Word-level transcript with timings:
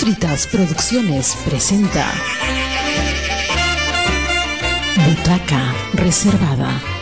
Postritas 0.00 0.46
Producciones 0.46 1.36
presenta 1.44 2.10
Butaca 5.06 5.74
Reservada. 5.92 6.99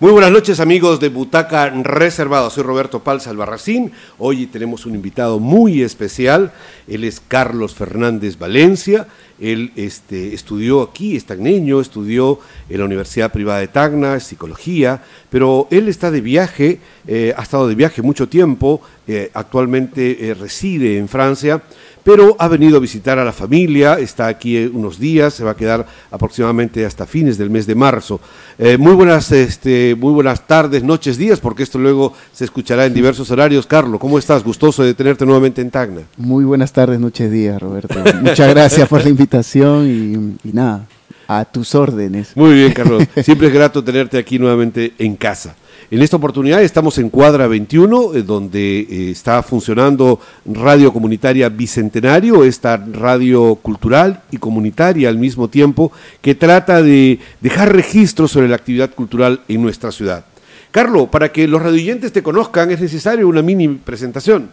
Muy 0.00 0.12
buenas 0.12 0.32
noches 0.32 0.60
amigos 0.60 0.98
de 0.98 1.10
Butaca 1.10 1.68
Reservada, 1.68 2.48
soy 2.48 2.62
Roberto 2.62 3.00
Palza 3.00 3.28
Albarracín, 3.28 3.92
hoy 4.16 4.46
tenemos 4.46 4.86
un 4.86 4.94
invitado 4.94 5.38
muy 5.38 5.82
especial, 5.82 6.52
él 6.88 7.04
es 7.04 7.20
Carlos 7.20 7.74
Fernández 7.74 8.38
Valencia, 8.38 9.06
él 9.38 9.72
este, 9.76 10.32
estudió 10.32 10.80
aquí, 10.80 11.16
es 11.16 11.26
tagneño, 11.26 11.82
estudió 11.82 12.40
en 12.70 12.78
la 12.78 12.86
Universidad 12.86 13.30
Privada 13.30 13.60
de 13.60 13.68
Tacna, 13.68 14.20
psicología, 14.20 15.02
pero 15.28 15.68
él 15.70 15.86
está 15.86 16.10
de 16.10 16.22
viaje, 16.22 16.80
eh, 17.06 17.34
ha 17.36 17.42
estado 17.42 17.68
de 17.68 17.74
viaje 17.74 18.00
mucho 18.00 18.26
tiempo, 18.26 18.80
eh, 19.06 19.30
actualmente 19.34 20.30
eh, 20.30 20.32
reside 20.32 20.96
en 20.96 21.08
Francia, 21.08 21.62
pero 22.04 22.36
ha 22.38 22.48
venido 22.48 22.76
a 22.76 22.80
visitar 22.80 23.18
a 23.18 23.24
la 23.24 23.32
familia, 23.32 23.98
está 23.98 24.26
aquí 24.26 24.56
unos 24.58 24.98
días, 24.98 25.34
se 25.34 25.44
va 25.44 25.52
a 25.52 25.56
quedar 25.56 25.86
aproximadamente 26.10 26.84
hasta 26.84 27.06
fines 27.06 27.38
del 27.38 27.50
mes 27.50 27.66
de 27.66 27.74
marzo. 27.74 28.20
Eh, 28.58 28.76
muy, 28.78 28.92
buenas, 28.92 29.30
este, 29.32 29.94
muy 29.94 30.12
buenas 30.12 30.46
tardes, 30.46 30.82
noches, 30.82 31.16
días, 31.16 31.40
porque 31.40 31.62
esto 31.62 31.78
luego 31.78 32.12
se 32.32 32.44
escuchará 32.44 32.86
en 32.86 32.94
diversos 32.94 33.30
horarios. 33.30 33.66
Carlos, 33.66 34.00
¿cómo 34.00 34.18
estás? 34.18 34.42
Gustoso 34.44 34.82
de 34.82 34.94
tenerte 34.94 35.24
nuevamente 35.24 35.60
en 35.60 35.70
Tacna. 35.70 36.02
Muy 36.16 36.44
buenas 36.44 36.72
tardes, 36.72 37.00
noches, 37.00 37.30
días, 37.30 37.60
Roberto. 37.60 37.94
Muchas 38.22 38.48
gracias 38.50 38.88
por 38.88 39.02
la 39.02 39.10
invitación 39.10 40.38
y, 40.44 40.48
y 40.48 40.52
nada, 40.52 40.86
a 41.28 41.44
tus 41.44 41.74
órdenes. 41.74 42.36
Muy 42.36 42.54
bien, 42.54 42.72
Carlos. 42.72 43.04
Siempre 43.22 43.48
es 43.48 43.54
grato 43.54 43.84
tenerte 43.84 44.18
aquí 44.18 44.38
nuevamente 44.38 44.94
en 44.98 45.16
casa. 45.16 45.54
En 45.92 46.02
esta 46.02 46.18
oportunidad 46.18 46.62
estamos 46.62 46.98
en 46.98 47.10
Cuadra 47.10 47.48
21, 47.48 48.14
eh, 48.14 48.22
donde 48.22 48.78
eh, 48.78 49.10
está 49.10 49.42
funcionando 49.42 50.20
Radio 50.46 50.92
Comunitaria 50.92 51.48
Bicentenario, 51.48 52.44
esta 52.44 52.76
radio 52.76 53.56
cultural 53.56 54.22
y 54.30 54.36
comunitaria 54.36 55.08
al 55.08 55.18
mismo 55.18 55.48
tiempo, 55.48 55.90
que 56.22 56.36
trata 56.36 56.80
de 56.80 57.18
dejar 57.40 57.74
registros 57.74 58.30
sobre 58.30 58.46
la 58.46 58.54
actividad 58.54 58.90
cultural 58.94 59.40
en 59.48 59.62
nuestra 59.62 59.90
ciudad. 59.90 60.24
Carlos, 60.70 61.08
para 61.08 61.32
que 61.32 61.48
los 61.48 61.60
radioyentes 61.60 62.12
te 62.12 62.22
conozcan 62.22 62.70
es 62.70 62.80
necesario 62.80 63.26
una 63.26 63.42
mini 63.42 63.66
presentación. 63.66 64.48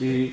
Eh, 0.00 0.32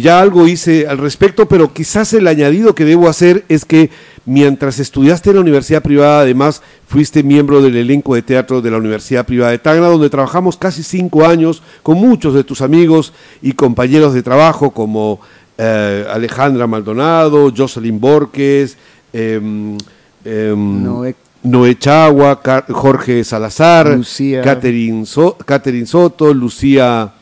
ya 0.00 0.20
algo 0.20 0.46
hice 0.46 0.86
al 0.86 0.98
respecto, 0.98 1.48
pero 1.48 1.72
quizás 1.72 2.12
el 2.12 2.28
añadido 2.28 2.74
que 2.76 2.84
debo 2.84 3.08
hacer 3.08 3.44
es 3.48 3.64
que 3.64 3.90
Mientras 4.28 4.80
estudiaste 4.80 5.30
en 5.30 5.36
la 5.36 5.42
Universidad 5.42 5.82
Privada, 5.82 6.20
además 6.22 6.60
fuiste 6.88 7.22
miembro 7.22 7.62
del 7.62 7.76
elenco 7.76 8.16
de 8.16 8.22
teatro 8.22 8.60
de 8.60 8.72
la 8.72 8.76
Universidad 8.76 9.24
Privada 9.24 9.52
de 9.52 9.58
Tacna, 9.58 9.86
donde 9.86 10.10
trabajamos 10.10 10.56
casi 10.56 10.82
cinco 10.82 11.24
años 11.24 11.62
con 11.84 11.96
muchos 11.98 12.34
de 12.34 12.42
tus 12.42 12.60
amigos 12.60 13.12
y 13.40 13.52
compañeros 13.52 14.14
de 14.14 14.24
trabajo 14.24 14.72
como 14.72 15.20
eh, 15.56 16.04
Alejandra 16.12 16.66
Maldonado, 16.66 17.52
Jocelyn 17.56 18.00
Borges, 18.00 18.76
em, 19.12 19.78
em, 20.24 20.82
Noé. 21.42 21.76
Chagua, 21.78 22.40
Jorge 22.68 23.22
Salazar, 23.22 24.00
Catherine, 24.42 25.06
Soto, 25.06 26.34
Lucía 26.34 27.12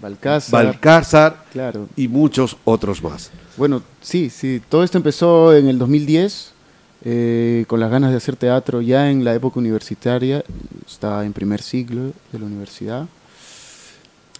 Balcázar, 0.00 1.44
claro. 1.52 1.88
y 1.96 2.06
muchos 2.06 2.56
otros 2.64 3.02
más. 3.02 3.30
Bueno, 3.60 3.82
sí, 4.00 4.30
sí, 4.30 4.62
todo 4.70 4.82
esto 4.84 4.96
empezó 4.96 5.54
en 5.54 5.68
el 5.68 5.78
2010, 5.78 6.52
eh, 7.04 7.66
con 7.68 7.78
las 7.78 7.90
ganas 7.90 8.10
de 8.10 8.16
hacer 8.16 8.34
teatro. 8.34 8.80
Ya 8.80 9.10
en 9.10 9.22
la 9.22 9.34
época 9.34 9.60
universitaria, 9.60 10.42
estaba 10.86 11.26
en 11.26 11.34
primer 11.34 11.60
siglo 11.60 12.04
de 12.32 12.38
la 12.38 12.46
universidad, 12.46 13.06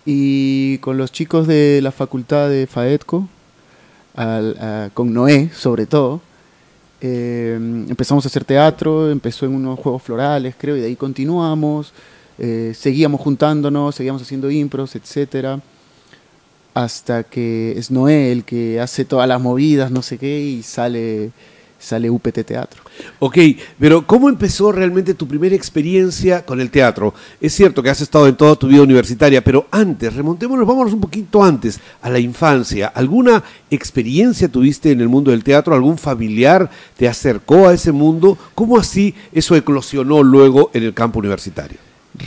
y 0.06 0.78
con 0.78 0.96
los 0.96 1.12
chicos 1.12 1.46
de 1.46 1.80
la 1.82 1.92
facultad 1.92 2.48
de 2.48 2.66
FAETCO, 2.66 3.28
con 4.94 5.12
Noé 5.12 5.50
sobre 5.54 5.84
todo, 5.84 6.22
eh, 7.02 7.58
empezamos 7.90 8.24
a 8.24 8.28
hacer 8.28 8.46
teatro, 8.46 9.10
empezó 9.10 9.44
en 9.44 9.54
unos 9.54 9.78
juegos 9.78 10.02
florales, 10.02 10.54
creo, 10.56 10.78
y 10.78 10.80
de 10.80 10.86
ahí 10.86 10.96
continuamos, 10.96 11.92
eh, 12.38 12.72
seguíamos 12.74 13.20
juntándonos, 13.20 13.96
seguíamos 13.96 14.22
haciendo 14.22 14.50
impros, 14.50 14.96
etcétera 14.96 15.60
hasta 16.74 17.24
que 17.24 17.72
es 17.76 17.90
Noé 17.90 18.32
el 18.32 18.44
que 18.44 18.80
hace 18.80 19.04
todas 19.04 19.28
las 19.28 19.40
movidas, 19.40 19.90
no 19.90 20.02
sé 20.02 20.18
qué, 20.18 20.40
y 20.40 20.62
sale, 20.62 21.30
sale 21.78 22.10
UPT 22.10 22.44
Teatro. 22.44 22.82
Ok, 23.18 23.38
pero 23.78 24.06
¿cómo 24.06 24.28
empezó 24.28 24.70
realmente 24.72 25.14
tu 25.14 25.26
primera 25.26 25.54
experiencia 25.54 26.44
con 26.44 26.60
el 26.60 26.70
teatro? 26.70 27.14
Es 27.40 27.54
cierto 27.54 27.82
que 27.82 27.90
has 27.90 28.00
estado 28.00 28.28
en 28.28 28.36
toda 28.36 28.56
tu 28.56 28.68
vida 28.68 28.82
universitaria, 28.82 29.42
pero 29.42 29.66
antes, 29.70 30.14
remontémonos, 30.14 30.66
vámonos 30.66 30.92
un 30.92 31.00
poquito 31.00 31.42
antes, 31.42 31.80
a 32.02 32.10
la 32.10 32.18
infancia. 32.18 32.88
¿Alguna 32.88 33.42
experiencia 33.70 34.48
tuviste 34.48 34.92
en 34.92 35.00
el 35.00 35.08
mundo 35.08 35.30
del 35.30 35.44
teatro? 35.44 35.74
¿Algún 35.74 35.98
familiar 35.98 36.70
te 36.96 37.08
acercó 37.08 37.68
a 37.68 37.74
ese 37.74 37.92
mundo? 37.92 38.38
¿Cómo 38.54 38.78
así 38.78 39.14
eso 39.32 39.56
eclosionó 39.56 40.22
luego 40.22 40.70
en 40.74 40.84
el 40.84 40.94
campo 40.94 41.18
universitario? 41.18 41.78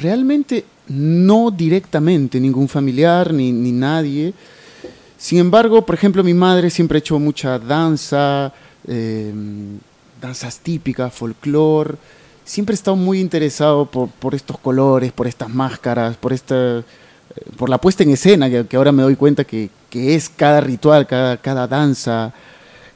Realmente 0.02 0.66
no 0.88 1.52
directamente, 1.52 2.40
ningún 2.40 2.68
familiar 2.68 3.34
ni, 3.34 3.52
nadie. 3.52 4.34
Sin 5.18 5.40
embargo, 5.40 5.86
por 5.86 5.96
ejemplo, 5.96 6.24
mi 6.24 6.34
madre 6.34 6.70
siempre 6.70 6.98
ha 6.98 7.00
hecho 7.00 7.20
mucha 7.20 7.58
danza, 7.58 8.54
em, 8.88 9.80
danzas 10.22 10.60
típicas, 10.60 11.14
folclore. 11.14 11.96
Siempre 12.44 12.74
he 12.74 12.76
estado 12.76 12.98
muy 12.98 13.20
interesado 13.20 13.86
por, 13.86 14.36
estos 14.36 14.58
colores, 14.58 15.12
por 15.14 15.28
estas 15.28 15.50
máscaras, 15.50 16.18
por 16.18 16.34
esta 16.34 16.84
eh, 17.36 17.50
por 17.58 17.70
la 17.70 17.80
puesta 17.80 18.04
en 18.04 18.12
escena, 18.12 18.50
que, 18.50 18.76
ahora 18.76 18.92
me 18.92 19.04
doy 19.04 19.16
cuenta 19.16 19.44
que, 19.44 19.70
es 19.92 20.30
cada 20.30 20.60
ritual, 20.60 21.06
cada, 21.06 21.38
cada 21.38 21.68
danza, 21.68 22.34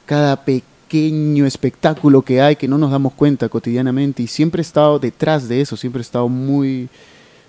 cada 0.04 0.44
pequeño 0.44 1.46
espectáculo 1.46 2.22
que 2.22 2.40
hay 2.40 2.56
que 2.56 2.66
no 2.66 2.76
nos 2.76 2.90
damos 2.90 3.14
cuenta 3.14 3.48
cotidianamente. 3.48 4.22
Y 4.22 4.26
siempre 4.26 4.60
he 4.60 4.62
estado 4.62 4.98
detrás 4.98 5.48
de 5.48 5.60
eso, 5.60 5.76
siempre 5.76 6.00
he 6.00 6.02
estado 6.02 6.28
muy, 6.28 6.88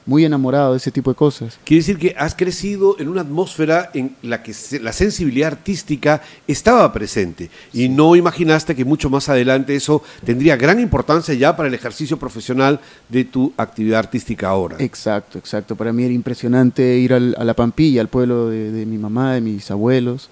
muy 0.09 0.25
enamorado 0.25 0.72
de 0.72 0.78
ese 0.78 0.92
tipo 0.92 1.12
de 1.12 1.16
cosas. 1.16 1.59
Quiere 1.64 1.81
decir 1.81 2.00
que 2.00 2.16
has 2.18 2.34
crecido 2.34 2.96
en 3.00 3.08
una 3.08 3.22
atmósfera 3.22 3.92
en 3.94 4.16
la 4.24 4.42
que 4.42 4.53
la 4.81 4.92
sensibilidad 4.92 5.50
artística 5.52 6.22
estaba 6.47 6.92
presente 6.92 7.50
y 7.72 7.88
no 7.90 8.16
imaginaste 8.16 8.75
que 8.75 8.84
mucho 8.84 9.09
más 9.12 9.30
adelante 9.30 9.75
eso 9.75 10.02
tendría 10.25 10.58
gran 10.58 10.80
importancia 10.80 11.34
ya 11.36 11.56
para 11.56 11.69
el 11.69 11.75
ejercicio 11.75 12.18
profesional 12.18 12.80
de 13.08 13.24
tu 13.24 13.53
actividad 13.56 14.00
artística 14.00 14.50
ahora. 14.50 14.78
Exacto, 14.80 15.38
exacto. 15.38 15.75
Para 15.75 15.94
mí 15.94 16.03
era 16.03 16.14
impresionante 16.14 16.98
ir 16.98 17.14
a 17.14 17.19
la 17.19 17.53
Pampilla, 17.53 18.02
al 18.02 18.08
pueblo 18.08 18.50
de, 18.50 18.86
mi 18.88 18.98
mamá, 18.98 19.36
de 19.36 19.42
mis 19.42 19.69
abuelos, 19.69 20.30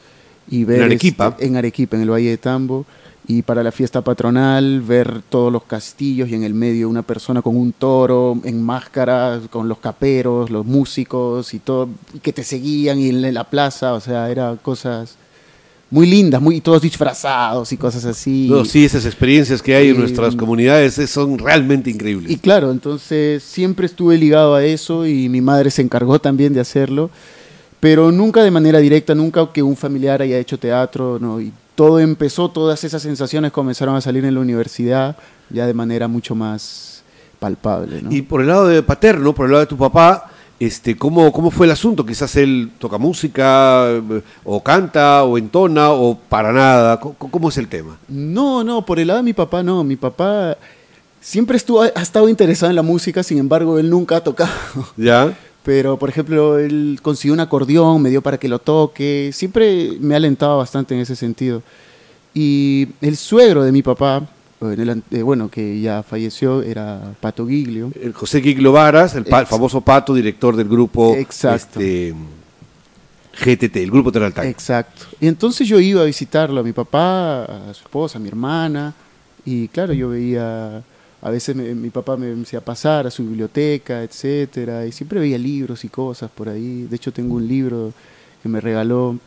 y 0.50 0.64
ver... 0.64 0.80
En 0.80 0.84
Arequipa. 0.86 1.28
Este, 1.28 1.46
en 1.46 1.56
Arequipa, 1.56 1.96
en 1.98 2.02
el 2.02 2.10
Valle 2.10 2.30
de 2.30 2.38
Tambo 2.38 2.86
y 3.30 3.42
para 3.42 3.62
la 3.62 3.74
fiesta 3.74 4.02
patronal 4.02 4.82
ver 4.82 5.22
todos 5.28 5.52
los 5.52 5.64
castillos 5.64 6.30
y 6.30 6.36
en 6.36 6.44
el 6.44 6.54
medio 6.54 6.88
una 6.88 7.04
persona 7.04 7.42
con 7.42 7.58
un 7.58 7.74
toro 7.74 8.40
en 8.46 8.64
máscara, 8.64 9.42
con 9.50 9.68
los 9.68 9.80
caperos, 9.80 10.50
los 10.50 10.66
músicos 10.66 11.54
y 11.54 11.60
todo, 11.60 11.90
que 12.22 12.32
te 12.32 12.44
seguían 12.44 13.00
y 13.00 13.10
en 13.10 13.34
la 13.34 13.44
plaza, 13.44 13.94
o 13.94 14.00
sea, 14.00 14.32
eran 14.32 14.56
cosas 14.58 15.18
muy 15.90 16.08
lindas, 16.08 16.42
muy 16.42 16.62
todos 16.62 16.82
disfrazados 16.82 17.72
y 17.74 17.78
cosas 17.78 18.06
así. 18.06 18.48
No, 18.50 18.64
sí, 18.64 18.86
esas 18.86 19.06
experiencias 19.06 19.62
que 19.62 19.76
hay 19.76 19.90
en 19.90 20.00
nuestras 20.00 20.34
comunidades 20.34 20.96
son 21.10 21.38
realmente 21.38 21.90
increíbles. 21.90 22.32
Y 22.32 22.38
claro, 22.38 22.72
entonces 22.72 23.44
siempre 23.44 23.88
estuve 23.88 24.18
ligado 24.18 24.56
a 24.56 24.64
eso 24.64 25.06
y 25.06 25.28
mi 25.28 25.42
madre 25.42 25.70
se 25.70 25.82
encargó 25.82 26.20
también 26.20 26.54
de 26.54 26.62
hacerlo, 26.62 27.10
pero 27.82 28.10
nunca 28.10 28.42
de 28.42 28.52
manera 28.52 28.80
directa, 28.80 29.14
nunca 29.16 29.52
que 29.52 29.62
un 29.62 29.76
familiar 29.76 30.22
haya 30.22 30.38
hecho 30.38 30.58
teatro, 30.58 31.20
no, 31.20 31.42
y 31.42 31.52
todo 31.78 32.00
empezó, 32.00 32.50
todas 32.50 32.84
esas 32.84 33.04
sensaciones 33.04 33.52
comenzaron 33.52 33.96
a 33.96 34.02
salir 34.02 34.26
en 34.26 34.34
la 34.34 34.40
universidad 34.40 35.16
ya 35.52 35.68
de 35.68 35.76
manera 35.76 36.08
mucho 36.08 36.34
más 36.34 37.04
palpable. 37.38 38.02
Y 38.10 38.24
por 38.24 38.42
el 38.42 38.48
lado 38.48 38.68
de 38.68 38.82
paterno, 38.82 39.36
por 39.36 39.46
el 39.46 39.52
lado 39.52 39.60
de 39.60 39.68
tu 39.68 39.78
papá, 39.78 40.26
este, 40.60 40.98
¿cómo, 40.98 41.32
¿cómo 41.32 41.52
fue 41.52 41.68
el 41.68 41.72
asunto? 41.72 42.04
Quizás 42.04 42.36
él 42.36 42.72
toca 42.80 42.98
música, 42.98 43.90
o 44.44 44.64
canta, 44.64 45.24
o 45.24 45.38
entona, 45.38 45.92
o 45.92 46.18
para 46.18 46.52
nada. 46.52 47.00
¿Cómo, 47.00 47.50
es 47.50 47.58
el 47.60 47.68
tema? 47.68 47.96
No, 48.08 48.64
no, 48.64 48.84
por 48.84 48.98
el 48.98 49.10
lado 49.10 49.20
de 49.20 49.24
mi 49.26 49.34
papá 49.34 49.62
no. 49.62 49.84
Mi 49.84 49.98
papá 49.98 50.58
siempre 51.22 51.58
estuvo, 51.58 51.84
ha 51.84 52.02
estado 52.02 52.28
interesado 52.28 52.72
en 52.72 52.76
la 52.76 52.82
música, 52.82 53.22
sin 53.22 53.38
embargo, 53.38 53.78
él 53.78 53.88
nunca 53.88 54.16
ha 54.16 54.24
tocado. 54.24 54.50
¿Ya? 54.98 55.38
Pero 55.68 56.00
por 56.00 56.08
ejemplo, 56.08 56.58
él 56.58 56.98
consiguió 57.02 57.34
un 57.34 57.42
acordeón, 57.42 58.02
me 58.02 58.10
dio 58.10 58.22
para 58.22 58.38
que 58.38 58.48
lo 58.48 58.58
toque, 58.58 59.32
siempre 59.34 59.98
me 60.00 60.14
ha 60.14 60.18
alentado 60.18 60.58
bastante 60.58 60.96
en 60.96 61.02
ese 61.02 61.14
sentido. 61.14 61.62
Y 62.34 62.88
el 63.02 63.18
suegro 63.18 63.66
de 63.66 63.74
mi 63.74 63.82
papá, 63.82 64.26
eh, 64.62 65.22
bueno, 65.24 65.50
que 65.50 65.82
ya 65.82 66.04
falleció, 66.04 66.62
era 66.62 67.14
Pato 67.20 67.46
Giglio. 67.46 67.92
El 68.02 68.14
José 68.14 68.42
Giglio 68.42 68.72
Varas, 68.72 69.16
el, 69.16 69.26
famoso 69.26 69.82
Pato, 69.82 70.14
director 70.14 70.56
del 70.56 70.70
grupo 70.70 71.18
este, 71.18 72.16
GTT, 73.38 73.76
el 73.76 73.92
grupo 73.92 74.10
Teraltán. 74.10 74.48
Exacto. 74.48 75.08
Y 75.20 75.28
entonces 75.28 75.68
yo 75.68 75.82
iba 75.82 76.02
a 76.02 76.06
visitarlo, 76.06 76.62
a 76.62 76.64
mi 76.64 76.72
papá, 76.72 77.44
a 77.44 77.74
su 77.74 77.82
esposa, 77.84 78.20
a 78.20 78.22
mi 78.22 78.30
hermana, 78.30 78.94
y 79.44 79.68
claro, 79.68 79.92
yo 79.92 80.08
veía 80.08 80.82
a 81.22 81.30
veces 81.32 81.56
me- 81.56 81.74
mi 81.76 81.90
papá 81.90 82.16
me 82.18 82.40
hacía 82.42 82.62
pasar 82.62 83.08
a 83.08 83.12
su 83.12 83.24
biblioteca, 83.24 84.04
etcétera, 84.04 84.86
y 84.86 84.92
siempre 84.92 85.20
veía 85.20 85.38
libros 85.38 85.84
y 85.84 85.90
cosas 85.90 86.30
por 86.30 86.48
ahí. 86.50 86.86
De 86.90 86.96
hecho, 86.96 87.12
tengo 87.12 87.36
un 87.36 87.48
libro 87.48 87.94
que 88.44 88.50
me 88.50 88.62
regaló. 88.62 89.18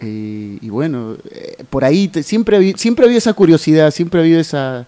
eh, 0.00 0.58
y 0.60 0.68
bueno, 0.70 1.16
eh, 1.30 1.62
por 1.70 1.84
ahí 1.84 2.08
te- 2.08 2.22
siempre, 2.24 2.56
había, 2.56 2.76
siempre 2.76 3.06
había 3.06 3.18
esa 3.18 3.32
curiosidad, 3.32 3.90
siempre 3.92 4.20
había 4.20 4.40
esa. 4.40 4.86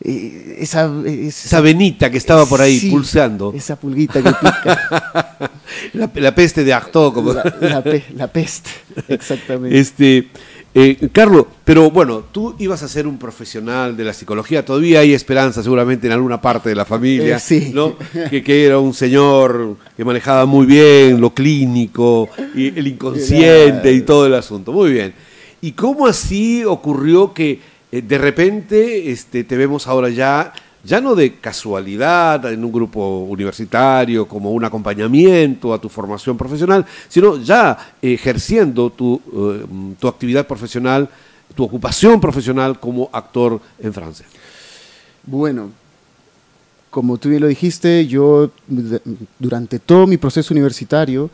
eh, 0.00 0.56
esa, 0.60 0.90
Esa 1.06 1.60
venita 1.60 2.10
que 2.10 2.16
estaba 2.16 2.46
por 2.46 2.60
ahí 2.62 2.78
Sí, 2.80 2.90
pulsando. 2.90 3.52
Esa 3.54 3.76
pulguita 3.76 4.22
que 4.22 4.32
pica. 4.32 5.50
La, 5.94 6.10
la 6.14 6.34
peste 6.34 6.64
de 6.64 6.72
Artaud, 6.72 7.12
como... 7.12 7.32
la, 7.34 7.44
la 7.60 7.82
pe- 7.82 8.04
la 8.16 8.26
peste, 8.28 8.70
exactamente. 9.08 9.78
Este, 9.78 10.28
eh, 10.74 11.08
Carlos, 11.12 11.46
pero 11.64 11.90
bueno, 11.90 12.24
tú 12.32 12.54
ibas 12.58 12.82
a 12.82 12.88
ser 12.88 13.06
un 13.06 13.18
profesional 13.18 13.96
de 13.96 14.04
la 14.04 14.12
psicología, 14.12 14.64
todavía 14.64 15.00
hay 15.00 15.12
esperanza 15.12 15.62
seguramente 15.62 16.06
en 16.06 16.14
alguna 16.14 16.40
parte 16.40 16.70
de 16.70 16.74
la 16.74 16.84
familia, 16.86 17.36
Eh, 17.36 17.40
sí. 17.40 17.70
¿no? 17.74 17.96
Que, 18.30 18.42
que 18.42 18.64
era 18.64 18.78
un 18.78 18.94
señor 18.94 19.76
que 19.96 20.04
manejaba 20.04 20.46
muy 20.46 20.64
bien 20.66 21.20
lo 21.20 21.34
clínico, 21.34 22.28
y 22.54 22.68
el 22.68 22.86
inconsciente 22.86 23.92
y 23.92 24.00
todo 24.02 24.26
el 24.26 24.34
asunto, 24.34 24.72
muy 24.72 24.92
bien. 24.92 25.12
¿Y 25.60 25.72
cómo 25.72 26.06
así 26.06 26.64
ocurrió 26.64 27.32
que 27.34 27.60
eh, 27.92 28.02
de 28.02 28.18
repente 28.18 29.10
este, 29.10 29.44
te 29.44 29.56
vemos 29.56 29.86
ahora 29.86 30.08
ya, 30.08 30.52
ya 30.84 31.00
no 31.00 31.14
de 31.14 31.36
casualidad 31.36 32.52
en 32.52 32.64
un 32.64 32.72
grupo 32.72 33.20
universitario, 33.20 34.26
como 34.26 34.50
un 34.52 34.64
acompañamiento 34.64 35.72
a 35.72 35.80
tu 35.80 35.88
formación 35.88 36.36
profesional, 36.36 36.84
sino 37.08 37.38
ya 37.38 37.94
ejerciendo 38.02 38.90
tu, 38.90 39.20
eh, 39.32 40.08
actividad 40.08 40.46
profesional, 40.46 41.08
tu 41.54 41.64
ocupación 41.64 42.20
profesional 42.20 42.80
como 42.80 43.08
actor 43.12 43.60
en 43.78 43.92
Francia? 43.92 44.26
Bueno, 45.24 45.70
como 46.90 47.16
tú 47.16 47.28
bien 47.28 47.42
lo 47.42 47.48
dijiste, 47.48 48.06
yo 48.06 48.50
durante 49.38 49.78
todo 49.78 50.06
mi 50.06 50.16
proceso 50.16 50.52
universitario 50.52 51.30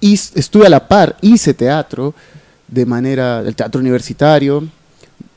estuve 0.00 0.66
a 0.66 0.70
la 0.70 0.86
par, 0.86 1.16
hice 1.22 1.54
teatro 1.54 2.14
de 2.68 2.84
manera, 2.84 3.40
el 3.40 3.56
teatro 3.56 3.80
universitario, 3.80 4.64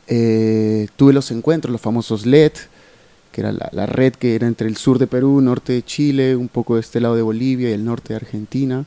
eh, 0.07 0.88
tuve 0.95 1.13
los 1.13 1.31
encuentros, 1.31 1.71
los 1.71 1.81
famosos 1.81 2.25
LED, 2.25 2.51
que 3.38 3.42
era 3.42 3.51
la, 3.51 3.69
la 3.72 3.86
red 3.86 4.13
que 4.13 4.34
era 4.34 4.48
entre 4.48 4.68
el 4.68 4.78
sur 4.78 4.98
de 4.98 5.06
Perú, 5.06 5.39
norte 5.42 5.72
de 5.72 5.84
Chile, 5.84 6.36
un 6.36 6.48
poco 6.48 6.74
de 6.74 6.81
este 6.81 7.00
lado 7.00 7.16
de 7.16 7.22
Bolivia 7.22 7.69
y 7.69 7.74
el 7.74 7.86
norte 7.86 8.10
de 8.10 8.16
Argentina. 8.16 8.84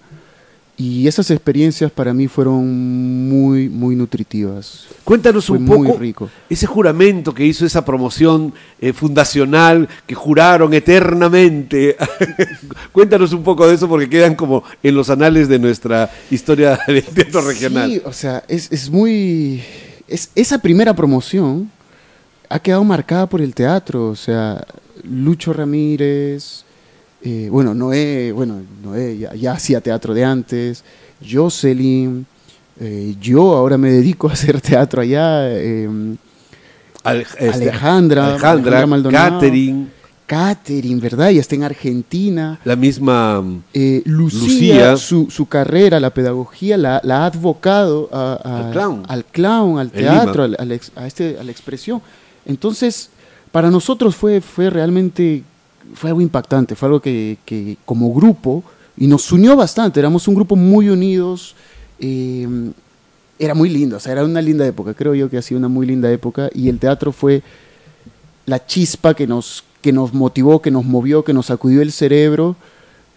Y 0.76 1.06
esas 1.06 1.30
experiencias 1.30 1.92
para 1.92 2.12
mí 2.12 2.26
fueron 2.26 3.28
muy, 3.28 3.68
muy 3.68 3.94
nutritivas. 3.94 4.86
Cuéntanos 5.04 5.46
Fue 5.46 5.58
un 5.58 5.66
muy 5.66 5.86
poco 5.86 5.98
rico. 6.00 6.30
ese 6.48 6.66
juramento 6.66 7.32
que 7.32 7.46
hizo 7.46 7.64
esa 7.64 7.84
promoción 7.84 8.52
eh, 8.80 8.92
fundacional 8.92 9.88
que 10.04 10.16
juraron 10.16 10.74
eternamente. 10.74 11.96
Cuéntanos 12.92 13.32
un 13.32 13.44
poco 13.44 13.68
de 13.68 13.76
eso 13.76 13.88
porque 13.88 14.10
quedan 14.10 14.34
como 14.34 14.64
en 14.82 14.96
los 14.96 15.10
anales 15.10 15.48
de 15.48 15.60
nuestra 15.60 16.10
historia 16.28 16.76
del 16.88 17.04
teatro 17.04 17.42
regional. 17.42 17.88
Sí, 17.88 18.02
o 18.04 18.12
sea, 18.12 18.42
es, 18.48 18.72
es 18.72 18.90
muy... 18.90 19.62
Es, 20.08 20.32
esa 20.34 20.58
primera 20.58 20.92
promoción 20.96 21.70
ha 22.50 22.58
quedado 22.58 22.84
marcada 22.84 23.26
por 23.26 23.40
el 23.40 23.54
teatro, 23.54 24.08
o 24.08 24.16
sea, 24.16 24.62
Lucho 25.04 25.52
Ramírez, 25.54 26.64
eh, 27.22 27.48
bueno, 27.50 27.74
Noé, 27.74 28.32
bueno, 28.32 28.60
Noé 28.82 29.16
ya, 29.18 29.34
ya 29.34 29.52
hacía 29.52 29.80
teatro 29.80 30.12
de 30.14 30.24
antes, 30.24 30.84
Jocelyn, 31.26 32.26
eh, 32.80 33.14
yo 33.20 33.54
ahora 33.56 33.78
me 33.78 33.90
dedico 33.90 34.28
a 34.28 34.32
hacer 34.32 34.60
teatro 34.60 35.00
allá, 35.02 35.48
eh, 35.50 35.88
Al- 37.04 37.20
este, 37.20 37.48
Alejandra, 37.50 38.26
Alejandra, 38.30 38.86
Maldonado. 38.86 39.38
Catherine, 39.40 39.86
Catherine, 40.26 41.00
¿verdad? 41.00 41.30
Ya 41.30 41.40
está 41.40 41.54
en 41.56 41.64
Argentina. 41.64 42.60
la 42.64 42.76
misma 42.76 43.42
Eh, 43.74 44.02
Lucía, 44.04 44.40
Lucía. 44.40 44.96
Su, 44.96 45.28
su 45.30 45.46
carrera, 45.46 45.98
la 45.98 46.10
pedagogía, 46.10 46.76
la, 46.76 47.00
la 47.04 47.22
ha 47.22 47.26
advocado 47.26 48.08
a- 48.12 48.38
a- 48.44 48.66
Al 48.66 48.72
clown. 48.72 49.02
al, 49.08 49.24
clown, 49.24 49.78
al 49.78 49.86
En 49.88 49.92
teatro, 49.92 50.44
al- 50.44 50.56
al 50.58 50.72
ex- 50.72 50.92
a, 50.94 51.06
este, 51.06 51.36
a 51.38 51.42
la 51.42 51.50
expresión. 51.50 52.00
Entonces, 52.50 53.08
para 53.52 53.70
nosotros 53.70 54.14
fue, 54.16 54.40
fue 54.40 54.68
realmente 54.70 55.42
fue 55.94 56.10
algo 56.10 56.20
impactante, 56.20 56.74
fue 56.76 56.86
algo 56.88 57.00
que, 57.00 57.38
que 57.44 57.76
como 57.84 58.12
grupo, 58.12 58.62
y 58.96 59.06
nos 59.06 59.32
unió 59.32 59.56
bastante, 59.56 59.98
éramos 60.00 60.28
un 60.28 60.34
grupo 60.34 60.54
muy 60.56 60.88
unidos, 60.88 61.54
eh, 61.98 62.46
era 63.38 63.54
muy 63.54 63.70
lindo, 63.70 63.96
o 63.96 64.00
sea, 64.00 64.12
era 64.12 64.24
una 64.24 64.42
linda 64.42 64.66
época, 64.66 64.92
creo 64.94 65.14
yo 65.14 65.30
que 65.30 65.38
ha 65.38 65.42
sido 65.42 65.58
una 65.58 65.68
muy 65.68 65.86
linda 65.86 66.10
época, 66.12 66.50
y 66.54 66.68
el 66.68 66.78
teatro 66.78 67.12
fue 67.12 67.42
la 68.46 68.64
chispa 68.66 69.14
que 69.14 69.26
nos, 69.26 69.64
que 69.80 69.92
nos 69.92 70.12
motivó, 70.12 70.60
que 70.60 70.70
nos 70.70 70.84
movió, 70.84 71.24
que 71.24 71.32
nos 71.32 71.46
sacudió 71.46 71.80
el 71.82 71.92
cerebro 71.92 72.56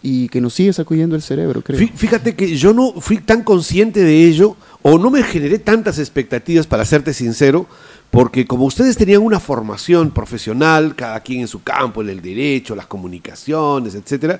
y 0.01 0.29
que 0.29 0.41
nos 0.41 0.53
sigue 0.53 0.73
sacudiendo 0.73 1.15
el 1.15 1.21
cerebro, 1.21 1.61
creo. 1.61 1.79
Fí- 1.79 1.91
Fíjate 1.93 2.35
que 2.35 2.55
yo 2.55 2.73
no 2.73 2.93
fui 2.99 3.17
tan 3.19 3.43
consciente 3.43 4.01
de 4.01 4.25
ello 4.25 4.55
o 4.81 4.97
no 4.97 5.09
me 5.09 5.23
generé 5.23 5.59
tantas 5.59 5.97
expectativas, 5.99 6.65
para 6.67 6.85
serte 6.85 7.13
sincero, 7.13 7.67
porque 8.13 8.45
como 8.45 8.65
ustedes 8.65 8.95
tenían 8.95 9.23
una 9.23 9.39
formación 9.39 10.11
profesional, 10.11 10.95
cada 10.95 11.19
quien 11.21 11.41
en 11.41 11.47
su 11.47 11.63
campo, 11.63 12.03
en 12.03 12.09
el 12.09 12.21
derecho, 12.21 12.75
las 12.75 12.85
comunicaciones, 12.85 13.95
etcétera, 13.95 14.39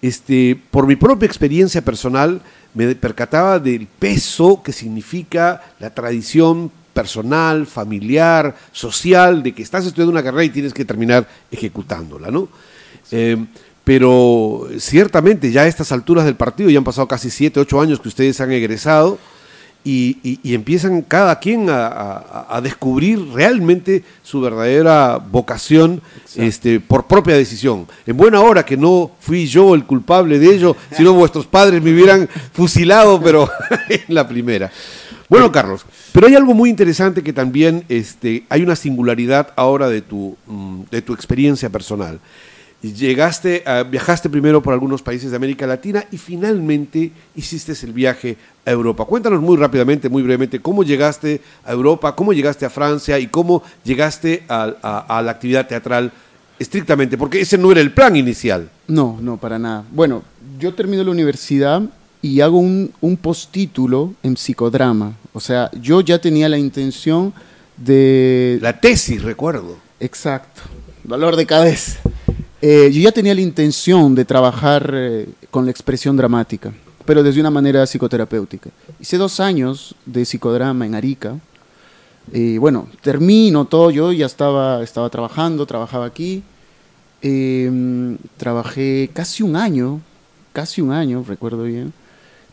este, 0.00 0.58
por 0.70 0.86
mi 0.86 0.96
propia 0.96 1.26
experiencia 1.26 1.82
personal 1.82 2.40
me 2.72 2.94
percataba 2.94 3.58
del 3.58 3.86
peso 3.86 4.62
que 4.62 4.72
significa 4.72 5.60
la 5.78 5.90
tradición 5.90 6.72
personal, 6.94 7.66
familiar, 7.66 8.56
social, 8.72 9.42
de 9.42 9.52
que 9.52 9.62
estás 9.62 9.84
estudiando 9.84 10.12
una 10.12 10.22
carrera 10.22 10.44
y 10.44 10.48
tienes 10.48 10.72
que 10.72 10.86
terminar 10.86 11.28
ejecutándola, 11.50 12.30
¿no? 12.30 12.48
Eh, 13.10 13.36
pero 13.84 14.68
ciertamente 14.78 15.52
ya 15.52 15.62
a 15.62 15.66
estas 15.66 15.92
alturas 15.92 16.24
del 16.24 16.36
partido, 16.36 16.70
ya 16.70 16.78
han 16.78 16.84
pasado 16.84 17.08
casi 17.08 17.28
siete, 17.28 17.60
ocho 17.60 17.78
años 17.78 18.00
que 18.00 18.08
ustedes 18.08 18.40
han 18.40 18.52
egresado 18.52 19.18
y, 19.84 20.18
y- 20.22 20.40
y 20.42 20.54
empiezan 20.54 21.02
cada 21.02 21.38
quien 21.40 21.68
a, 21.70 21.86
a- 21.86 22.46
a 22.56 22.60
descubrir 22.60 23.18
realmente 23.32 24.04
su 24.22 24.40
verdadera 24.40 25.16
vocación 25.18 26.00
este, 26.36 26.80
por 26.80 27.06
propia 27.06 27.34
decisión. 27.36 27.86
En 28.06 28.16
buena 28.16 28.40
hora 28.40 28.64
que 28.64 28.76
no 28.76 29.10
fui 29.20 29.46
yo 29.46 29.74
el 29.74 29.84
culpable 29.84 30.38
de 30.38 30.54
ello, 30.54 30.76
sino 30.96 31.12
vuestros 31.14 31.46
padres 31.46 31.82
me 31.82 31.92
hubieran 31.92 32.28
fusilado, 32.52 33.20
pero 33.20 33.48
en 33.88 34.14
la 34.14 34.26
primera. 34.28 34.70
Bueno, 35.28 35.50
Carlos, 35.50 35.84
pero 36.12 36.26
hay 36.26 36.34
algo 36.34 36.52
muy 36.52 36.68
interesante 36.68 37.22
que 37.22 37.32
también 37.32 37.84
este, 37.88 38.44
hay 38.50 38.62
una 38.62 38.76
singularidad 38.76 39.48
ahora 39.56 39.88
de 39.88 40.02
tu, 40.02 40.36
mm, 40.46 40.82
de 40.90 41.00
tu 41.02 41.14
experiencia 41.14 41.70
personal. 41.70 42.20
Llegaste, 42.82 43.62
a- 43.64 43.84
viajaste 43.84 44.28
primero 44.28 44.60
por 44.60 44.72
algunos 44.74 45.02
países 45.02 45.30
de 45.30 45.36
América 45.36 45.66
Latina 45.68 46.04
y 46.10 46.18
finalmente 46.18 47.12
hiciste 47.36 47.72
el 47.86 47.92
viaje 47.92 48.36
a 48.66 48.70
Europa. 48.72 49.04
Cuéntanos 49.04 49.40
muy 49.40 49.56
rápidamente, 49.56 50.08
muy 50.08 50.22
brevemente, 50.22 50.58
cómo 50.60 50.82
llegaste 50.82 51.40
a 51.64 51.72
Europa, 51.72 52.14
cómo 52.16 52.32
llegaste 52.32 52.66
a 52.66 52.70
Francia 52.70 53.18
y 53.20 53.28
cómo 53.28 53.62
llegaste 53.84 54.42
a, 54.48 54.74
a- 54.82 55.18
a 55.18 55.22
la 55.22 55.30
actividad 55.30 55.68
teatral 55.68 56.10
estrictamente, 56.58 57.16
porque 57.16 57.40
ese 57.40 57.56
no 57.56 57.70
era 57.70 57.80
el 57.80 57.92
plan 57.92 58.16
inicial. 58.16 58.68
No, 58.88 59.16
no, 59.20 59.36
para 59.36 59.58
nada. 59.60 59.84
Bueno, 59.92 60.22
yo 60.58 60.74
termino 60.74 61.04
la 61.04 61.10
universidad 61.12 61.82
y 62.20 62.40
hago 62.40 62.58
un, 62.58 62.92
un 63.00 63.16
postítulo 63.16 64.14
en 64.24 64.36
psicodrama. 64.36 65.12
O 65.32 65.40
sea, 65.40 65.70
yo 65.80 66.00
ya 66.00 66.20
tenía 66.20 66.48
la 66.48 66.58
intención 66.58 67.32
de... 67.76 68.58
La 68.60 68.78
tesis, 68.80 69.22
recuerdo. 69.22 69.76
Exacto, 70.00 70.62
dolor 71.04 71.36
de 71.36 71.46
cabeza. 71.46 71.98
Eh, 72.64 72.92
yo 72.92 73.00
ya 73.00 73.10
tenía 73.10 73.34
la 73.34 73.40
intención 73.40 74.14
de 74.14 74.24
trabajar 74.24 74.88
eh, 74.94 75.28
con 75.50 75.64
la 75.64 75.72
expresión 75.72 76.16
dramática, 76.16 76.72
pero 77.04 77.24
desde 77.24 77.40
una 77.40 77.50
manera 77.50 77.84
psicoterapéutica. 77.84 78.70
Hice 79.00 79.18
dos 79.18 79.40
años 79.40 79.96
de 80.06 80.24
psicodrama 80.24 80.86
en 80.86 80.94
Arica. 80.94 81.36
Y 82.32 82.58
bueno, 82.58 82.86
termino 83.00 83.64
todo, 83.64 83.90
yo 83.90 84.12
ya 84.12 84.26
estaba, 84.26 84.80
estaba 84.80 85.10
trabajando, 85.10 85.66
trabajaba 85.66 86.06
aquí. 86.06 86.44
Eh, 87.20 88.16
trabajé 88.36 89.10
casi 89.12 89.42
un 89.42 89.56
año, 89.56 90.00
casi 90.52 90.80
un 90.80 90.92
año, 90.92 91.24
recuerdo 91.26 91.64
bien. 91.64 91.92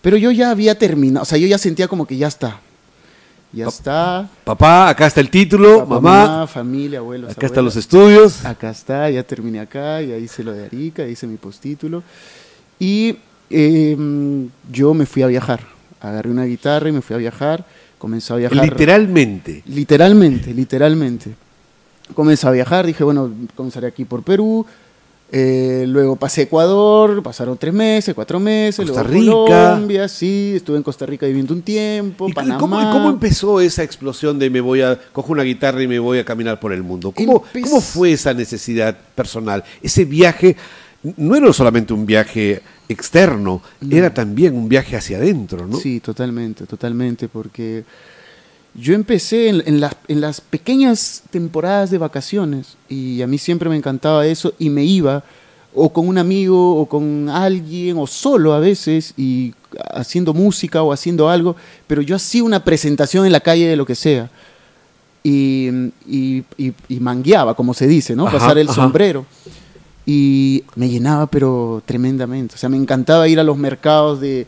Pero 0.01 0.17
yo 0.17 0.31
ya 0.31 0.49
había 0.49 0.73
terminado, 0.73 1.21
o 1.21 1.25
sea, 1.25 1.37
yo 1.37 1.45
ya 1.45 1.59
sentía 1.59 1.87
como 1.87 2.07
que 2.07 2.17
ya 2.17 2.27
está. 2.27 2.61
Ya 3.51 3.67
está. 3.67 4.29
Papá, 4.43 4.89
acá 4.89 5.07
está 5.07 5.21
el 5.21 5.29
título, 5.29 5.79
Papá, 5.79 5.99
mamá, 5.99 6.47
familia, 6.47 6.99
abuelos. 6.99 7.31
acá 7.31 7.47
están 7.47 7.65
los 7.65 7.73
abuelas. 7.73 7.77
estudios. 7.77 8.45
Acá 8.45 8.69
está, 8.69 9.09
ya 9.09 9.23
terminé 9.23 9.59
acá, 9.59 10.01
ya 10.01 10.17
hice 10.17 10.43
lo 10.43 10.53
de 10.53 10.65
Arica, 10.65 11.07
hice 11.07 11.25
mi 11.25 11.37
postítulo. 11.37 12.03
Y 12.79 13.17
eh, 13.49 13.97
yo 14.71 14.93
me 14.93 15.05
fui 15.05 15.23
a 15.23 15.27
viajar. 15.27 15.61
Agarré 15.99 16.29
una 16.29 16.45
guitarra 16.45 16.89
y 16.89 16.91
me 16.91 17.01
fui 17.01 17.15
a 17.15 17.19
viajar. 17.19 17.65
Comencé 17.97 18.33
a 18.33 18.37
viajar. 18.37 18.63
Literalmente. 18.63 19.63
Literalmente, 19.65 20.53
literalmente. 20.53 21.33
Comencé 22.13 22.47
a 22.47 22.51
viajar, 22.51 22.85
dije, 22.85 23.03
bueno, 23.03 23.31
comenzaré 23.55 23.87
aquí 23.87 24.05
por 24.05 24.23
Perú. 24.23 24.65
Eh, 25.31 25.85
luego 25.87 26.15
pasé 26.15 26.41
a 26.41 26.43
Ecuador, 26.45 27.21
pasaron 27.21 27.55
tres 27.55 27.71
meses, 27.73 28.15
cuatro 28.15 28.39
meses, 28.39 28.83
Costa 28.83 29.03
luego 29.03 29.45
Rica. 29.45 29.69
Colombia, 29.73 30.07
sí, 30.07 30.53
estuve 30.55 30.77
en 30.77 30.83
Costa 30.83 31.05
Rica 31.05 31.27
viviendo 31.27 31.53
un 31.53 31.61
tiempo, 31.61 32.27
¿Y 32.27 32.33
Panamá. 32.33 32.57
cómo, 32.59 32.81
y 32.81 32.85
cómo 32.85 33.09
empezó 33.09 33.61
esa 33.61 33.83
explosión 33.83 34.39
de 34.39 34.49
me 34.49 34.59
voy 34.59 34.81
a, 34.81 34.99
cojo 35.11 35.31
una 35.31 35.43
guitarra 35.43 35.83
y 35.83 35.87
me 35.87 35.99
voy 35.99 36.17
a 36.17 36.25
caminar 36.25 36.59
por 36.59 36.73
el 36.73 36.81
mundo? 36.81 37.11
¿Cómo, 37.11 37.43
Empe- 37.53 37.61
cómo 37.61 37.79
fue 37.79 38.13
esa 38.13 38.33
necesidad 38.33 38.97
personal? 39.13 39.63
Ese 39.83 40.03
viaje 40.05 40.55
no 41.17 41.35
era 41.35 41.53
solamente 41.53 41.93
un 41.93 42.07
viaje 42.07 42.63
externo, 42.89 43.61
era 43.87 44.11
también 44.11 44.55
un 44.57 44.67
viaje 44.67 44.95
hacia 44.97 45.17
adentro, 45.17 45.67
¿no? 45.67 45.77
Sí, 45.77 45.99
totalmente, 45.99 46.65
totalmente, 46.65 47.27
porque 47.29 47.83
yo 48.75 48.93
empecé 48.93 49.49
en, 49.49 49.63
en 49.65 49.79
las, 49.81 49.95
en 50.07 50.21
las 50.21 50.41
pequeñas 50.41 51.23
temporadas 51.31 51.89
de 51.91 51.97
vacaciones 51.97 52.77
y 52.87 53.21
a 53.21 53.27
mí 53.27 53.37
siempre 53.37 53.69
me 53.69 53.75
encantaba 53.75 54.25
eso 54.25 54.53
y 54.59 54.69
me 54.69 54.83
iba 54.85 55.23
o 55.73 55.91
con 55.91 56.07
un 56.07 56.17
amigo 56.17 56.75
o 56.77 56.85
con 56.87 57.29
alguien 57.29 57.97
o 57.97 58.07
solo 58.07 58.53
a 58.53 58.59
veces 58.59 59.13
y 59.17 59.53
haciendo 59.93 60.33
música 60.33 60.81
o 60.81 60.91
haciendo 60.91 61.29
algo, 61.29 61.55
pero 61.87 62.01
yo 62.01 62.15
hacía 62.15 62.43
una 62.43 62.63
presentación 62.63 63.25
en 63.25 63.31
la 63.31 63.39
calle 63.39 63.67
de 63.67 63.75
lo 63.75 63.85
que 63.85 63.95
sea 63.95 64.29
y, 65.23 65.69
y, 66.07 66.43
y- 66.57 66.73
y 66.87 66.99
mangueaba, 66.99 67.53
como 67.55 67.73
se 67.73 67.85
dice, 67.87 68.15
¿no? 68.15 68.27
Ajá, 68.27 68.37
Pasar 68.39 68.57
el 68.57 68.67
ajá. 68.69 68.75
sombrero. 68.81 69.25
Y 70.05 70.63
me 70.75 70.89
llenaba, 70.89 71.27
pero 71.27 71.83
tremendamente. 71.85 72.55
O 72.55 72.57
sea, 72.57 72.69
me 72.69 72.77
encantaba 72.77 73.27
ir 73.27 73.39
a 73.39 73.43
los 73.43 73.57
mercados 73.57 74.19
de, 74.21 74.47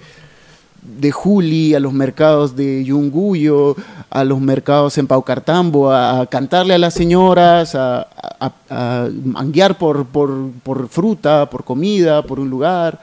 de 0.82 1.12
Juli, 1.12 1.74
a 1.76 1.80
los 1.80 1.94
mercados 1.94 2.56
de 2.56 2.84
Yunguyo, 2.84 3.76
a 4.10 4.24
los 4.24 4.40
mercados 4.42 4.98
en 4.98 5.08
Paucartambo, 5.08 5.92
a, 5.92 6.22
a 6.22 6.26
cantarle 6.26 6.74
a 6.74 6.78
las 6.78 6.94
señoras, 6.94 7.76
a, 7.76 8.08
a, 8.40 8.52
a 8.70 9.10
manguear 9.24 9.78
por, 9.78 10.06
por, 10.06 10.32
por 10.64 10.88
fruta, 10.90 11.50
por 11.50 11.64
comida, 11.64 12.24
por 12.24 12.40
un 12.40 12.50
lugar. 12.50 13.00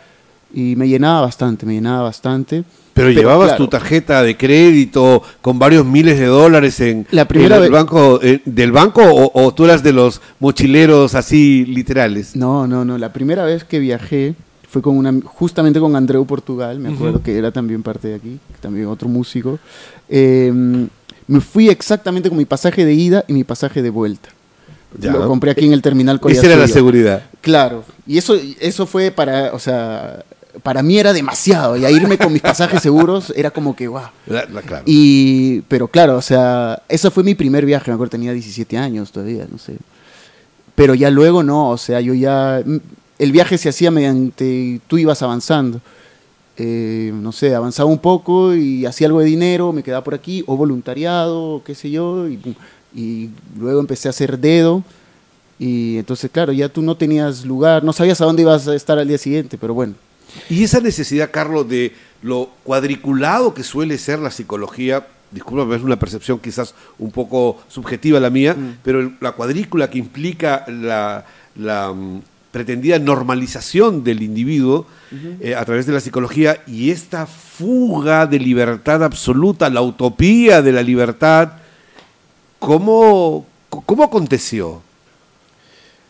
Y 0.53 0.77
me 0.77 0.89
llenaba 0.89 1.21
bastante, 1.23 1.67
me 1.67 1.75
llenaba 1.75 2.03
bastante. 2.05 2.65
Pero, 2.95 3.11
llevabas 3.11 3.51
claro, 3.51 3.65
tu 3.65 3.71
tarjeta 3.71 4.23
de 4.25 4.37
crédito 4.37 5.23
con 5.41 5.57
varios 5.59 5.85
miles 5.87 6.19
de 6.19 6.25
dólares 6.27 6.81
en, 6.81 7.07
La 7.13 7.29
primera 7.29 7.57
en 7.59 7.63
el 7.65 7.71
vez- 7.71 7.79
banco 7.79 8.19
eh, 8.21 8.41
del 8.45 8.73
banco 8.73 9.03
o, 9.05 9.31
o 9.41 9.55
tú 9.55 9.67
eras 9.67 9.85
de 9.85 9.93
los 9.93 10.21
mochileros 10.41 11.15
así 11.15 11.65
literales. 11.65 12.35
No, 12.35 12.67
no, 12.67 12.85
no. 12.85 12.99
La 12.99 13.13
primera 13.13 13.45
vez 13.45 13.63
que 13.63 13.79
viajé 13.79 14.35
fue 14.69 14.83
con 14.83 14.97
una, 14.97 15.15
justamente 15.25 15.81
con 15.81 15.97
Andreu 15.97 16.27
Portugal, 16.27 16.79
me 16.79 16.93
acuerdo 16.93 17.23
que 17.23 17.37
era 17.39 17.51
también 17.51 17.83
parte 17.83 18.09
de 18.09 18.15
aquí, 18.17 18.39
también 18.61 18.87
otro 18.87 19.09
músico. 19.09 19.59
Eh, 20.09 20.53
me 21.27 21.41
fui 21.41 21.69
exactamente 21.69 22.29
con 22.29 22.39
mi 22.39 22.45
pasaje 22.45 22.85
de 22.85 22.93
ida 22.95 23.25
y 23.29 23.33
mi 23.33 23.45
pasaje 23.45 23.83
de 23.83 23.91
vuelta. 23.91 24.31
Ya. 24.99 25.13
Lo 25.13 25.27
compré 25.29 25.51
aquí 25.51 25.67
en 25.67 25.73
el 25.75 25.83
terminal 25.83 26.21
Esa 26.29 26.47
era 26.47 26.57
la 26.57 26.69
seguridad. 26.69 27.23
Claro. 27.43 27.85
Y 28.07 28.17
eso, 28.17 28.35
eso 28.61 28.87
fue 28.87 29.11
para, 29.11 29.53
o 29.53 29.59
sea, 29.59 30.25
para 30.63 30.83
mí 30.83 30.99
era 30.99 31.13
demasiado. 31.13 31.77
Y 31.77 31.85
a 31.85 31.91
irme 31.91 32.17
con 32.17 32.33
mis 32.33 32.41
pasajes 32.43 32.83
seguros 32.83 33.33
era 33.37 33.51
como 33.51 33.77
que, 33.77 33.87
guau. 33.87 34.09
La- 34.27 34.47
la- 34.47 34.63
claro. 34.63 34.85
Y, 34.87 35.61
pero 35.69 35.89
claro, 35.89 36.17
o 36.17 36.23
sea, 36.23 36.83
ese 36.89 37.11
fue 37.11 37.23
mi 37.23 37.35
primer 37.35 37.67
viaje, 37.67 37.91
me 37.91 37.95
acuerdo, 37.95 38.13
tenía 38.13 38.33
17 38.33 38.79
años 38.79 39.13
todavía, 39.13 39.47
no 39.51 39.59
sé. 39.59 39.77
Pero 40.75 40.95
ya 40.95 41.11
luego 41.11 41.43
no, 41.43 41.71
o 41.71 41.77
sea, 41.77 42.01
yo 42.01 42.15
ya, 42.15 42.63
el 43.19 43.33
viaje 43.33 43.59
se 43.59 43.69
hacía 43.69 43.91
mediante, 43.91 44.81
tú 44.87 44.99
ibas 44.99 45.23
avanzando. 45.23 45.81
Eh, 46.57 47.13
no 47.15 47.31
sé, 47.31 47.55
avanzaba 47.55 47.89
un 47.89 47.99
poco 47.99 48.55
y 48.55 48.85
hacía 48.85 49.07
algo 49.07 49.21
de 49.21 49.27
dinero, 49.27 49.73
me 49.73 49.83
quedaba 49.83 50.03
por 50.03 50.15
aquí, 50.15 50.43
o 50.47 50.57
voluntariado, 50.57 51.55
o 51.55 51.65
qué 51.65 51.75
sé 51.75 51.91
yo, 51.91 52.27
y, 52.29 53.31
luego 53.59 53.81
empecé 53.81 54.09
a 54.09 54.11
hacer 54.11 54.39
dedo. 54.39 54.83
Y 55.59 55.99
entonces, 55.99 56.31
claro, 56.31 56.53
ya 56.53 56.69
tú 56.69 56.83
no 56.83 56.97
tenías 56.97 57.45
lugar, 57.45 57.85
no 57.85 57.93
sabías 57.93 58.21
a 58.21 58.25
dónde 58.25 58.43
ibas 58.43 58.67
a 58.67 58.75
estar 58.75 58.99
al 58.99 59.07
día 59.07 59.19
siguiente, 59.19 59.57
pero 59.59 59.75
bueno. 59.75 59.95
Y 60.49 60.63
esa 60.65 60.81
necesidad, 60.81 61.31
Carlos, 61.31 61.69
de 61.69 61.93
lo 62.23 62.51
cuadriculado 62.65 63.55
que 63.55 63.63
suele 63.63 63.99
ser 63.99 64.19
la 64.19 64.31
psicología, 64.31 65.07
discúlpame, 65.31 65.77
es 65.77 65.83
una 65.83 65.99
percepción 65.99 66.39
quizás 66.39 66.75
un 66.99 67.11
poco 67.11 67.59
subjetiva 67.69 68.19
la 68.21 68.31
mía, 68.31 68.57
pero 68.83 69.01
el- 69.01 69.17
la 69.21 69.33
cuadrícula 69.33 69.91
que 69.91 69.99
implica 69.99 70.65
la, 70.69 71.25
la, 71.57 71.93
mm, 71.93 72.21
pretendida 72.51 72.99
normalización 72.99 74.05
del 74.05 74.23
individuo 74.23 74.87
eh, 75.41 75.55
a 75.55 75.65
través 75.65 75.87
de 75.87 75.93
la 75.93 76.01
psicología 76.01 76.63
y 76.67 76.91
esta 76.91 77.27
fuga 77.27 78.27
de 78.27 78.39
libertad 78.39 79.05
absoluta, 79.05 79.69
la 79.69 79.83
utopía 79.83 80.63
de 80.63 80.73
la 80.73 80.83
libertad, 80.83 81.53
¿cómo, 82.59 83.47
cómo 83.69 84.03
aconteció? 84.05 84.83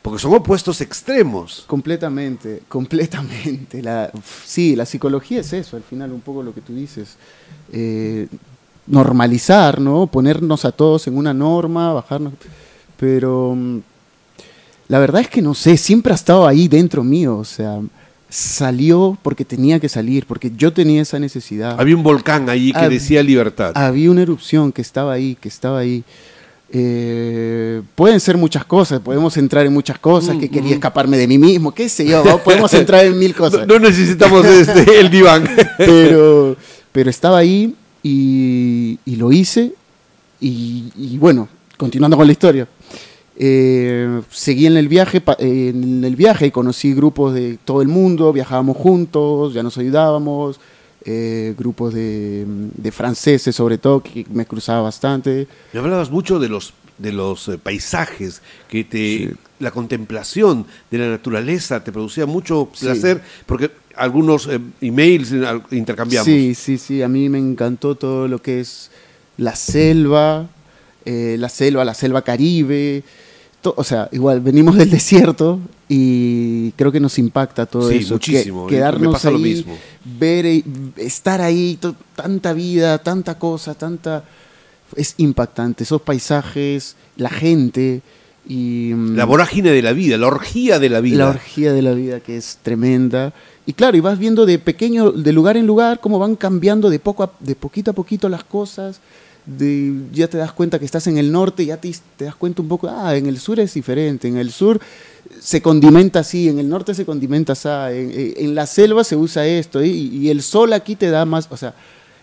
Porque 0.02 0.21
son 0.21 0.33
opuestos 0.35 0.80
extremos. 0.80 1.64
Completamente, 1.66 2.62
completamente. 2.68 3.83
La, 3.83 4.11
sí, 4.45 4.76
la 4.76 4.87
psicología 4.87 5.40
es 5.40 5.52
eso, 5.52 5.76
al 5.76 5.83
final 5.83 6.12
un 6.12 6.21
poco 6.21 6.42
lo 6.42 6.54
que 6.54 6.61
tú 6.61 6.75
dices. 6.75 7.16
Eh, 7.73 8.28
normalizar, 8.87 9.80
¿no? 9.80 10.07
Ponernos 10.07 10.64
a 10.64 10.73
todos 10.73 11.07
en 11.09 11.16
una 11.16 11.35
norma, 11.35 11.92
bajarnos. 11.92 12.33
Pero 12.97 13.54
mm, 13.54 13.80
la 14.88 14.99
verdad 14.99 15.21
es 15.23 15.28
que 15.28 15.42
no 15.42 15.54
sé, 15.54 15.76
siempre 15.76 16.12
ha 16.12 16.16
estado 16.16 16.47
ahí 16.47 16.66
dentro 16.68 17.04
mío, 17.04 17.37
o 17.37 17.45
sea, 17.45 17.78
salió 18.30 19.16
porque 19.23 19.45
tenía 19.45 19.78
que 19.80 19.88
salir, 19.88 20.26
porque 20.26 20.50
yo 20.57 20.73
tenía 20.73 21.00
esa 21.02 21.18
necesidad. 21.18 21.76
Había 21.80 21.97
un 21.97 22.02
volcán 22.02 22.49
ahí 22.50 22.73
que 22.73 22.78
Hab- 22.78 22.88
decía 22.90 23.23
libertad. 23.23 23.73
Había 23.75 24.11
una 24.11 24.23
erupción 24.23 24.73
que 24.73 24.83
estaba 24.83 25.12
ahí, 25.12 25.37
que 25.40 25.49
estaba 25.49 25.78
ahí. 25.78 26.04
Eh, 26.71 27.80
pueden 27.95 28.21
ser 28.21 28.37
muchas 28.37 28.64
cosas, 28.66 29.00
podemos 29.00 29.35
entrar 29.38 29.64
en 29.64 29.73
muchas 29.73 29.99
cosas, 29.99 30.37
que 30.37 30.50
quería 30.50 30.75
escaparme 30.75 31.16
de 31.16 31.26
mí 31.26 31.38
mismo, 31.38 31.73
qué 31.73 31.88
sé 31.88 32.04
yo, 32.04 32.23
¿no? 32.23 32.38
podemos 32.45 32.73
entrar 32.75 33.07
en 33.07 33.18
mil 33.18 33.30
No, 33.33 33.37
cosas. 33.38 33.66
no 33.66 33.78
necesitamos 33.78 34.45
este, 34.45 35.00
el 35.00 35.11
diván. 35.11 35.49
Pero, 35.78 36.57
pero 36.92 37.09
estaba 37.09 37.38
ahí 37.38 37.75
y, 38.02 38.99
y 39.07 39.16
lo 39.16 39.33
hice 39.33 39.73
y, 40.40 40.92
y 40.97 41.16
bueno, 41.18 41.49
continuando 41.78 42.16
con 42.18 42.26
la 42.26 42.33
historia. 42.33 42.68
Eh, 43.40 44.21
seguí 44.30 44.66
en 44.66 44.76
el 44.76 44.88
viaje, 44.88 45.23
eh, 45.38 45.73
en 45.73 46.02
el 46.04 46.16
viaje 46.16 46.47
y 46.47 46.50
conocí 46.50 46.92
grupos 46.92 47.33
de 47.35 47.57
todo 47.64 47.83
el 47.83 47.88
mundo, 47.88 48.33
viajábamos 48.33 48.76
juntos, 48.76 49.54
ya 49.54 49.62
nos 49.62 49.78
ayudábamos, 49.78 50.59
eh, 51.04 51.54
grupos 51.57 51.95
de, 51.95 52.45
de 52.47 52.90
franceses 52.92 53.54
sobre 53.54 53.78
todo, 53.78 54.02
que 54.02 54.26
me 54.33 54.45
cruzaba 54.45 54.83
bastante. 54.83 55.47
Me 55.73 55.78
hablabas 55.80 56.11
mucho 56.11 56.38
de 56.38 56.49
los 56.49 56.75
de 56.99 57.12
los 57.12 57.47
eh, 57.47 57.59
paisajes, 57.59 58.42
que 58.68 58.83
te 58.83 59.33
la 59.61 59.71
contemplación 59.71 60.66
de 60.90 60.99
la 60.99 61.09
naturaleza 61.09 61.83
te 61.85 61.92
producía 61.92 62.26
mucho 62.26 62.68
Sí. 62.75 62.87
placer, 62.87 63.23
porque 63.47 63.71
algunos 63.95 64.49
eh, 64.49 64.59
emails 64.80 65.33
intercambiamos. 65.71 66.26
Sí, 66.26 66.57
sí, 66.57 66.76
sí, 66.76 67.02
a 67.02 67.09
mí 67.09 67.28
me 67.28 67.38
encantó 67.38 67.95
todo 67.95 68.26
lo 68.26 68.42
que 68.42 68.59
es 68.59 68.90
la 69.37 69.54
selva, 69.54 70.49
la 71.07 71.49
selva, 71.49 71.85
la 71.85 71.95
selva 71.95 72.23
caribe, 72.23 73.02
o 73.65 73.85
sea, 73.85 74.09
igual 74.12 74.41
venimos 74.41 74.77
del 74.77 74.91
desierto 74.91 75.59
y 75.88 76.71
creo 76.73 76.93
que 76.93 77.00
nos 77.00 77.19
impacta 77.19 77.67
todo 77.67 77.88
Sí, 77.91 77.97
eso. 77.99 78.15
muchísimo, 78.15 78.67
que- 78.67 78.73
me 78.75 78.79
quedarnos 78.79 79.12
pasa 79.12 79.31
lo 79.31 79.37
ahí, 79.37 79.43
mismo. 79.43 79.77
ver, 80.19 80.47
eh, 80.47 80.65
estar 80.97 81.41
ahí, 81.41 81.79
tanta 82.15 82.53
vida, 82.53 82.99
tanta 82.99 83.38
cosa, 83.38 83.75
tanta... 83.75 84.25
Es 84.97 85.15
impactante, 85.19 85.85
esos 85.85 86.00
paisajes, 86.00 86.97
la 87.17 87.29
gente 87.29 88.00
y... 88.49 88.93
mm, 88.95 89.17
La 89.17 89.27
vorágine 89.27 89.71
de 89.71 89.83
la 89.83 89.93
vida, 89.93 90.17
la 90.17 90.29
orgía 90.29 90.79
de 90.79 90.88
la 90.88 91.00
vida. 91.00 91.19
la 91.19 91.29
orgía 91.31 91.75
de 91.75 91.83
la 91.83 91.93
vida 91.93 92.21
que 92.21 92.38
es 92.38 92.59
tremenda. 92.62 93.35
Y 93.67 93.75
claro, 93.75 93.99
y 93.99 94.00
vas 94.00 94.19
viendo 94.19 94.47
de 94.47 94.59
pequeño, 94.59 95.11
de 95.12 95.33
lugar 95.35 95.59
en 95.59 95.67
lugar, 95.67 96.00
cómo 96.00 96.19
van 96.19 96.37
cambiando 96.37 96.88
de 96.88 96.99
poco 97.00 97.23
a, 97.23 97.33
de 97.41 97.55
poquito 97.55 97.91
a 97.91 97.95
poquito 97.95 98.31
las 98.31 98.45
cosas. 98.45 99.00
De, 99.57 99.95
ya 100.12 100.28
te 100.28 100.37
das 100.37 100.52
cuenta 100.52 100.78
que 100.78 100.85
estás 100.85 101.07
en 101.07 101.17
el 101.17 101.33
norte, 101.33 101.64
ya 101.64 101.78
te, 101.78 101.90
te 102.19 102.26
das 102.26 102.35
cuenta 102.35 102.61
un 102.61 102.69
poco, 102.69 102.87
ah, 102.90 103.17
en 103.17 103.26
el 103.26 103.38
sur 103.38 103.59
es 103.61 103.73
diferente, 103.73 104.28
en 104.28 104.37
el 104.37 104.50
sur 104.52 104.78
se 105.40 105.62
condimenta 105.62 106.21
así, 106.21 106.49
en 106.50 106.59
el 106.59 106.69
norte 106.69 106.93
se 106.95 107.07
condimenta 107.07 107.52
así, 107.55 107.69
en, 107.69 108.11
en- 108.11 108.35
en 108.37 108.55
la 108.55 108.67
selva 108.67 109.05
se 109.05 109.17
usa 109.17 109.47
esto, 109.47 109.83
y, 109.83 109.88
y 109.90 110.28
el 110.28 110.43
sol 110.43 110.73
aquí 110.75 110.97
te 110.97 111.09
da 111.09 111.25
más, 111.25 111.47
o 111.50 111.57
sea, 111.57 111.75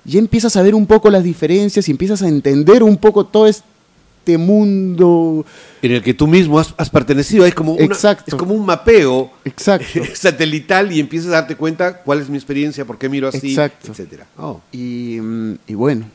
ya 0.04 0.20
empiezas 0.20 0.56
a 0.56 0.62
ver 0.62 0.76
un 0.76 0.86
poco 0.86 1.10
las 1.10 1.24
diferencias 1.24 1.88
y 1.88 1.92
empiezas 1.92 2.22
a 2.22 2.28
entender 2.28 2.84
un 2.84 2.98
poco 2.98 3.26
todo 3.26 3.48
este 3.48 4.38
mundo. 4.38 5.46
en 5.82 5.92
el 5.94 6.04
que 6.04 6.14
tú 6.14 6.28
mismo 6.28 6.60
has, 6.60 6.74
has 6.78 6.90
pertenecido. 6.92 7.44
Es 7.46 7.56
como, 7.56 7.74
una- 7.74 7.84
Exacto. 7.86 8.24
es 8.28 8.36
como 8.36 8.54
un 8.54 8.66
mapeo 8.66 9.32
Exacto. 9.46 9.86
satelital 10.14 10.92
y 10.92 11.00
empiezas 11.00 11.30
a 11.30 11.32
darte 11.42 11.56
cuenta 11.56 11.98
cuál 12.04 12.22
es 12.22 12.30
mi 12.30 12.38
experiencia, 12.38 12.86
por 12.86 12.98
qué 13.00 13.10
miro 13.10 13.28
así, 13.28 13.50
Exacto. 13.50 13.92
etcétera. 13.92 14.28
Oh. 14.38 14.62
Y, 14.72 15.18
mm, 15.20 15.54
y 15.68 15.74
bueno. 15.74 16.06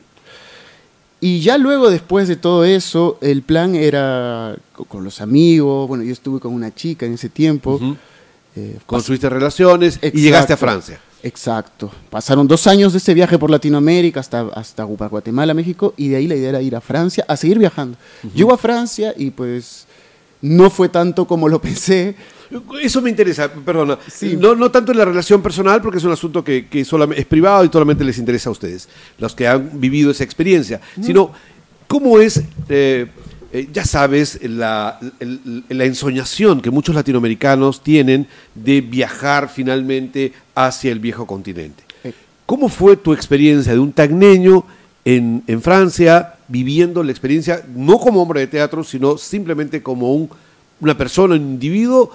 Y 1.23 1.41
ya 1.41 1.57
luego, 1.59 1.89
después 1.91 2.27
de 2.27 2.35
todo 2.35 2.65
eso, 2.65 3.17
el 3.21 3.43
plan 3.43 3.75
era 3.75 4.55
co- 4.73 4.85
con 4.85 5.03
los 5.03 5.21
amigos. 5.21 5.87
Bueno, 5.87 6.03
yo 6.03 6.11
estuve 6.11 6.39
con 6.39 6.51
una 6.53 6.73
chica 6.73 7.05
en 7.05 7.13
ese 7.13 7.29
tiempo. 7.29 7.75
Ujú. 7.75 7.95
eh, 8.55 8.77
Construiste 8.87 9.29
relaciones 9.29 9.99
y 10.01 10.19
llegaste 10.19 10.53
a 10.53 10.57
Francia. 10.57 10.99
Exacto. 11.23 11.91
Pasaron 12.09 12.47
dos 12.47 12.65
años 12.65 12.93
de 12.93 12.97
este 12.97 13.13
viaje 13.13 13.37
por 13.37 13.51
Latinoamérica 13.51 14.19
hasta, 14.19 14.41
hasta 14.55 14.83
Gu- 14.83 15.09
Guatemala, 15.09 15.53
México, 15.53 15.93
y 15.95 16.07
de 16.09 16.15
ahí 16.15 16.27
la 16.27 16.35
idea 16.35 16.49
era 16.49 16.61
ir 16.63 16.75
a 16.75 16.81
Francia, 16.81 17.23
a 17.27 17.37
seguir 17.37 17.59
viajando. 17.59 17.95
Llego 18.33 18.51
a 18.53 18.57
Francia 18.57 19.13
y 19.15 19.29
pues 19.29 19.85
no 20.41 20.71
fue 20.71 20.89
tanto 20.89 21.27
como 21.27 21.47
lo 21.47 21.61
pensé. 21.67 22.15
Eso 22.81 23.01
me 23.01 23.09
interesa, 23.09 23.51
perdona. 23.51 23.97
Sí. 24.11 24.35
No, 24.37 24.55
no 24.55 24.69
tanto 24.71 24.91
en 24.91 24.97
la 24.97 25.05
relación 25.05 25.41
personal, 25.41 25.81
porque 25.81 25.99
es 25.99 26.03
un 26.03 26.11
asunto 26.11 26.43
que, 26.43 26.67
que 26.67 26.83
solamente, 26.83 27.21
es 27.21 27.27
privado 27.27 27.63
y 27.63 27.69
solamente 27.71 28.03
les 28.03 28.17
interesa 28.17 28.49
a 28.49 28.51
ustedes, 28.51 28.89
los 29.17 29.33
que 29.35 29.47
han 29.47 29.79
vivido 29.79 30.11
esa 30.11 30.23
experiencia, 30.23 30.81
sino 31.01 31.31
cómo 31.87 32.19
es, 32.19 32.41
eh, 32.69 33.07
eh, 33.51 33.67
ya 33.73 33.83
sabes, 33.83 34.39
la, 34.43 34.97
ensoñación 35.69 36.61
que 36.61 36.71
muchos 36.71 36.95
latinoamericanos 36.95 37.83
tienen 37.83 38.27
de 38.55 38.79
viajar 38.79 39.49
finalmente 39.49 40.31
hacia 40.55 40.91
el 40.91 40.99
viejo 40.99 41.27
continente. 41.27 41.83
¿Cómo 42.45 42.69
fue 42.69 42.97
tu 42.97 43.13
experiencia 43.13 43.73
de 43.73 43.79
un 43.79 43.93
tagneño 43.93 44.65
en, 45.05 45.43
en 45.47 45.61
Francia, 45.61 46.35
viviendo 46.47 47.03
la 47.03 47.11
experiencia, 47.11 47.63
no 47.75 47.97
como 47.97 48.21
hombre 48.21 48.41
de 48.41 48.47
teatro, 48.47 48.83
sino 48.83 49.17
simplemente 49.17 49.81
como 49.81 50.13
un, 50.13 50.29
una 50.79 50.97
persona, 50.97 51.35
un 51.35 51.41
individuo, 51.41 52.11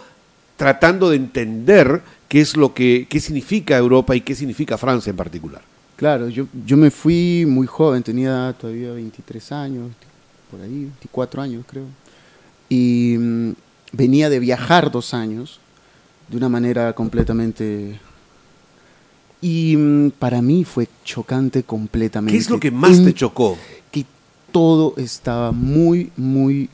tratando 0.57 1.11
de 1.11 1.17
entender 1.17 2.03
qué 2.29 2.41
es 2.41 2.57
lo 2.57 2.75
que 2.75 3.07
qué 3.09 3.21
significa 3.21 3.77
Europa 3.77 4.15
y 4.17 4.21
qué 4.21 4.35
significa 4.35 4.77
Francia 4.79 5.11
en 5.11 5.17
particular? 5.17 5.63
Claro, 5.97 6.29
yo, 6.29 6.47
yo 6.67 6.77
me 6.77 6.91
fui 6.91 7.45
muy 7.49 7.67
joven, 7.67 8.03
tenía 8.03 8.55
todavía 8.61 8.93
23 8.93 9.53
años, 9.53 9.89
por 10.51 10.61
ahí, 10.61 10.83
24 10.85 11.41
años 11.43 11.65
creo. 11.67 11.85
Y 12.69 13.17
mm, 13.19 13.53
venía 13.93 14.29
de 14.29 14.39
viajar 14.39 14.91
dos 14.91 15.15
años 15.15 15.59
de 16.29 16.37
una 16.37 16.49
manera 16.49 16.93
completamente... 16.95 17.99
Y 19.41 19.77
mm, 19.77 20.11
para 20.19 20.43
mí 20.43 20.65
fue 20.65 20.89
chocante 21.05 21.63
completamente. 21.63 22.33
¿Qué 22.37 22.43
es 22.43 22.51
lo 22.51 22.59
que 22.61 22.71
más 22.71 22.99
En- 22.99 23.05
te 23.07 23.15
chocó? 23.15 23.57
Que 23.91 24.05
todo 24.53 24.95
estaba 24.97 25.53
muy, 25.53 26.11
muy, 26.17 26.69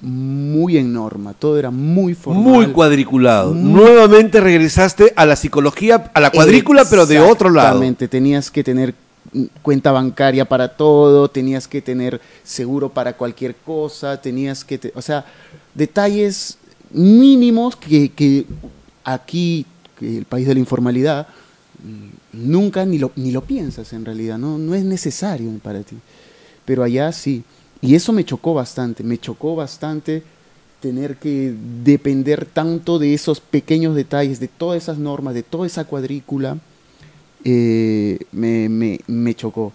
muy 0.00 0.76
en 0.78 0.92
norma, 0.92 1.34
todo 1.34 1.58
era 1.58 1.70
muy 1.70 2.14
formal. 2.14 2.42
Muy 2.44 2.66
cuadriculado. 2.68 3.52
Muy- 3.54 3.72
Nuevamente 3.82 4.40
regresaste 4.40 5.12
a 5.16 5.26
la 5.26 5.34
psicología, 5.36 6.10
a 6.14 6.20
la 6.20 6.30
cuadrícula, 6.30 6.84
pero 6.88 7.04
de 7.06 7.18
otro 7.20 7.50
lado. 7.50 7.66
Exactamente, 7.68 8.06
tenías 8.08 8.50
que 8.50 8.62
tener 8.62 8.94
mm, 9.32 9.44
cuenta 9.62 9.90
bancaria 9.92 10.44
para 10.44 10.68
todo, 10.76 11.28
tenías 11.28 11.66
que 11.66 11.82
tener 11.82 12.20
seguro 12.44 12.88
para 12.90 13.14
cualquier 13.14 13.56
cosa, 13.56 14.20
tenías 14.20 14.64
que, 14.64 14.78
te- 14.78 14.92
o 14.94 15.02
sea, 15.02 15.24
detalles 15.74 16.58
mínimos 16.92 17.76
que, 17.76 18.10
que 18.10 18.46
aquí, 19.04 19.66
que 19.98 20.18
el 20.18 20.24
país 20.24 20.46
de 20.46 20.54
la 20.54 20.60
informalidad, 20.60 21.26
mm, 21.82 22.50
nunca 22.50 22.84
ni 22.86 22.98
lo, 22.98 23.10
ni 23.16 23.32
lo 23.32 23.42
piensas 23.42 23.92
en 23.92 24.04
realidad, 24.04 24.38
¿no? 24.38 24.58
no 24.58 24.74
es 24.74 24.84
necesario 24.84 25.50
para 25.62 25.80
ti. 25.82 25.96
Pero 26.64 26.82
allá 26.84 27.10
sí. 27.12 27.42
Y 27.80 27.94
eso 27.94 28.12
me 28.12 28.24
chocó 28.24 28.54
bastante, 28.54 29.02
me 29.04 29.18
chocó 29.18 29.54
bastante 29.54 30.22
tener 30.80 31.16
que 31.16 31.54
depender 31.84 32.44
tanto 32.46 32.98
de 32.98 33.14
esos 33.14 33.40
pequeños 33.40 33.94
detalles, 33.94 34.40
de 34.40 34.48
todas 34.48 34.82
esas 34.82 34.98
normas, 34.98 35.34
de 35.34 35.42
toda 35.42 35.66
esa 35.66 35.84
cuadrícula, 35.84 36.58
eh, 37.44 38.18
me, 38.32 38.68
me- 38.68 39.00
me 39.06 39.34
chocó. 39.34 39.72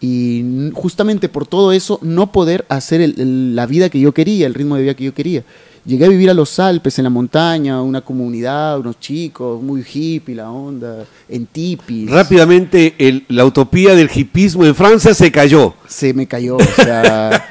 Y 0.00 0.70
justamente 0.74 1.28
por 1.28 1.46
todo 1.46 1.72
eso, 1.72 1.98
no 2.02 2.30
poder 2.32 2.64
hacer 2.68 3.14
la 3.18 3.66
vida 3.66 3.88
que 3.88 4.00
yo 4.00 4.12
quería, 4.12 4.46
el 4.46 4.54
ritmo 4.54 4.76
de 4.76 4.82
vida 4.82 4.94
que 4.94 5.04
yo 5.04 5.14
quería. 5.14 5.42
Llegué 5.86 6.06
a 6.06 6.08
vivir 6.08 6.28
a 6.30 6.34
los 6.34 6.58
Alpes, 6.58 6.98
en 6.98 7.04
la 7.04 7.10
montaña, 7.10 7.80
una 7.80 8.00
comunidad, 8.00 8.80
unos 8.80 8.98
chicos, 8.98 9.62
muy 9.62 9.84
hippie 9.88 10.34
la 10.34 10.50
onda, 10.50 11.04
en 11.28 11.46
tipis. 11.46 12.10
Rápidamente 12.10 12.94
el- 12.98 13.24
la 13.28 13.44
utopía 13.44 13.94
del 13.94 14.10
hipismo 14.12 14.64
en 14.64 14.74
Francia 14.74 15.14
se 15.14 15.30
cayó. 15.30 15.74
se 15.86 16.12
me 16.12 16.26
cayó. 16.26 16.56
O 16.56 16.82
sea, 16.82 17.44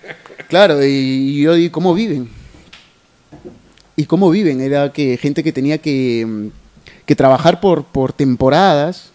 claro, 0.48 0.82
y, 0.82 1.42
yo 1.42 1.52
digo, 1.52 1.70
¿cómo 1.72 1.92
viven? 1.92 2.30
¿Y 3.94 4.06
cómo 4.06 4.30
viven? 4.30 4.62
Era 4.62 4.90
que 4.90 5.18
gente 5.18 5.44
que 5.44 5.52
tenía 5.52 5.76
que, 5.76 6.24
mm, 6.26 6.46
que 7.04 7.14
trabajar 7.14 7.60
por, 7.60 7.84
por 7.84 8.12
temporadas. 8.14 9.10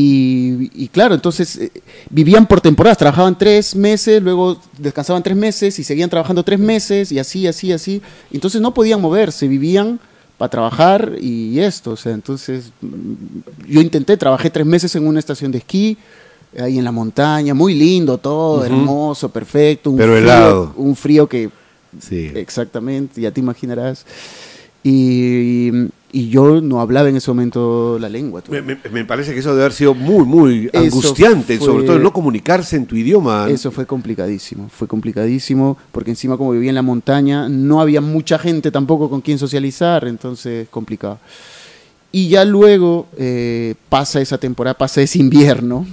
Y, 0.00 0.70
y 0.84 0.86
claro, 0.86 1.16
entonces 1.16 1.56
eh, 1.56 1.72
vivían 2.08 2.46
por 2.46 2.60
temporadas, 2.60 2.98
trabajaban 2.98 3.36
tres 3.36 3.74
meses, 3.74 4.22
luego 4.22 4.56
descansaban 4.78 5.24
tres 5.24 5.36
meses 5.36 5.76
y 5.80 5.82
seguían 5.82 6.08
trabajando 6.08 6.44
tres 6.44 6.60
meses 6.60 7.10
y 7.10 7.18
así, 7.18 7.48
así, 7.48 7.72
así. 7.72 8.00
Entonces 8.30 8.60
no 8.60 8.72
podían 8.72 9.00
moverse, 9.00 9.48
vivían 9.48 9.98
para 10.36 10.50
trabajar 10.50 11.14
y 11.20 11.58
esto. 11.58 11.90
O 11.90 11.96
sea, 11.96 12.12
entonces 12.12 12.70
mm, 12.80 13.72
yo 13.72 13.80
intenté, 13.80 14.16
trabajé 14.16 14.50
tres 14.50 14.66
meses 14.66 14.94
en 14.94 15.04
una 15.04 15.18
estación 15.18 15.50
de 15.50 15.58
esquí, 15.58 15.98
ahí 16.56 16.78
en 16.78 16.84
la 16.84 16.92
montaña, 16.92 17.52
muy 17.52 17.74
lindo 17.74 18.18
todo, 18.18 18.64
hermoso, 18.64 19.28
perfecto. 19.30 19.90
Un 19.90 19.96
Pero 19.96 20.12
frío, 20.12 20.22
helado. 20.22 20.74
Un 20.76 20.94
frío 20.94 21.28
que 21.28 21.50
Sí. 22.00 22.30
Exactamente, 22.34 23.20
ya 23.20 23.32
te 23.32 23.40
imaginarás. 23.40 24.04
Y, 24.84 25.70
y 25.70 25.72
yo 26.10 26.60
no 26.62 26.80
hablaba 26.80 27.08
en 27.10 27.16
ese 27.16 27.30
momento 27.30 27.98
la 28.00 28.08
lengua. 28.08 28.42
Me, 28.48 28.62
me- 28.62 28.78
me 28.90 29.04
parece 29.04 29.34
que 29.34 29.40
eso 29.40 29.50
debe 29.50 29.62
haber 29.64 29.72
sido 29.74 29.94
muy, 29.94 30.24
muy 30.24 30.66
Eso 30.72 30.78
angustiante, 30.78 31.58
fue- 31.58 31.66
sobre 31.66 31.84
todo 31.84 31.96
el 31.96 32.02
no 32.02 32.12
comunicarse 32.12 32.76
en 32.76 32.86
tu 32.86 32.96
idioma. 32.96 33.46
Eso 33.50 33.70
fue 33.70 33.84
complicadísimo, 33.86 34.68
fue 34.70 34.88
complicadísimo, 34.88 35.76
porque 35.92 36.10
encima 36.10 36.36
como 36.38 36.52
vivía 36.52 36.70
en 36.70 36.76
la 36.76 36.82
montaña, 36.82 37.48
no 37.48 37.80
había 37.82 38.00
mucha 38.00 38.38
gente 38.38 38.70
tampoco 38.70 39.10
con 39.10 39.20
quien 39.20 39.38
socializar, 39.38 40.06
entonces 40.08 40.66
complicado. 40.70 41.18
Y 42.10 42.28
ya 42.28 42.42
luego 42.46 43.06
eh, 43.18 43.74
pasa 43.90 44.20
esa 44.22 44.38
temporada, 44.38 44.78
pasa 44.78 45.02
ese 45.02 45.18
invierno, 45.18 45.86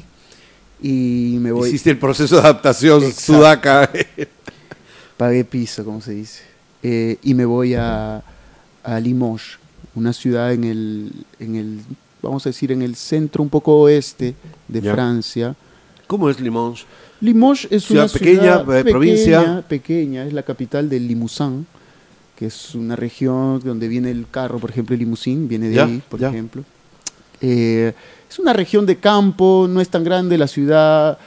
y 0.81 1.37
me 1.41 1.51
voy, 1.51 1.67
Hiciste 1.69 1.89
el 1.89 1.97
proceso 1.97 2.35
de 2.35 2.41
adaptación 2.41 3.03
Exacto. 3.03 3.33
sudaca. 3.33 3.89
pagué 5.17 5.43
piso, 5.43 5.83
como 5.83 5.99
se 6.01 6.11
dice, 6.13 6.41
eh, 6.83 7.17
y 7.23 7.33
me 7.33 7.45
voy 7.45 7.73
a, 7.73 8.21
a 8.83 8.99
Limoges, 8.99 9.57
una 9.95 10.13
ciudad 10.13 10.53
en 10.53 10.63
el, 10.63 11.11
en 11.39 11.55
el, 11.55 11.79
vamos 12.21 12.45
a 12.45 12.49
decir, 12.49 12.71
en 12.71 12.81
el 12.81 12.95
centro 12.95 13.41
un 13.41 13.49
poco 13.49 13.79
oeste 13.81 14.35
de. 14.67 14.81
Francia. 14.81 15.55
¿Cómo 16.07 16.29
es 16.29 16.39
Limoges? 16.39 16.85
Limoges 17.21 17.67
es 17.71 17.85
Ciudad 17.85 18.03
una 18.03 18.13
pequeña, 18.13 18.41
ciudad 18.41 18.61
eh, 18.61 18.65
pequeña, 18.65 18.91
provincia. 18.91 19.63
pequeña, 19.67 20.25
es 20.25 20.33
la 20.33 20.43
capital 20.43 20.89
del 20.89 21.07
Limousin, 21.07 21.65
que 22.35 22.47
es 22.47 22.75
una 22.75 22.95
región 22.95 23.59
donde 23.63 23.87
viene 23.87 24.11
el 24.11 24.27
carro, 24.29 24.59
por 24.59 24.69
ejemplo, 24.69 24.93
el 24.93 24.99
limusín, 24.99 25.47
viene 25.47 25.69
de 25.69 25.81
ahí, 25.81 26.01
por 26.07 26.21
ejemplo. 26.21 26.63
Eh, 27.41 27.93
es 28.29 28.39
una 28.39 28.53
región 28.53 28.85
de 28.85 28.97
campo, 28.97 29.67
no 29.69 29.79
es 29.79 29.89
tan 29.89 30.03
grande, 30.03 30.37
la 30.37 30.47
ciudad 30.47 31.17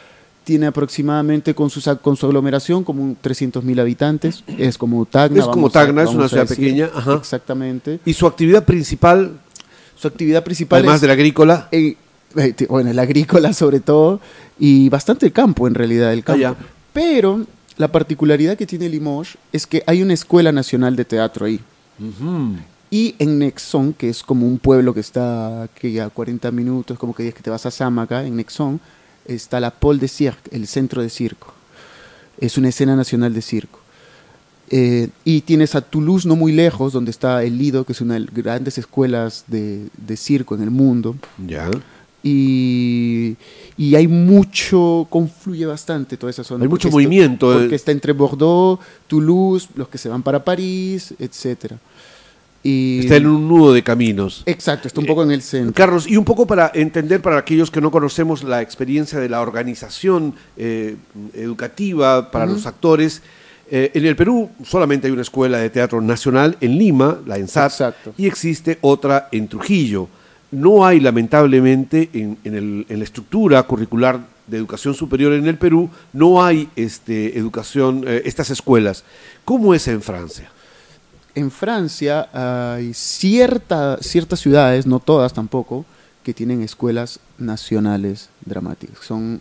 tiene 0.48 0.64
aproximadamente 0.66 1.54
con 1.54 1.68
su, 1.68 1.82
con 2.00 2.16
su 2.16 2.24
aglomeración 2.24 2.82
como 2.82 3.02
un 3.02 3.18
300.000 3.22 3.80
habitantes, 3.82 4.42
es 4.46 4.78
como 4.78 5.04
Tacna. 5.04 5.40
Es 5.40 5.46
como 5.46 5.66
a- 5.66 5.70
Tacna, 5.70 6.04
es 6.04 6.08
una 6.08 6.26
ciudad 6.26 6.44
decir. 6.48 6.56
pequeña, 6.64 6.88
ajá. 6.94 7.16
Exactamente. 7.16 8.00
Y 8.06 8.14
su 8.14 8.26
actividad 8.26 8.64
principal, 8.64 9.38
Su 9.94 10.08
actividad 10.08 10.42
principal 10.42 10.78
además 10.78 10.94
es 10.96 11.00
de 11.02 11.06
la 11.08 11.12
agrícola, 11.12 11.68
eh, 11.70 11.96
bueno, 12.70 12.90
el 12.90 12.98
agrícola 12.98 13.52
sobre 13.52 13.80
todo, 13.80 14.20
y 14.58 14.88
bastante 14.88 15.30
campo 15.32 15.68
en 15.68 15.74
realidad, 15.74 16.14
el 16.14 16.24
campo. 16.24 16.46
Ah. 16.46 16.56
Pero 16.94 17.44
la 17.76 17.92
particularidad 17.92 18.56
que 18.56 18.64
tiene 18.66 18.88
Limoges 18.88 19.37
es 19.52 19.66
que 19.66 19.82
hay 19.87 20.00
una 20.00 20.14
escuela 20.14 20.50
nacional 20.50 20.96
de 20.96 21.04
teatro 21.04 21.44
ahí. 21.44 21.61
Y 22.90 23.16
en 23.18 23.38
Nexon, 23.38 23.92
que 23.92 24.08
es 24.08 24.22
como 24.22 24.46
un 24.46 24.58
pueblo 24.58 24.94
que 24.94 25.00
está 25.00 25.64
aquí 25.64 25.98
a 25.98 26.08
40 26.08 26.50
minutos, 26.52 26.98
como 26.98 27.14
que 27.14 27.22
dices 27.22 27.34
que 27.37 27.42
te 27.42 27.50
vas 27.50 27.66
a 27.66 27.70
Sámaga, 27.70 28.24
en 28.24 28.34
Nexon, 28.37 28.80
está 29.29 29.61
la 29.61 29.71
Pole 29.71 30.01
de 30.01 30.09
Cirque, 30.09 30.51
el 30.51 30.67
centro 30.67 31.03
de 31.03 31.11
circo. 31.11 31.55
Es 32.41 32.59
una 32.59 32.71
escena 32.71 32.97
nacional 32.97 33.33
de 33.35 33.43
circo. 33.43 33.81
Eh, 34.71 35.09
y 35.25 35.43
tienes 35.43 35.75
a 35.75 35.81
Toulouse, 35.81 36.27
no 36.27 36.37
muy 36.37 36.53
lejos, 36.53 36.93
donde 36.93 37.11
está 37.11 37.43
el 37.43 37.57
Lido, 37.57 37.85
que 37.85 37.93
es 37.93 38.01
una 38.01 38.14
de 38.14 38.21
las 38.21 38.35
grandes 38.35 38.77
escuelas 38.79 39.45
de, 39.47 39.87
de 39.97 40.17
circo 40.17 40.55
en 40.55 40.62
el 40.62 40.71
mundo. 40.71 41.17
ya. 41.47 41.71
Y, 42.21 43.37
y 43.77 43.95
hay 43.95 44.09
mucho, 44.09 45.07
confluye 45.09 45.64
bastante 45.64 46.17
toda 46.17 46.31
esa 46.31 46.43
zona. 46.43 46.64
Hay 46.64 46.69
mucho 46.69 46.91
movimiento, 46.91 47.53
eh. 47.53 47.61
porque 47.61 47.77
está 47.77 47.93
entre 47.93 48.12
Bordeaux, 48.12 48.81
Toulouse, 49.07 49.69
los 49.77 49.88
que 49.88 49.99
se 49.99 50.09
van 50.09 50.23
para 50.25 50.45
París, 50.45 51.14
etcétera. 51.19 51.79
Y, 52.62 53.01
Está 53.01 53.16
en 53.16 53.27
un 53.29 53.47
nudo 53.49 53.73
de 53.73 53.83
caminos. 53.85 54.42
Exacto, 54.44 54.88
está 54.88 55.01
un 55.01 55.07
poco 55.07 55.23
en 55.23 55.31
el 55.31 55.42
centro. 55.42 55.73
Carlos, 55.75 56.09
y 56.09 56.16
un 56.16 56.25
poco 56.25 56.47
para 56.47 56.71
entender 56.75 57.23
para 57.23 57.38
aquellos 57.38 57.71
que 57.71 57.81
no 57.81 57.90
conocemos 57.90 58.42
la 58.42 58.61
experiencia 58.62 59.21
de 59.21 59.29
la 59.29 59.40
organización 59.40 60.35
eh, 60.57 60.97
educativa 61.35 62.31
para 62.31 62.47
los 62.47 62.66
actores, 62.66 63.23
eh, 63.71 63.90
en 63.94 64.07
el 64.07 64.16
Perú 64.16 64.51
solamente 64.64 65.07
hay 65.07 65.12
una 65.12 65.23
escuela 65.23 65.59
de 65.59 65.71
teatro 65.71 66.01
nacional 66.01 66.57
en 66.61 66.79
Lima, 66.79 67.21
la 67.27 67.37
ENSAT, 67.38 67.71
Exacto. 67.71 68.14
y 68.16 68.27
existe 68.27 68.79
otra 68.81 69.29
en 69.31 69.47
Trujillo. 69.49 70.09
No 70.51 70.85
hay, 70.87 70.99
lamentablemente, 71.01 72.09
en, 72.12 72.38
en 72.44 72.55
el- 72.55 72.87
en 72.88 72.99
la 72.99 73.05
estructura 73.05 73.62
curricular 73.64 74.18
de 74.47 74.57
educación 74.57 74.94
superior 74.94 75.35
en 75.35 75.47
el 75.47 75.59
Perú, 75.59 75.90
no 76.14 76.42
hay 76.42 76.71
este, 76.75 77.38
educación, 77.38 78.05
eh, 78.07 78.23
estas 78.25 78.49
escuelas. 78.51 79.05
¿Cómo 79.44 79.75
es 79.75 79.87
en 79.88 80.01
Francia? 80.01 80.51
En 81.35 81.51
Francia 81.51 82.29
hay 82.33 82.93
cierta, 82.95 83.99
ciertas 84.01 84.41
ciudades, 84.41 84.87
no 84.87 84.99
todas 85.01 85.33
tampoco, 85.33 85.85
que 86.23 86.35
tienen 86.35 86.62
escuelas 86.62 87.21
nacionales 87.38 88.29
dramáticas. 88.45 88.99
Son 89.05 89.41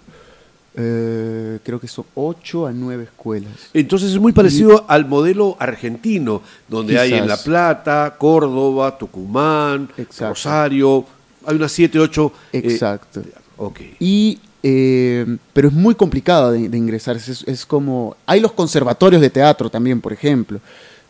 Eh, 0.79 1.57
creo 1.63 1.79
que 1.79 1.87
son 1.87 2.05
ocho 2.13 2.67
a 2.67 2.71
nueve 2.71 3.05
escuelas. 3.05 3.51
Entonces 3.73 4.11
es 4.11 4.19
muy 4.19 4.31
parecido 4.31 4.85
al 4.87 5.07
modelo 5.07 5.57
argentino, 5.59 6.43
donde 6.67 6.99
hay 6.99 7.13
en 7.15 7.27
La. 7.27 7.35
Plata, 7.37 8.15
Córdoba, 8.15 8.95
Tucumán, 8.95 9.89
Exacto. 9.97 10.29
Rosario, 10.35 11.03
hay 11.47 11.55
unas 11.55 11.71
siete, 11.71 11.97
ocho. 11.97 12.31
eh, 12.53 12.61
Exacto. 12.63 13.23
ok. 13.57 13.79
Y, 13.99 14.37
eh, 14.61 15.25
pero 15.51 15.69
es 15.69 15.73
muy 15.73 15.95
complicado 15.95 16.51
de, 16.51 16.69
de 16.69 16.77
ingresar. 16.77 17.15
Es, 17.15 17.43
es 17.47 17.65
como. 17.65 18.15
Hay 18.27 18.39
los 18.39 18.51
conservatorios 18.51 19.19
de 19.19 19.31
teatro 19.31 19.71
también, 19.71 19.99
por 19.99 20.13
ejemplo. 20.13 20.59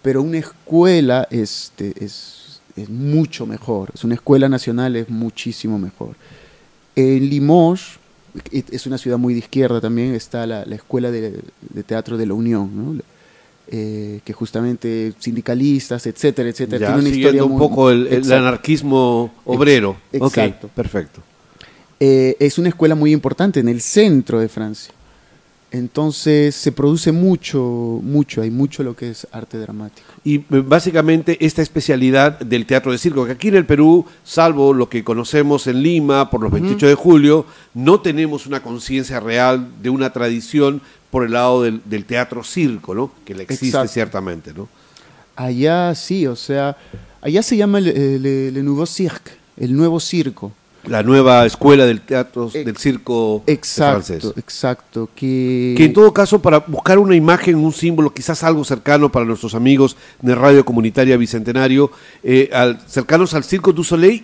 Pero 0.08 0.22
una 0.22 0.38
escuela 0.38 1.28
este, 1.30 1.91
es, 2.00 2.62
es 2.78 2.88
mucho 2.88 3.46
mejor. 3.46 3.89
Es 3.93 4.06
una 4.06 4.13
escuela 4.15 4.48
nacional, 4.48 4.96
es 4.96 5.10
muchísimo 5.10 5.78
mejor. 5.78 6.15
En 6.96 7.30
Limoges, 7.30 8.00
e- 8.54 8.63
es 8.72 8.88
una 8.88 8.98
ciudad 8.98 9.17
muy 9.17 9.34
de 9.34 9.39
izquierda 9.39 9.82
también, 9.82 10.15
está 10.15 10.48
la, 10.48 10.63
la 10.63 10.76
Escuela 10.76 11.12
de, 11.12 11.41
de 11.74 11.84
Teatro 11.84 12.15
de 12.15 12.26
la 12.26 12.36
Unión, 12.36 12.72
¿no? 12.74 13.02
Eh, 13.70 14.22
que 14.24 14.32
justamente 14.32 15.12
sindicalistas, 15.20 16.08
etcétera, 16.08 16.48
etcétera. 16.48 16.80
Ya, 16.80 16.88
tiene 16.88 17.02
una 17.02 17.10
siguiendo 17.10 17.28
historia 17.28 17.43
un 17.43 17.52
muy- 17.52 17.60
poco 17.67 17.89
el, 17.91 18.32
anarquismo 18.32 19.34
obrero. 19.43 19.98
Exacto. 20.13 20.70
perfecto. 20.70 21.20
Eh, 22.00 22.38
es 22.39 22.58
una 22.58 22.70
escuela 22.70 22.96
muy 22.96 23.12
importante 23.12 23.60
en 23.60 23.67
el 23.67 23.82
centro 23.82 24.39
de 24.39 24.48
Francia. 24.48 24.93
Entonces 25.71 26.56
se 26.56 26.71
produce 26.71 27.12
mucho, 27.12 27.60
mucho, 28.01 28.41
hay 28.41 28.49
mucho 28.49 28.84
lo 28.84 28.95
que 28.95 29.10
es 29.10 29.27
arte 29.34 29.58
dramático. 29.58 30.08
Y 30.23 30.36
eh, 30.38 30.43
básicamente 30.65 31.38
esta 31.45 31.62
especialidad 31.62 32.39
del 32.39 32.65
teatro 32.65 32.91
de 32.93 32.97
circo, 32.97 33.25
que 33.25 33.34
aquí 33.34 33.49
en 33.49 33.56
el 33.56 33.65
Perú, 33.65 34.06
salvo 34.23 34.73
lo 34.73 34.88
que 34.88 35.03
conocemos 35.03 35.67
en 35.67 35.84
Lima 35.84 36.30
por 36.30 36.41
los 36.41 36.51
28 36.53 36.88
de 36.88 36.95
julio, 36.95 37.45
no 37.73 37.99
tenemos 37.99 38.47
una 38.47 38.63
conciencia 38.63 39.19
real 39.19 39.67
de 39.82 39.89
una 39.89 40.12
tradición 40.13 40.82
por 41.12 41.25
el 41.25 41.34
lado 41.34 41.63
del, 41.63 41.82
del 41.86 42.06
teatro 42.06 42.43
circo, 42.45 42.95
¿no? 42.95 43.12
Que 43.25 43.36
le 43.36 43.43
existe 43.43 43.67
Exacto. 43.67 43.91
ciertamente, 43.91 44.53
¿no? 44.53 44.69
Allá 45.36 45.93
sí, 45.95 46.25
o 46.27 46.36
sea, 46.36 46.77
allá 47.21 47.43
se 47.43 47.58
llama 47.58 47.80
el, 47.80 47.88
el- 47.88 48.25
el 48.58 48.65
Nouveau 48.65 48.88
Cirque, 48.88 49.32
el 49.58 49.75
nuevo 49.75 49.99
circo. 49.99 50.51
La 50.86 51.04
nueva 51.04 51.46
escuela 51.46 51.86
del 51.86 52.00
teatro, 52.02 52.50
del 52.50 52.78
circo 52.78 53.44
Exacto, 53.46 54.04
francés. 54.04 54.34
exacto. 54.38 55.10
Que, 55.16 55.74
Que 55.76 55.86
en 55.86 55.94
todo 55.94 56.13
caso, 56.13 56.42
para 56.42 56.60
buscar 56.60 56.98
una 57.00 57.16
imagen, 57.16 57.56
un 57.56 57.74
símbolo, 57.74 58.13
quizás 58.13 58.44
algo 58.44 58.63
cercano 58.63 59.12
para 59.12 59.26
nuestros 59.26 59.54
amigos 59.54 59.98
de 60.22 60.34
Radio 60.36 60.63
Comunitaria 60.63 61.18
Bicentenario, 61.18 61.92
eh, 62.24 62.50
al- 62.54 62.80
cercanos 62.88 63.34
al 63.34 63.44
Circo 63.44 63.74
du 63.74 63.84
Soleil, 63.84 64.24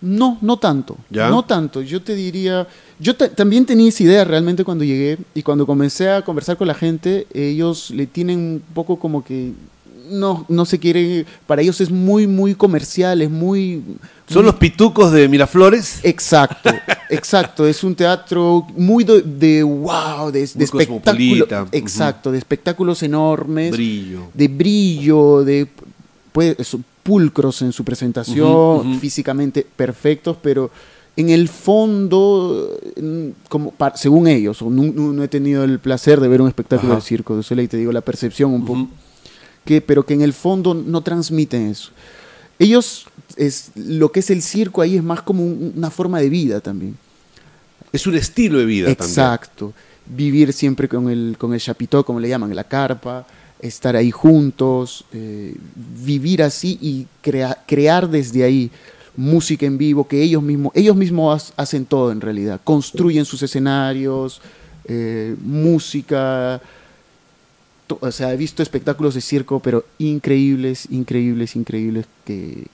No, 0.00 0.38
no 0.42 0.56
tanto. 0.58 0.96
¿Ya? 1.10 1.28
No 1.28 1.44
tanto. 1.44 1.82
Yo 1.82 2.00
te 2.00 2.14
diría. 2.14 2.68
Yo 3.00 3.16
ta- 3.16 3.30
también 3.30 3.66
tenía 3.66 3.88
esa 3.88 4.04
idea 4.04 4.22
realmente 4.24 4.62
cuando 4.62 4.84
llegué 4.84 5.18
y 5.34 5.42
cuando 5.42 5.66
comencé 5.66 6.08
a 6.08 6.22
conversar 6.22 6.56
con 6.56 6.68
la 6.68 6.74
gente, 6.74 7.26
ellos 7.34 7.90
le 7.90 8.06
tienen 8.06 8.38
un 8.38 8.62
poco 8.74 8.98
como 9.00 9.24
que. 9.24 9.52
No, 10.08 10.46
no 10.48 10.64
se 10.66 10.78
quiere. 10.78 11.26
Para 11.48 11.62
ellos 11.62 11.80
es 11.80 11.90
muy, 11.90 12.28
muy 12.28 12.54
comercial, 12.54 13.20
es 13.22 13.28
muy. 13.30 13.82
Son 14.28 14.44
los 14.44 14.54
pitucos 14.56 15.10
de 15.12 15.28
Miraflores. 15.28 16.00
Exacto, 16.02 16.70
exacto. 17.10 17.66
Es 17.66 17.82
un 17.84 17.94
teatro 17.94 18.66
muy 18.76 19.04
de, 19.04 19.22
de 19.22 19.62
wow, 19.62 20.30
de, 20.30 20.40
de 20.46 20.54
Muy 20.54 20.64
espectáculo. 20.64 21.00
cosmopolita. 21.00 21.62
Ujú. 21.62 21.70
Exacto, 21.72 22.32
de 22.32 22.38
espectáculos 22.38 23.02
enormes. 23.02 23.70
Brillo. 23.72 24.28
de 24.34 24.48
brillo, 24.48 25.44
de 25.44 25.66
pues, 26.32 26.56
pulcros 27.02 27.62
en 27.62 27.72
su 27.72 27.84
presentación, 27.84 28.98
físicamente 29.00 29.66
perfectos, 29.76 30.36
pero 30.42 30.70
en 31.16 31.30
el 31.30 31.48
fondo, 31.48 32.78
mm, 33.00 33.28
como 33.48 33.70
pa- 33.72 33.96
según 33.96 34.28
ellos, 34.28 34.62
no, 34.62 34.70
no- 34.84 35.22
he 35.24 35.28
tenido 35.28 35.64
el 35.64 35.80
placer 35.80 36.20
de 36.20 36.28
ver 36.28 36.40
un 36.42 36.48
espectáculo 36.48 36.92
Ajá. 36.92 37.00
de 37.00 37.06
circo 37.06 37.36
de 37.36 37.42
Soleil, 37.42 37.68
te 37.68 37.76
digo 37.76 37.90
la 37.92 38.02
percepción 38.02 38.52
un 38.52 38.64
poco, 38.64 38.88
que, 39.64 39.80
pero 39.80 40.04
que 40.06 40.14
en 40.14 40.22
el 40.22 40.32
fondo 40.32 40.74
no 40.74 41.00
transmiten 41.00 41.70
eso. 41.70 41.90
Ellos, 42.58 43.06
es, 43.38 43.70
lo 43.76 44.12
que 44.12 44.20
es 44.20 44.28
el 44.30 44.42
circo 44.42 44.82
ahí 44.82 44.96
es 44.96 45.02
más 45.02 45.22
como 45.22 45.42
un- 45.44 45.72
una 45.76 45.90
forma 45.90 46.20
de 46.20 46.28
vida 46.28 46.60
también. 46.60 46.96
Es 47.92 48.06
un 48.06 48.14
estilo 48.16 48.58
de 48.58 48.66
vida 48.66 48.90
Exacto. 48.90 49.72
Vivir 50.04 50.52
siempre 50.52 50.88
con 50.88 51.08
el, 51.08 51.36
con 51.38 51.54
el 51.54 51.60
chapiteau, 51.60 52.04
como 52.04 52.20
le 52.20 52.28
llaman, 52.28 52.54
la 52.54 52.64
carpa, 52.64 53.26
estar 53.60 53.96
ahí 53.96 54.10
juntos, 54.10 55.04
eh, 55.12 55.54
vivir 56.04 56.42
así 56.42 56.78
y 56.80 57.06
crea- 57.22 57.58
crear 57.66 58.08
desde 58.08 58.42
ahí 58.44 58.70
música 59.16 59.66
en 59.66 59.76
vivo, 59.78 60.06
que 60.06 60.22
ellos 60.22 60.42
mismos, 60.42 60.72
ellos 60.74 60.96
mismos 60.96 61.52
ha- 61.56 61.62
hacen 61.62 61.84
todo 61.84 62.12
en 62.12 62.20
realidad, 62.20 62.60
construyen 62.64 63.24
sus 63.24 63.42
escenarios, 63.42 64.40
eh, 64.86 65.34
música, 65.44 66.60
o 67.88 68.12
sea, 68.12 68.32
he 68.32 68.36
visto 68.36 68.62
espectáculos 68.62 69.14
de 69.14 69.20
circo, 69.20 69.60
pero 69.60 69.84
increíbles, 69.98 70.86
increíbles, 70.90 71.56
increíbles, 71.56 72.06
que, 72.24 72.66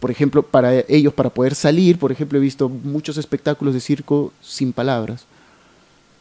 por 0.00 0.10
ejemplo, 0.10 0.42
para 0.42 0.80
ellos, 0.88 1.12
para 1.14 1.30
poder 1.30 1.54
salir, 1.54 1.98
por 1.98 2.12
ejemplo, 2.12 2.38
he 2.38 2.42
visto 2.42 2.68
muchos 2.68 3.16
espectáculos 3.16 3.74
de 3.74 3.80
circo 3.80 4.32
sin 4.40 4.72
palabras, 4.72 5.24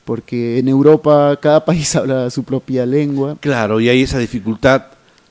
porque 0.05 0.59
en 0.59 0.67
Europa 0.67 1.37
cada 1.41 1.63
país 1.65 1.95
habla 1.95 2.29
su 2.29 2.43
propia 2.43 2.85
lengua. 2.85 3.37
Claro, 3.39 3.79
y 3.79 3.89
hay 3.89 4.01
esa 4.01 4.19
dificultad. 4.19 4.83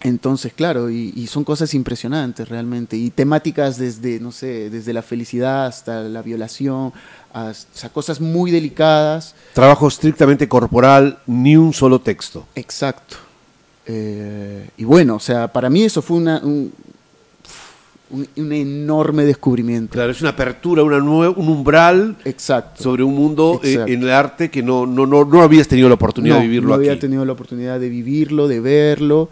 entonces, 0.02 0.52
claro, 0.52 0.90
y, 0.90 1.12
y 1.14 1.26
son 1.26 1.44
cosas 1.44 1.74
impresionantes 1.74 2.48
realmente, 2.48 2.96
y 2.96 3.10
temáticas 3.10 3.78
desde, 3.78 4.18
no 4.18 4.32
sé, 4.32 4.70
desde 4.70 4.92
la 4.92 5.02
felicidad 5.02 5.66
hasta 5.66 6.02
la 6.02 6.22
violación, 6.22 6.92
hasta 7.32 7.88
cosas 7.90 8.20
muy 8.20 8.50
delicadas, 8.50 9.34
Trabajo 9.52 9.88
estrictamente 9.88 10.48
corporal, 10.48 11.18
ni 11.26 11.56
un 11.56 11.72
solo 11.72 12.00
texto. 12.00 12.46
Exacto. 12.54 13.16
Eh, 13.86 14.68
y 14.76 14.84
bueno, 14.84 15.16
o 15.16 15.20
sea, 15.20 15.48
para 15.48 15.68
mí 15.68 15.82
eso 15.82 16.02
fue 16.02 16.16
una, 16.16 16.38
un, 16.38 16.72
un- 18.10 18.26
un 18.36 18.52
enorme 18.52 19.24
descubrimiento. 19.24 19.92
Claro, 19.92 20.10
es 20.12 20.20
una 20.20 20.30
apertura, 20.30 20.82
una 20.82 20.98
un 20.98 21.48
umbral 21.48 22.16
Exacto. 22.24 22.82
sobre 22.82 23.02
un 23.02 23.14
mundo 23.14 23.60
eh, 23.62 23.84
en 23.86 24.02
el 24.02 24.10
arte 24.10 24.50
que 24.50 24.62
no, 24.62 24.86
no, 24.86 25.06
no, 25.06 25.24
no 25.24 25.42
habías 25.42 25.68
tenido 25.68 25.88
la 25.88 25.94
oportunidad 25.94 26.36
no, 26.36 26.40
de 26.42 26.46
vivirlo 26.48 26.68
no 26.70 26.74
aquí. 26.74 26.88
había 26.88 26.98
tenido 27.00 27.24
la 27.24 27.32
oportunidad 27.32 27.78
de 27.80 27.88
vivirlo, 27.88 28.48
de 28.48 28.60
verlo. 28.60 29.28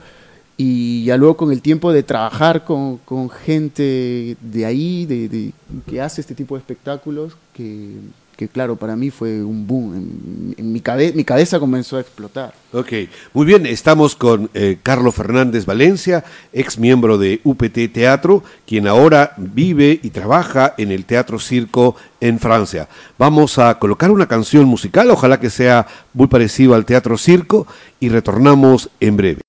Y 0.61 1.05
ya 1.05 1.17
luego 1.17 1.37
con 1.37 1.53
el 1.53 1.63
tiempo 1.63 1.93
de 1.93 2.03
trabajar 2.03 2.65
con, 2.65 2.97
con 2.99 3.31
gente 3.31 4.37
de 4.41 4.67
ahí, 4.67 5.07
de, 5.07 5.29
de- 5.29 5.53
que 5.89 6.01
hace 6.01 6.21
este 6.21 6.35
tipo 6.35 6.57
de 6.57 6.61
espectáculos, 6.61 7.37
que, 7.55 7.93
que 8.39 8.49
claro, 8.49 8.77
para 8.77 8.95
mí 8.95 9.11
fue 9.11 9.43
un 9.43 9.67
boom. 9.67 10.55
Mi, 10.57 10.81
mi 11.13 11.25
cabeza 11.25 11.59
comenzó 11.59 11.97
a 11.97 12.01
explotar. 12.01 12.55
Ok, 12.73 12.93
muy 13.35 13.45
bien, 13.45 13.67
estamos 13.67 14.15
con 14.15 14.49
eh, 14.55 14.79
Carlos 14.81 15.17
Fernández 15.17 15.67
Valencia, 15.67 16.25
ex 16.53 16.79
miembro 16.79 17.19
de 17.19 17.41
UPT 17.43 17.93
Teatro, 17.93 18.45
quien 18.65 18.87
ahora 18.87 19.33
vive 19.39 19.99
y 20.01 20.11
trabaja 20.11 20.75
en 20.79 20.93
el 20.93 21.05
Teatro 21.05 21.41
Circo 21.41 21.97
en 22.21 22.39
Francia. 22.39 22.89
Vamos 23.19 23.59
a 23.59 23.77
colocar 23.81 24.13
una 24.13 24.29
canción 24.29 24.67
musical, 24.67 25.11
ojalá 25.11 25.41
que 25.41 25.51
sea 25.51 25.89
muy 26.15 26.29
parecido 26.29 26.77
al 26.77 26.85
Teatro 26.85 27.19
Circo, 27.19 27.67
y 27.99 28.09
retornamos 28.09 28.89
en 29.01 29.17
breve. 29.17 29.48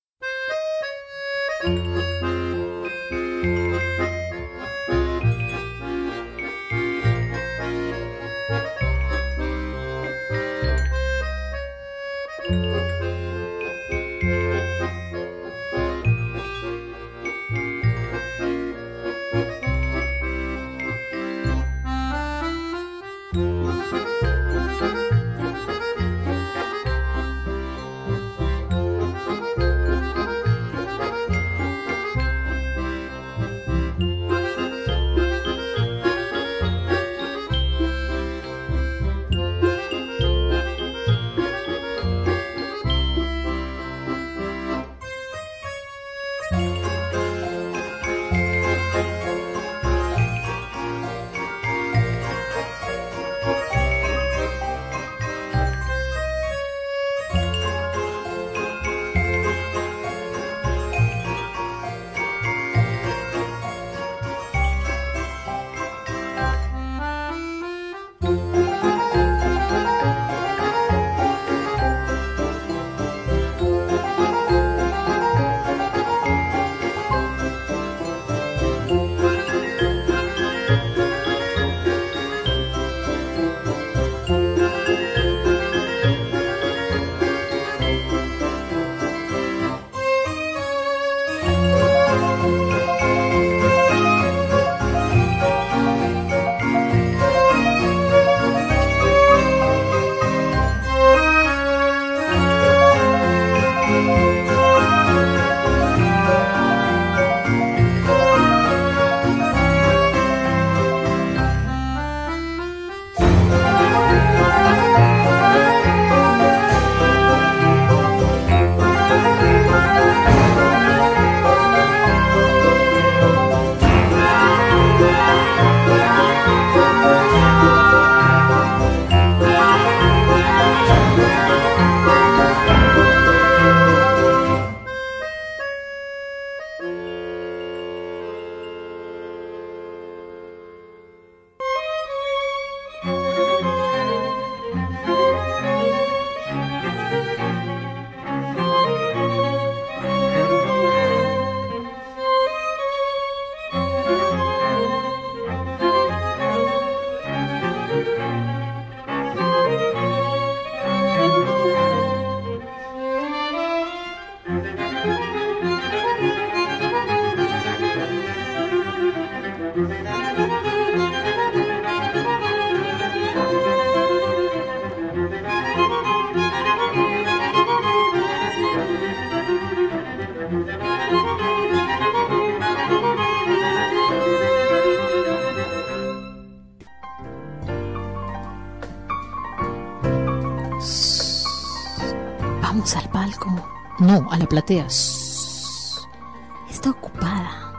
La 194.40 194.46
platea. 194.46 194.86
Está 194.86 196.90
ocupada. 196.90 197.72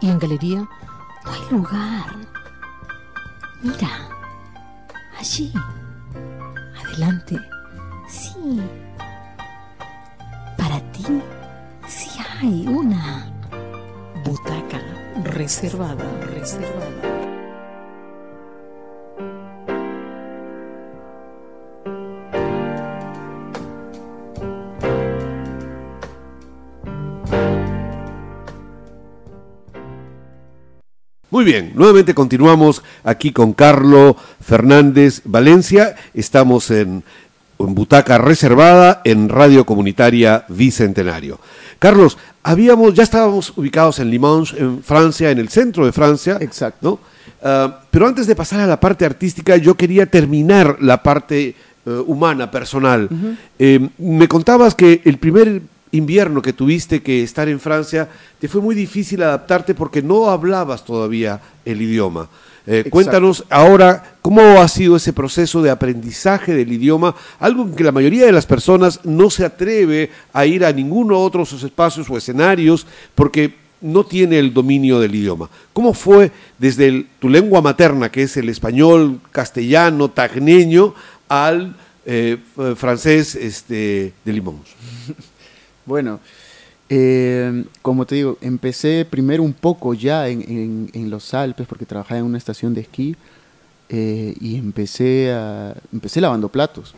Y 0.00 0.08
en 0.08 0.18
galería 0.18 0.68
no 1.24 1.30
hay 1.30 1.40
lugar. 1.50 2.17
Muy 31.38 31.44
bien, 31.44 31.70
nuevamente 31.76 32.14
continuamos 32.14 32.82
aquí 33.04 33.30
con 33.30 33.52
Carlo 33.52 34.16
Fernández 34.44 35.22
Valencia. 35.24 35.94
Estamos 36.12 36.68
en, 36.72 37.04
en 37.60 37.74
Butaca 37.76 38.18
Reservada 38.18 39.02
en 39.04 39.28
Radio 39.28 39.64
Comunitaria 39.64 40.44
Bicentenario. 40.48 41.38
Carlos, 41.78 42.18
habíamos, 42.42 42.92
ya 42.94 43.04
estábamos 43.04 43.52
ubicados 43.56 44.00
en 44.00 44.10
Limoges, 44.10 44.58
en 44.58 44.82
Francia, 44.82 45.30
en 45.30 45.38
el 45.38 45.48
centro 45.48 45.86
de 45.86 45.92
Francia. 45.92 46.38
Exacto. 46.40 46.78
¿no? 46.82 46.98
Ah, 47.40 47.82
pero 47.88 48.08
antes 48.08 48.26
de 48.26 48.34
pasar 48.34 48.58
a 48.58 48.66
la 48.66 48.80
parte 48.80 49.04
artística, 49.04 49.56
yo 49.56 49.76
quería 49.76 50.06
terminar 50.06 50.78
la 50.80 51.04
parte 51.04 51.54
eh, 51.86 51.90
humana, 52.04 52.50
personal. 52.50 53.08
Eh, 53.60 53.88
me 53.98 54.26
contabas 54.26 54.74
que 54.74 55.02
el 55.04 55.18
primer 55.18 55.62
invierno 55.92 56.42
que 56.42 56.52
tuviste 56.52 57.02
que 57.02 57.22
estar 57.22 57.48
en 57.48 57.60
Francia, 57.60 58.08
te 58.38 58.48
fue 58.48 58.60
muy 58.60 58.74
difícil 58.74 59.22
adaptarte 59.22 59.74
porque 59.74 60.02
no 60.02 60.28
hablabas 60.30 60.84
todavía 60.84 61.40
el 61.64 61.80
idioma. 61.82 62.28
Eh, 62.70 62.84
cuéntanos 62.90 63.44
ahora 63.48 64.16
cómo 64.20 64.60
ha 64.60 64.68
sido 64.68 64.96
ese 64.96 65.14
proceso 65.14 65.62
de 65.62 65.70
aprendizaje 65.70 66.52
del 66.52 66.70
idioma, 66.70 67.14
algo 67.40 67.62
en 67.62 67.74
que 67.74 67.82
la 67.82 67.92
mayoría 67.92 68.26
de 68.26 68.32
las 68.32 68.44
personas 68.44 69.00
no 69.04 69.30
se 69.30 69.46
atreve 69.46 70.10
a 70.34 70.44
ir 70.44 70.64
a 70.66 70.72
ninguno 70.72 71.18
otro 71.18 71.40
de 71.40 71.46
sus 71.46 71.62
espacios 71.62 72.10
o 72.10 72.16
escenarios 72.18 72.86
porque 73.14 73.54
no 73.80 74.04
tiene 74.04 74.38
el 74.38 74.52
dominio 74.52 75.00
del 75.00 75.14
idioma. 75.14 75.48
¿Cómo 75.72 75.94
fue 75.94 76.30
desde 76.58 76.88
el- 76.88 77.06
tu 77.18 77.30
lengua 77.30 77.62
materna, 77.62 78.10
que 78.10 78.24
es 78.24 78.36
el 78.36 78.50
español, 78.50 79.20
castellano, 79.32 80.10
tagneño, 80.10 80.94
al 81.28 81.74
eh, 82.04 82.36
francés 82.76 83.34
este, 83.34 84.12
de 84.24 84.32
Limoges? 84.32 84.74
Bueno, 85.88 86.20
eh, 86.90 87.64
como 87.82 88.06
te 88.06 88.14
digo, 88.14 88.38
empecé 88.40 89.04
primero 89.08 89.42
un 89.42 89.52
poco 89.54 89.94
ya 89.94 90.28
en, 90.28 90.42
en- 90.42 90.90
en 90.92 91.10
los 91.10 91.34
Alpes 91.34 91.66
porque 91.66 91.84
trabajaba 91.86 92.18
en 92.20 92.26
una 92.26 92.38
estación 92.38 92.74
de 92.74 92.82
esquí 92.82 93.16
eh, 93.88 94.34
y 94.40 94.56
empecé, 94.56 95.32
a, 95.32 95.74
empecé 95.92 96.20
lavando 96.20 96.48
platos. 96.50 96.94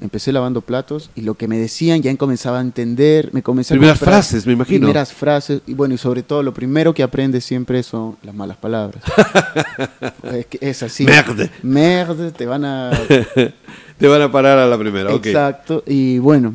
Empecé 0.00 0.32
lavando 0.32 0.62
platos 0.62 1.10
y 1.14 1.20
lo 1.20 1.34
que 1.34 1.46
me 1.46 1.58
decían 1.58 2.02
ya 2.02 2.16
comenzaba 2.16 2.58
a 2.58 2.60
entender, 2.62 3.28
me 3.32 3.40
comencé 3.42 3.74
Primeras 3.74 4.02
a 4.02 4.04
frases, 4.04 4.46
me 4.46 4.52
imagino. 4.54 4.80
Primeras 4.80 5.12
frases 5.12 5.60
y 5.64 5.74
bueno, 5.74 5.94
y 5.94 5.98
sobre 5.98 6.24
todo 6.24 6.42
lo 6.42 6.52
primero 6.52 6.92
que 6.92 7.04
aprendes 7.04 7.44
siempre 7.44 7.84
son 7.84 8.16
las 8.24 8.34
malas 8.34 8.56
palabras. 8.56 9.00
es, 10.32 10.46
que 10.46 10.58
es 10.60 10.82
así. 10.82 11.04
Merde. 11.04 11.50
Merde, 11.62 12.32
te 12.32 12.46
van 12.46 12.64
a 12.64 12.90
Te 13.98 14.08
van 14.08 14.22
a 14.22 14.32
parar 14.32 14.58
a 14.58 14.66
la 14.66 14.76
primera, 14.76 15.14
ok. 15.14 15.26
Exacto, 15.26 15.84
y 15.86 16.18
bueno, 16.18 16.52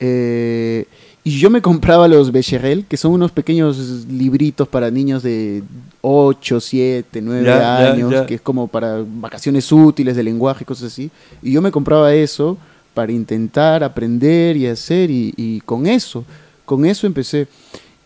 eh, 0.00 0.86
y 1.24 1.38
yo 1.38 1.50
me 1.50 1.60
compraba 1.70 2.08
los 2.08 2.30
Becherel, 2.32 2.84
que 2.86 2.96
son 2.96 3.12
unos 3.12 3.32
pequeños 3.32 4.06
libritos 4.08 4.68
para 4.68 4.90
niños 4.90 5.22
de 5.22 5.62
8, 6.02 6.60
7, 6.60 7.20
9 7.22 7.44
Ya, 7.44 7.58
ya, 7.58 7.92
años, 7.92 8.26
que 8.26 8.34
es 8.36 8.40
como 8.40 8.68
para 8.68 9.04
vacaciones 9.04 9.70
útiles 9.72 10.16
de 10.16 10.22
lenguaje, 10.22 10.64
cosas 10.64 10.92
así. 10.92 11.10
Y 11.42 11.52
yo 11.52 11.62
me 11.62 11.70
compraba 11.72 12.14
eso 12.14 12.56
para 12.94 13.12
intentar 13.12 13.82
aprender 13.84 14.56
y 14.56 14.66
hacer, 14.66 15.10
y, 15.10 15.34
y 15.36 15.60
con 15.60 15.86
eso, 15.86 16.24
con 16.64 16.86
eso 16.86 17.06
empecé. 17.06 17.48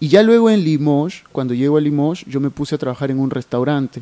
Y 0.01 0.09
ya 0.09 0.23
luego 0.23 0.49
en 0.49 0.65
Limoges, 0.65 1.23
cuando 1.31 1.53
llego 1.53 1.77
a 1.77 1.81
Limoges, 1.81 2.25
yo 2.27 2.41
me 2.41 2.51
puse 2.51 2.75
a 2.75 2.79
trabajar 2.79 3.11
en 3.11 3.19
un 3.21 3.31
restaurante 3.31 4.01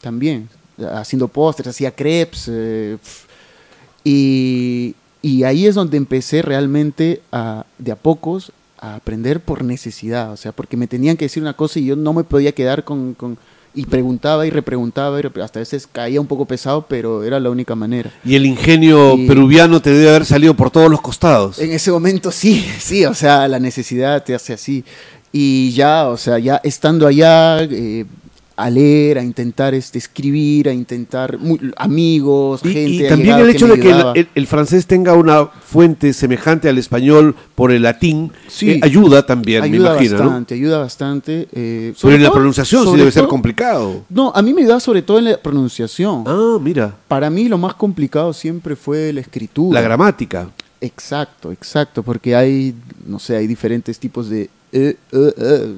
también, 0.00 0.48
haciendo 0.94 1.26
postres, 1.28 1.66
hacía 1.68 1.90
crepes. 1.90 2.46
eh, 2.48 2.96
y, 4.04 4.94
y 5.22 5.44
ahí 5.44 5.66
es 5.66 5.74
donde 5.74 5.96
empecé 5.96 6.42
realmente 6.42 7.22
a, 7.32 7.64
de 7.78 7.92
a 7.92 7.96
pocos 7.96 8.52
a 8.78 8.96
aprender 8.96 9.38
por 9.40 9.62
necesidad, 9.62 10.32
o 10.32 10.36
sea, 10.36 10.50
porque 10.52 10.76
me 10.76 10.88
tenían 10.88 11.16
que 11.16 11.26
decir 11.26 11.42
una 11.42 11.52
cosa 11.54 11.78
y 11.78 11.84
yo 11.86 11.94
no 11.96 12.12
me 12.12 12.24
podía 12.24 12.52
quedar 12.52 12.84
con... 12.84 13.14
con- 13.14 13.38
y 13.74 13.86
preguntaba 13.86 14.46
y 14.46 14.50
repreguntaba, 14.50 15.18
y 15.18 15.24
hasta 15.40 15.58
a 15.58 15.62
veces 15.62 15.88
caía 15.90 16.20
un 16.20 16.26
poco 16.26 16.44
pesado, 16.44 16.84
pero 16.86 17.24
era 17.24 17.40
la 17.40 17.48
única 17.48 17.74
manera. 17.74 18.10
Y 18.22 18.34
el 18.34 18.44
ingenio 18.44 19.16
Y- 19.16 19.26
peruviano 19.26 19.80
te 19.80 19.88
debe 19.88 20.10
haber 20.10 20.26
salido 20.26 20.52
por 20.52 20.70
todos 20.70 20.90
los 20.90 21.00
costados. 21.00 21.58
En 21.58 21.72
ese 21.72 21.90
momento 21.90 22.30
sí, 22.30 22.66
sí, 22.78 23.06
o 23.06 23.14
sea, 23.14 23.48
la 23.48 23.58
necesidad 23.58 24.22
te 24.24 24.34
hace 24.34 24.52
así. 24.52 24.84
Y 25.32 25.72
ya, 25.72 26.08
o 26.10 26.18
sea, 26.18 26.38
ya 26.38 26.60
estando 26.62 27.06
allá, 27.06 27.62
eh, 27.62 28.04
a 28.64 28.70
leer, 28.70 29.18
a 29.18 29.22
intentar 29.22 29.74
este, 29.74 29.98
escribir, 29.98 30.68
a 30.68 30.72
intentar 30.72 31.38
amigos, 31.76 32.60
Y, 32.64 32.68
gente. 32.72 32.90
y 33.04 33.08
también 33.08 33.38
el 33.38 33.50
hecho 33.50 33.66
de 33.66 33.74
que 33.80 33.88
el, 33.88 33.94
ayudaba. 33.94 34.12
el- 34.14 34.28
el 34.34 34.46
francés 34.46 34.86
tenga 34.86 35.14
una 35.14 35.46
fuente 35.46 36.12
semejante 36.12 36.68
al 36.68 36.78
español 36.78 37.34
por 37.54 37.72
el 37.72 37.82
latín 37.82 38.30
Sí. 38.48 38.70
eh, 38.72 38.80
ayuda 38.82 39.24
también, 39.26 39.62
ayuda 39.62 39.90
me 39.90 39.96
imagino, 39.96 40.18
¿no? 40.18 40.24
bastante, 40.24 40.54
ayuda 40.54 40.78
bastante. 40.78 41.48
eh, 41.52 41.88
Pero 41.88 41.98
sobre 41.98 42.14
en 42.16 42.22
la 42.22 42.32
pronunciación 42.32 42.86
sí 42.90 42.96
debe 42.96 43.10
ser 43.10 43.26
complicado. 43.26 44.04
No, 44.08 44.32
a 44.34 44.42
mí 44.42 44.52
me 44.54 44.62
ayuda 44.62 44.80
sobre 44.80 45.02
todo 45.02 45.18
en 45.18 45.24
la 45.26 45.36
pronunciación. 45.38 46.24
Ah, 46.26 46.58
mira, 46.60 46.94
Para 47.08 47.30
mí 47.30 47.48
lo 47.48 47.58
más 47.58 47.74
complicado 47.74 48.32
siempre 48.32 48.76
fue 48.76 49.12
la 49.12 49.20
escritura. 49.20 49.80
la 49.80 49.84
gramática. 49.84 50.48
Exacto, 50.80 51.52
exacto, 51.52 52.02
porque 52.02 52.34
hay, 52.34 52.74
no 53.06 53.18
sé, 53.18 53.36
hay 53.36 53.46
diferentes 53.46 53.98
tipos 53.98 54.28
de... 54.28 54.50
eh, 54.72 54.96
eh, 55.12 55.32
eh, 55.36 55.74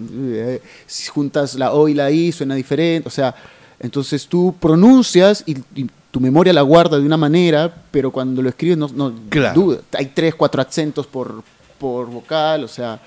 eh, 0.59 0.62
si 0.87 1.09
juntas 1.09 1.54
la 1.57 1.72
O 1.72 1.88
y 1.88 1.94
la 1.94 2.11
I 2.11 2.33
suena 2.33 2.54
diferente, 2.54 3.09
o 3.09 3.11
sea, 3.11 3.35
entonces 3.80 4.26
tú 4.26 4.54
pronuncias 4.61 5.42
y, 5.46 5.57
y 5.74 5.87
tu 6.11 6.20
memoria 6.20 6.52
la 6.52 6.62
guarda 6.62 6.98
de 6.98 7.04
una 7.04 7.16
manera, 7.16 7.74
pero 7.90 8.11
cuando 8.12 8.40
lo 8.40 8.48
escribes 8.48 8.78
no, 8.78 8.88
no 8.94 9.12
Claro. 9.28 9.61
duda. 9.61 9.78
Hay 9.92 10.07
tres, 10.14 10.35
cuatro 10.37 10.62
acentos 10.62 11.07
por, 11.07 11.42
por 11.78 12.07
vocal, 12.09 12.62
o 12.64 12.68
sea, 12.68 13.00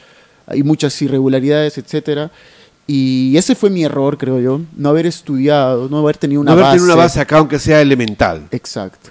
hay 0.46 0.62
muchas 0.64 1.02
irregularidades, 1.02 1.78
etcétera. 1.78 2.30
Y 2.86 3.36
ese 3.38 3.54
fue 3.56 3.70
mi 3.70 3.84
error, 3.84 4.18
creo 4.18 4.40
yo, 4.40 4.62
no 4.76 4.90
haber 4.90 5.06
estudiado, 5.06 5.90
no 5.90 6.00
haber 6.00 6.18
tenido 6.18 6.40
una 6.42 6.52
no 6.52 6.54
haber 6.54 6.64
base. 6.66 6.78
tenido 6.78 6.94
una 6.94 7.04
base 7.04 7.20
acá, 7.20 7.38
aunque 7.38 7.60
sea 7.60 7.82
elemental. 7.82 8.48
Exacto. 8.52 9.10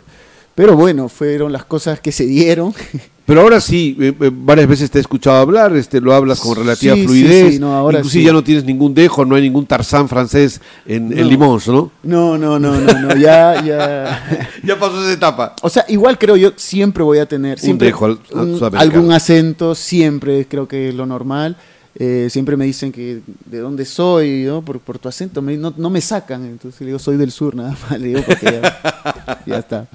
Pero 0.56 0.74
bueno, 0.74 1.08
fueron 1.08 1.52
las 1.52 1.64
cosas 1.64 2.00
que 2.00 2.10
se 2.10 2.26
dieron. 2.26 2.74
Pero 3.26 3.40
ahora 3.40 3.60
sí, 3.60 3.96
eh, 4.00 4.14
eh, 4.20 4.30
varias 4.32 4.68
veces 4.68 4.88
te 4.90 4.98
he 4.98 5.00
escuchado 5.00 5.36
hablar, 5.38 5.74
este, 5.76 6.00
lo 6.00 6.14
hablas 6.14 6.38
con 6.38 6.56
relativa 6.56 6.94
Sí, 6.94 7.00
sí, 7.00 7.06
fluidez. 7.06 7.52
sí, 7.54 7.58
no, 7.58 7.74
ahora 7.74 7.98
Inclusive 7.98 8.22
sí. 8.22 8.26
ya 8.26 8.32
no 8.32 8.44
tienes 8.44 8.64
ningún 8.64 8.94
dejo, 8.94 9.24
no 9.24 9.34
hay 9.34 9.42
ningún 9.42 9.66
tarzán 9.66 10.08
francés 10.08 10.60
en, 10.86 11.12
en 11.12 11.24
No. 11.24 11.28
Limoges, 11.30 11.66
¿no? 11.68 11.90
No, 12.04 12.38
no, 12.38 12.58
no, 12.60 12.80
no, 12.80 12.92
no, 13.00 13.16
ya, 13.16 13.60
ya. 13.64 14.48
Ya 14.62 14.78
pasó 14.78 15.02
esa 15.02 15.12
etapa. 15.12 15.56
O 15.62 15.68
sea, 15.68 15.84
igual 15.88 16.16
creo 16.18 16.36
yo 16.36 16.52
siempre 16.54 17.02
voy 17.02 17.18
a 17.18 17.26
tener 17.26 17.58
siempre 17.58 17.88
dejo 17.88 18.04
al- 18.06 18.20
a- 18.32 18.42
un- 18.42 18.58
sudamericano. 18.58 18.80
algún 18.80 19.12
acento, 19.12 19.74
siempre 19.74 20.46
creo 20.48 20.68
que 20.68 20.90
es 20.90 20.94
lo 20.94 21.04
normal. 21.04 21.56
Eh, 21.98 22.28
siempre 22.30 22.56
me 22.56 22.64
dicen 22.66 22.92
que 22.92 23.22
de 23.46 23.58
dónde 23.58 23.84
soy, 23.86 24.44
¿no? 24.44 24.62
Por, 24.62 24.78
por 24.78 25.00
tu 25.00 25.08
acento, 25.08 25.42
me- 25.42 25.56
no, 25.56 25.74
no 25.76 25.90
me 25.90 26.00
sacan. 26.00 26.44
Entonces 26.46 26.80
le 26.82 26.86
digo, 26.88 26.98
soy 27.00 27.16
del 27.16 27.32
sur, 27.32 27.56
nada 27.56 27.76
más. 27.90 27.98
Le 28.00 28.06
digo, 28.08 28.20
porque 28.24 28.60
ya, 28.62 29.40
ya 29.46 29.58
está. 29.58 29.88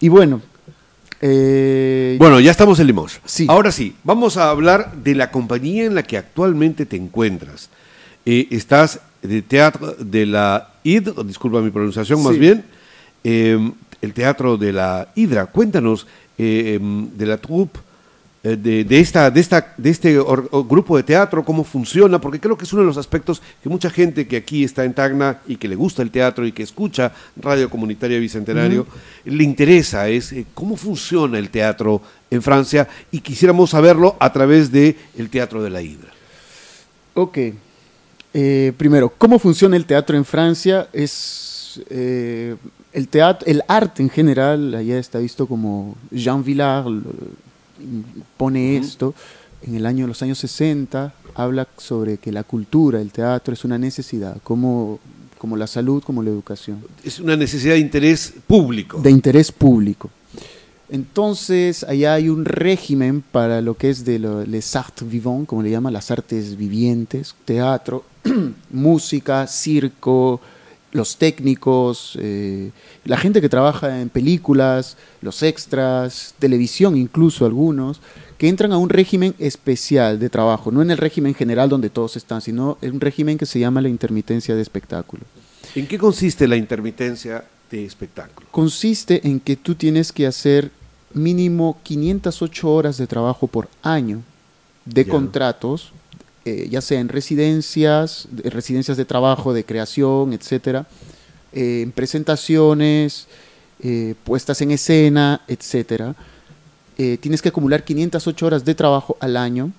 Y 0.00 0.08
bueno, 0.08 0.40
eh, 1.20 2.16
Bueno, 2.18 2.40
ya 2.40 2.50
estamos 2.50 2.78
en 2.80 2.86
Limoges. 2.88 3.20
Sí. 3.24 3.46
Ahora 3.48 3.72
sí, 3.72 3.96
vamos 4.04 4.36
a 4.36 4.50
hablar 4.50 4.92
de 4.96 5.14
la 5.14 5.30
compañía 5.30 5.84
en 5.84 5.94
la 5.94 6.02
que 6.02 6.18
actualmente 6.18 6.86
te 6.86 6.96
encuentras. 6.96 7.70
Eh, 8.24 8.48
estás 8.50 9.00
de 9.22 9.42
teatro 9.42 9.92
de 9.98 10.26
la 10.26 10.70
ID, 10.84 11.10
disculpa 11.24 11.60
mi 11.60 11.70
pronunciación 11.70 12.22
más 12.22 12.34
Sí. 12.34 12.38
bien, 12.38 12.64
eh, 13.24 13.70
el 14.02 14.12
teatro 14.12 14.56
de 14.56 14.72
la 14.72 15.08
Hidra. 15.14 15.46
Cuéntanos 15.46 16.06
eh, 16.38 16.74
em, 16.78 17.08
de 17.16 17.24
la 17.26 17.38
troupe 17.38 17.78
de, 18.54 18.84
de 18.84 19.00
esta, 19.00 19.30
de, 19.30 19.40
esta, 19.40 19.74
de 19.76 19.90
este 19.90 20.18
or- 20.18 20.48
grupo 20.68 20.96
de 20.96 21.02
teatro, 21.02 21.42
cómo 21.42 21.64
funciona, 21.64 22.20
porque 22.20 22.38
creo 22.38 22.56
que 22.56 22.64
es 22.64 22.72
uno 22.72 22.82
de 22.82 22.88
los 22.88 22.98
aspectos 22.98 23.40
que 23.62 23.68
mucha 23.68 23.88
gente 23.88 24.28
que 24.28 24.36
aquí 24.36 24.62
está 24.62 24.84
en 24.84 24.92
Tacna 24.92 25.38
y 25.46 25.56
que 25.56 25.66
le 25.66 25.74
gusta 25.74 26.02
el 26.02 26.10
teatro 26.10 26.46
y 26.46 26.52
que 26.52 26.62
escucha 26.62 27.12
Radio 27.36 27.70
Comunitaria 27.70 28.18
Bicentenario, 28.18 28.86
le 29.24 29.42
interesa, 29.42 30.08
es 30.08 30.32
eh, 30.32 30.44
cómo 30.52 30.76
funciona 30.76 31.38
el 31.38 31.48
teatro 31.48 32.02
en 32.30 32.42
Francia 32.42 32.86
y 33.10 33.20
quisiéramos 33.20 33.70
saberlo 33.70 34.16
a 34.20 34.30
través 34.32 34.70
de 34.70 34.96
el 35.16 35.30
Teatro 35.30 35.62
de 35.62 35.70
la 35.70 35.80
Hidra. 35.80 36.12
Ok. 37.14 37.38
Eh, 38.34 38.72
primero, 38.76 39.08
¿cómo 39.16 39.38
funciona 39.38 39.76
el 39.76 39.86
teatro 39.86 40.14
en 40.14 40.26
Francia? 40.26 40.88
Es 40.92 41.80
eh, 41.88 42.54
el 42.92 43.08
teatro, 43.08 43.46
el 43.46 43.62
arte 43.66 44.02
en 44.02 44.10
general, 44.10 44.74
allá 44.74 44.98
está 44.98 45.18
visto 45.18 45.46
como 45.46 45.96
Jean 46.10 46.44
Villard 46.44 46.86
pone 48.36 48.76
esto 48.76 49.14
en 49.62 49.74
el 49.74 49.86
año, 49.86 50.06
los 50.06 50.22
años 50.22 50.38
60, 50.38 51.12
habla 51.34 51.66
sobre 51.78 52.18
que 52.18 52.32
la 52.32 52.44
cultura, 52.44 53.00
el 53.00 53.10
teatro 53.12 53.54
es 53.54 53.64
una 53.64 53.78
necesidad, 53.78 54.36
como, 54.42 54.98
como 55.38 55.56
la 55.56 55.66
salud, 55.66 56.02
como 56.02 56.22
la 56.22 56.30
educación 56.30 56.78
Es 57.04 57.18
una 57.20 57.36
necesidad 57.36 57.74
de 57.74 57.80
interés 57.80 58.32
público. 58.46 59.00
de 59.00 59.10
interés 59.10 59.50
público. 59.52 60.10
Entonces, 60.88 61.82
allá 61.82 62.14
hay 62.14 62.28
un 62.28 62.44
régimen 62.44 63.20
para 63.32 63.60
lo 63.60 63.76
que 63.76 63.90
es 63.90 64.04
de 64.04 64.20
lo- 64.20 64.44
les 64.44 64.76
arts 64.76 65.08
vivants, 65.08 65.48
como 65.48 65.62
le 65.62 65.70
llaman, 65.70 65.92
las 65.92 66.10
artes 66.12 66.56
vivientes, 66.56 67.34
teatro, 67.44 68.04
música, 68.70 69.46
circo, 69.48 70.40
los 70.96 71.16
técnicos, 71.16 72.18
eh, 72.20 72.70
la 73.04 73.16
gente 73.16 73.40
que 73.40 73.48
trabaja 73.48 74.00
en 74.00 74.08
películas, 74.08 74.96
los 75.20 75.42
extras, 75.42 76.34
televisión 76.38 76.96
incluso 76.96 77.46
algunos, 77.46 78.00
que 78.38 78.48
entran 78.48 78.72
a 78.72 78.78
un 78.78 78.88
régimen 78.88 79.34
especial 79.38 80.18
de 80.18 80.28
trabajo, 80.28 80.70
no 80.70 80.82
en 80.82 80.90
el 80.90 80.98
régimen 80.98 81.34
general 81.34 81.68
donde 81.68 81.88
todos 81.90 82.16
están, 82.16 82.40
sino 82.40 82.76
en 82.82 82.94
un 82.94 83.00
régimen 83.00 83.38
que 83.38 83.46
se 83.46 83.58
llama 83.58 83.80
la 83.80 83.88
intermitencia 83.88 84.54
de 84.54 84.62
espectáculo. 84.62 85.22
¿En 85.74 85.86
qué 85.86 85.98
consiste 85.98 86.46
la 86.48 86.56
intermitencia 86.56 87.44
de 87.70 87.84
espectáculo? 87.84 88.46
consiste 88.50 89.26
en 89.26 89.40
que 89.40 89.56
tú 89.56 89.74
tienes 89.74 90.12
que 90.12 90.26
hacer 90.26 90.70
mínimo 91.14 91.78
508 91.82 92.70
horas 92.70 92.96
de 92.98 93.06
trabajo 93.06 93.46
por 93.46 93.68
año 93.82 94.22
de 94.84 95.04
Ya. 95.04 95.10
contratos, 95.10 95.92
eh, 96.46 96.68
ya 96.70 96.80
sea 96.80 97.00
en 97.00 97.08
residencias, 97.08 98.28
de- 98.30 98.48
residencias 98.50 98.96
de 98.96 99.04
trabajo, 99.04 99.52
de 99.52 99.64
creación, 99.64 100.32
etcétera, 100.32 100.86
eh, 101.52 101.82
en 101.82 101.90
presentaciones, 101.92 103.26
eh, 103.82 104.14
puestas 104.24 104.60
en 104.62 104.70
escena, 104.70 105.42
etcétera. 105.48 106.14
Tienes 107.20 107.42
que 107.42 107.50
acumular 107.50 107.84
508 107.84 108.46
horas 108.46 108.64
de 108.64 108.74
trabajo 108.74 109.18
al 109.20 109.36
año 109.36 109.70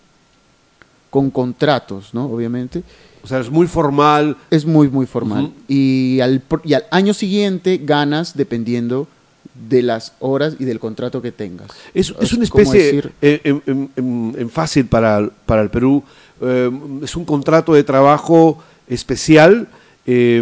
con 1.09 1.31
contratos, 1.31 2.13
¿no? 2.13 2.25
Obviamente. 2.25 2.83
O 3.23 3.27
sea, 3.27 3.39
es 3.39 3.49
muy 3.49 3.65
formal. 3.65 4.37
Es 4.51 4.65
muy, 4.65 4.87
muy 4.89 5.07
formal. 5.07 5.51
Y, 5.67 6.19
al, 6.21 6.47
pr- 6.47 6.61
y 6.63 6.73
al 6.75 6.85
año 6.91 7.15
siguiente 7.15 7.79
ganas 7.83 8.37
dependiendo 8.37 9.07
de 9.67 9.81
las 9.81 10.13
horas 10.19 10.55
y 10.59 10.65
del 10.65 10.79
contrato 10.79 11.19
que 11.23 11.31
tengas. 11.31 11.69
Es, 11.95 12.13
es 12.21 12.33
una 12.33 12.43
especie, 12.43 13.01
en, 13.21 13.61
en- 13.65 13.89
en- 13.95 14.35
en 14.37 14.49
fácil 14.51 14.85
para, 14.85 15.27
para 15.47 15.63
el 15.63 15.71
Perú, 15.71 16.03
eh, 16.41 16.71
es 17.03 17.15
un 17.15 17.25
contrato 17.25 17.73
de 17.73 17.83
trabajo 17.83 18.61
especial 18.87 19.67
eh, 20.09 20.41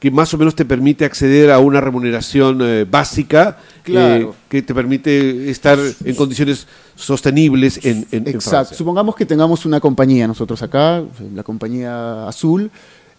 que 0.00 0.10
más 0.10 0.34
o 0.34 0.38
menos 0.38 0.56
te 0.56 0.64
permite 0.64 1.04
acceder 1.04 1.52
a 1.52 1.60
una 1.60 1.80
remuneración 1.80 2.58
eh, 2.62 2.84
básica 2.88 3.58
Claro. 3.84 4.34
que 4.48 4.62
te 4.62 4.74
permite 4.74 5.50
estar 5.50 5.78
en 6.04 6.14
condiciones 6.14 6.66
sostenibles 6.94 7.84
en, 7.84 8.06
en, 8.12 8.22
en 8.22 8.28
Exacto. 8.28 8.50
Francia. 8.50 8.76
Supongamos 8.76 9.16
que 9.16 9.26
tengamos 9.26 9.66
una 9.66 9.80
compañía 9.80 10.26
nosotros 10.28 10.62
acá, 10.62 11.02
la 11.34 11.42
compañía 11.42 12.28
Azul, 12.28 12.70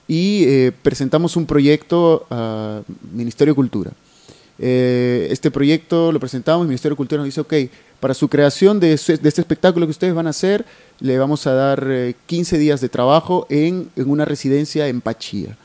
y 0.07 0.43
eh, 0.45 0.71
presentamos 0.81 1.35
un 1.35 1.45
proyecto 1.45 2.25
a 2.29 2.81
Ministerio 3.13 3.53
de 3.53 3.55
Cultura. 3.55 3.91
Eh, 4.59 5.27
este 5.31 5.49
proyecto 5.49 6.11
lo 6.11 6.19
presentamos, 6.19 6.63
el 6.63 6.67
Ministerio 6.67 6.93
de 6.93 6.97
Cultura 6.97 7.19
nos 7.19 7.25
dice, 7.25 7.41
ok, 7.41 7.53
para 7.99 8.13
su 8.13 8.27
creación 8.27 8.79
de, 8.79 8.93
este 8.93 9.27
espectáculo 9.27 9.85
que 9.85 9.91
ustedes 9.91 10.13
van 10.13 10.27
a 10.27 10.31
hacer, 10.31 10.65
le 10.99 11.17
vamos 11.17 11.47
a 11.47 11.53
dar 11.53 11.85
eh, 11.89 12.15
15 12.27 12.57
días 12.57 12.81
de 12.81 12.89
trabajo 12.89 13.47
en, 13.49 13.89
en 13.95 14.09
una 14.09 14.25
residencia 14.25 14.87
en 14.87 15.01
Pachía. 15.01 15.57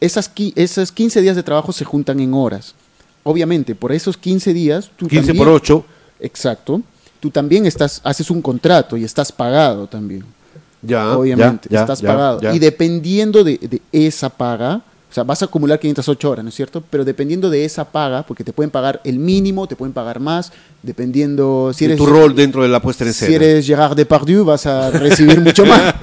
Esas, 0.00 0.30
esas 0.56 0.90
15 0.92 1.20
días 1.20 1.36
de 1.36 1.42
trabajo 1.42 1.72
se 1.72 1.84
juntan 1.84 2.20
en 2.20 2.34
horas. 2.34 2.74
Obviamente, 3.24 3.74
por 3.74 3.92
esos 3.92 4.16
15 4.16 4.52
días... 4.52 4.90
Tú 4.96 5.06
15 5.06 5.26
también- 5.26 5.44
por 5.44 5.54
8, 5.54 5.84
Exacto. 6.20 6.82
Tú 7.20 7.30
también 7.30 7.66
estás, 7.66 8.00
haces 8.02 8.30
un 8.30 8.42
contrato 8.42 8.96
y 8.96 9.04
estás 9.04 9.30
pagado 9.30 9.86
también. 9.86 10.24
ya. 10.82 11.16
Obviamente, 11.16 11.68
ya, 11.70 11.76
ya, 11.76 11.80
estás 11.82 12.00
ya, 12.00 12.08
pagado. 12.08 12.54
Y 12.54 12.58
dependiendo 12.58 13.44
de, 13.44 13.58
de 13.58 13.80
esa 13.92 14.28
paga, 14.28 14.82
o 15.12 15.14
sea, 15.14 15.24
vas 15.24 15.42
a 15.42 15.44
acumular 15.44 15.78
508 15.78 16.30
horas, 16.30 16.42
¿no 16.42 16.48
es 16.48 16.54
cierto? 16.54 16.82
Pero 16.88 17.04
dependiendo 17.04 17.50
de 17.50 17.66
esa 17.66 17.84
paga, 17.92 18.22
porque 18.26 18.42
te 18.44 18.52
pueden 18.54 18.70
pagar 18.70 19.00
el 19.04 19.18
mínimo, 19.18 19.68
te 19.68 19.76
pueden 19.76 19.92
pagar 19.92 20.20
más, 20.20 20.50
dependiendo 20.82 21.70
si 21.74 21.84
De 21.86 21.92
eres 21.92 21.98
tu 21.98 22.06
rol 22.10 22.34
dentro 22.34 22.62
de 22.62 22.68
la 22.70 22.80
puesta 22.80 23.04
en 23.04 23.10
escena. 23.10 23.28
si 23.28 23.34
eres 23.34 23.66
Gerard 23.66 23.94
Depardieu 23.94 24.44
vas 24.44 24.64
a 24.66 24.90
recibir 24.90 25.38
mucho 25.42 25.66
más. 25.66 25.94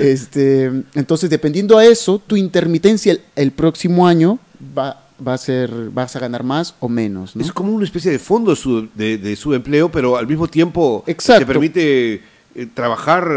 Este, 0.00 0.70
entonces, 0.94 1.30
dependiendo 1.30 1.78
a 1.78 1.84
eso, 1.84 2.20
tu 2.26 2.36
intermitencia 2.36 3.12
el, 3.12 3.20
el 3.36 3.52
próximo 3.52 4.06
año 4.06 4.38
va, 4.76 5.02
va 5.26 5.34
a 5.34 5.38
ser, 5.38 5.70
vas 5.90 6.16
a 6.16 6.18
ganar 6.18 6.42
más 6.42 6.74
o 6.80 6.88
menos. 6.88 7.36
¿no? 7.36 7.42
Es 7.44 7.52
como 7.52 7.72
una 7.72 7.84
especie 7.84 8.10
de 8.10 8.18
fondo 8.18 8.50
de, 8.50 8.56
su- 8.56 8.88
de, 8.94 9.18
de 9.18 9.36
subempleo, 9.36 9.90
pero 9.90 10.16
al 10.16 10.26
mismo 10.26 10.48
tiempo 10.48 11.04
Exacto. 11.06 11.40
te 11.40 11.46
permite 11.46 12.22
eh, 12.54 12.66
trabajar. 12.72 13.28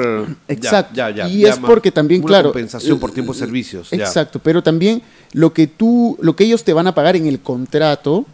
ya, 0.47 0.53
Exacto. 0.53 0.93
ya, 0.95 1.09
ya, 1.09 1.27
y 1.29 1.45
es 1.45 1.57
porque 1.59 1.91
también, 1.91 2.21
una 2.21 2.27
claro. 2.27 2.49
compensación 2.49 2.99
por 2.99 3.11
eh, 3.11 3.13
tiempo 3.13 3.33
de 3.33 3.39
servicios. 3.39 3.91
Exacto, 3.93 4.39
pero 4.39 4.61
también 4.61 5.01
lo 5.33 5.53
que 5.53 5.67
tú, 5.67 6.17
lo 6.21 6.35
que 6.35 6.43
ellos 6.45 6.63
te 6.63 6.73
van 6.73 6.87
a 6.87 6.95
pagar 6.95 7.15
en 7.15 7.25
el 7.27 7.39
contrato, 7.39 8.25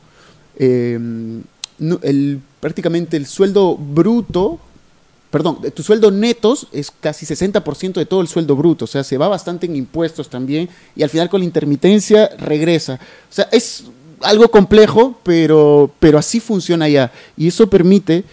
eh, 0.57 0.97
no- 1.79 1.99
el, 2.03 2.39
prácticamente 2.59 3.17
el 3.17 3.25
sueldo 3.25 3.75
bruto, 3.75 4.59
perdón, 5.29 5.59
tu 5.73 5.81
sueldo 5.83 6.11
netos 6.11 6.67
es 6.71 6.91
casi 6.99 7.25
60% 7.25 7.93
de 7.99 8.05
todo 8.05 8.21
el 8.21 8.27
sueldo 8.27 8.55
bruto, 8.55 8.85
o 8.85 8.87
sea, 8.87 9.03
se 9.03 9.17
va 9.17 9.27
bastante 9.27 9.65
en 9.65 9.75
impuestos 9.75 10.29
también 10.29 10.67
y 10.95 11.03
al 11.03 11.09
final 11.09 11.29
con 11.29 11.39
la 11.41 11.45
intermitencia 11.45 12.29
regresa. 12.37 12.95
O 13.29 13.33
sea, 13.33 13.47
es 13.51 13.85
algo 14.21 14.49
complejo, 14.51 15.19
pero, 15.23 15.89
pero 15.99 16.17
así 16.19 16.39
funciona 16.39 16.87
ya 16.89 17.11
y 17.37 17.47
eso 17.47 17.67
permite 17.69 18.23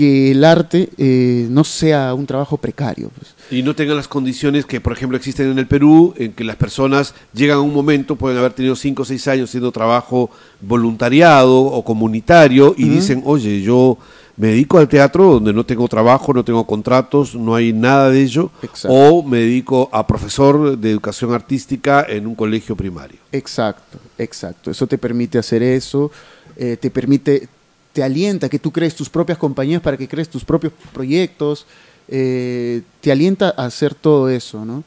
que 0.00 0.30
el 0.30 0.44
arte 0.46 0.88
eh, 0.96 1.46
no 1.50 1.62
sea 1.62 2.14
un 2.14 2.24
trabajo 2.24 2.56
precario. 2.56 3.10
pues. 3.18 3.34
Y 3.50 3.62
no 3.62 3.74
tengan 3.74 3.98
las 3.98 4.08
condiciones 4.08 4.64
que, 4.64 4.80
por 4.80 4.94
ejemplo, 4.94 5.18
existen 5.18 5.50
en 5.50 5.58
el 5.58 5.66
Perú, 5.66 6.14
en 6.16 6.32
que 6.32 6.42
las 6.42 6.56
personas 6.56 7.14
llegan 7.34 7.58
a 7.58 7.60
un 7.60 7.74
momento, 7.74 8.16
pueden 8.16 8.38
haber 8.38 8.54
tenido 8.54 8.76
5 8.76 9.02
o 9.02 9.04
6 9.04 9.28
años 9.28 9.50
haciendo 9.50 9.70
trabajo 9.72 10.30
voluntariado 10.62 11.60
o 11.60 11.84
comunitario 11.84 12.74
y 12.78 12.88
dicen, 12.88 13.22
oye, 13.26 13.60
yo 13.60 13.98
me 14.38 14.48
dedico 14.48 14.78
al 14.78 14.88
teatro 14.88 15.32
donde 15.34 15.52
no 15.52 15.66
tengo 15.66 15.86
trabajo, 15.86 16.32
no 16.32 16.42
tengo 16.46 16.66
contratos, 16.66 17.34
no 17.34 17.54
hay 17.54 17.74
nada 17.74 18.08
de 18.08 18.22
ello, 18.22 18.50
Exacto. 18.62 18.88
o 18.96 19.22
me 19.22 19.36
dedico 19.40 19.90
a 19.92 20.06
profesor 20.06 20.78
de 20.78 20.90
educación 20.92 21.34
artística 21.34 22.06
en 22.08 22.26
un 22.26 22.34
colegio 22.34 22.74
primario. 22.74 23.18
Exacto, 23.32 23.98
exacto. 24.16 24.70
Eso 24.70 24.86
te 24.86 24.96
permite 24.96 25.36
hacer 25.36 25.62
eso, 25.62 26.10
eh, 26.56 26.78
te 26.80 26.90
permite, 26.90 27.48
te 27.92 28.02
alienta 28.02 28.48
que 28.48 28.58
tú 28.58 28.70
crees 28.70 28.94
tus 28.94 29.08
propias 29.08 29.38
compañías 29.38 29.80
para 29.82 29.96
que 29.96 30.06
crees 30.08 30.28
tus 30.28 30.44
propios 30.44 30.72
proyectos, 30.92 31.66
eh, 32.08 32.82
te 33.00 33.10
alienta 33.12 33.54
a 33.56 33.64
hacer 33.66 33.94
todo 33.94 34.28
eso, 34.28 34.64
¿no? 34.64 34.82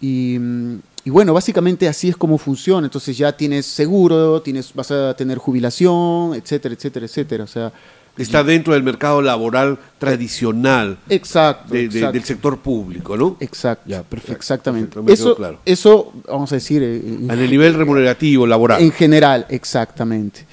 Y, 0.00 0.36
mm, 0.38 0.78
y 1.04 1.10
bueno, 1.10 1.32
básicamente 1.32 1.88
así 1.88 2.08
es 2.08 2.16
como 2.16 2.38
funciona. 2.38 2.86
Entonces 2.86 3.16
ya 3.16 3.32
tienes 3.36 3.66
seguro, 3.66 4.40
tienes, 4.42 4.72
vas 4.74 4.90
a 4.90 5.14
tener 5.14 5.38
jubilación, 5.38 6.34
etcétera, 6.34 6.74
etcétera, 6.74 7.06
etcétera. 7.06 7.44
O 7.44 7.46
sea, 7.46 7.72
Está 8.18 8.42
dentro 8.44 8.74
del 8.74 8.82
mercado 8.82 9.22
laboral 9.22 9.78
tradicional 9.98 10.98
exacto, 11.08 11.72
de- 11.72 11.80
de- 11.80 11.84
exacto. 11.86 12.12
del 12.12 12.24
sector 12.24 12.58
público, 12.58 13.16
¿no? 13.16 13.36
Exacto, 13.40 13.84
Ya, 13.88 14.02
perfecto, 14.02 14.34
exactamente. 14.36 14.94
perfecto, 14.94 15.12
eso, 15.12 15.36
claro. 15.36 15.58
eso, 15.64 16.12
vamos 16.28 16.52
a 16.52 16.56
decir, 16.56 16.82
eh, 16.82 17.00
en 17.06 17.30
A 17.30 17.36
nivel 17.36 17.72
remunerativo, 17.74 18.46
laboral. 18.46 18.82
En 18.82 18.92
general, 18.92 19.46
exactamente. 19.48 20.44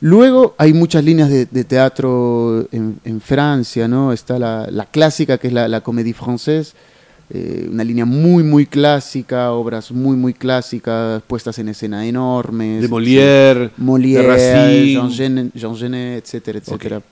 Luego 0.00 0.54
hay 0.56 0.72
muchas 0.72 1.04
líneas 1.04 1.28
de, 1.28 1.46
de 1.46 1.64
teatro 1.64 2.66
en, 2.72 2.98
en 3.04 3.20
Francia, 3.20 3.86
¿no? 3.86 4.12
Está 4.12 4.38
la, 4.38 4.66
la 4.70 4.86
clásica, 4.86 5.36
que 5.36 5.48
es 5.48 5.52
la, 5.52 5.68
la 5.68 5.82
comédie 5.82 6.14
française, 6.14 6.72
eh, 7.28 7.68
una 7.70 7.84
línea 7.84 8.06
muy, 8.06 8.42
muy 8.42 8.66
clásica, 8.66 9.52
obras 9.52 9.92
muy, 9.92 10.16
muy 10.16 10.32
clásicas, 10.32 11.22
puestas 11.26 11.58
en 11.58 11.68
escena 11.68 12.06
enormes. 12.06 12.82
de 12.82 12.88
Molière, 12.88 13.70
Molière, 13.76 14.22
de 14.22 14.28
Racine. 14.28 14.92
Jean 14.92 15.12
Genet, 15.12 15.54
Jean 15.54 15.76
Genet, 15.76 16.24
etcétera, 16.24 16.58
etcétera. 16.58 17.02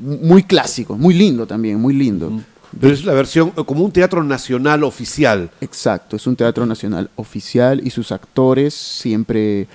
Muy 0.00 0.42
clásico, 0.42 0.96
muy 0.96 1.14
lindo 1.14 1.46
también, 1.46 1.80
muy 1.80 1.94
lindo. 1.94 2.32
Pero 2.78 2.92
es 2.92 3.04
la 3.04 3.14
versión 3.14 3.52
eh, 3.56 3.62
como 3.64 3.84
un 3.84 3.92
teatro 3.92 4.22
nacional 4.22 4.84
oficial. 4.84 5.50
Exacto, 5.60 6.16
es 6.16 6.26
un 6.26 6.36
teatro 6.36 6.66
nacional 6.66 7.08
oficial 7.16 7.80
y 7.82 7.90
sus 7.90 8.12
actores 8.12 8.74
siempre 8.74 9.66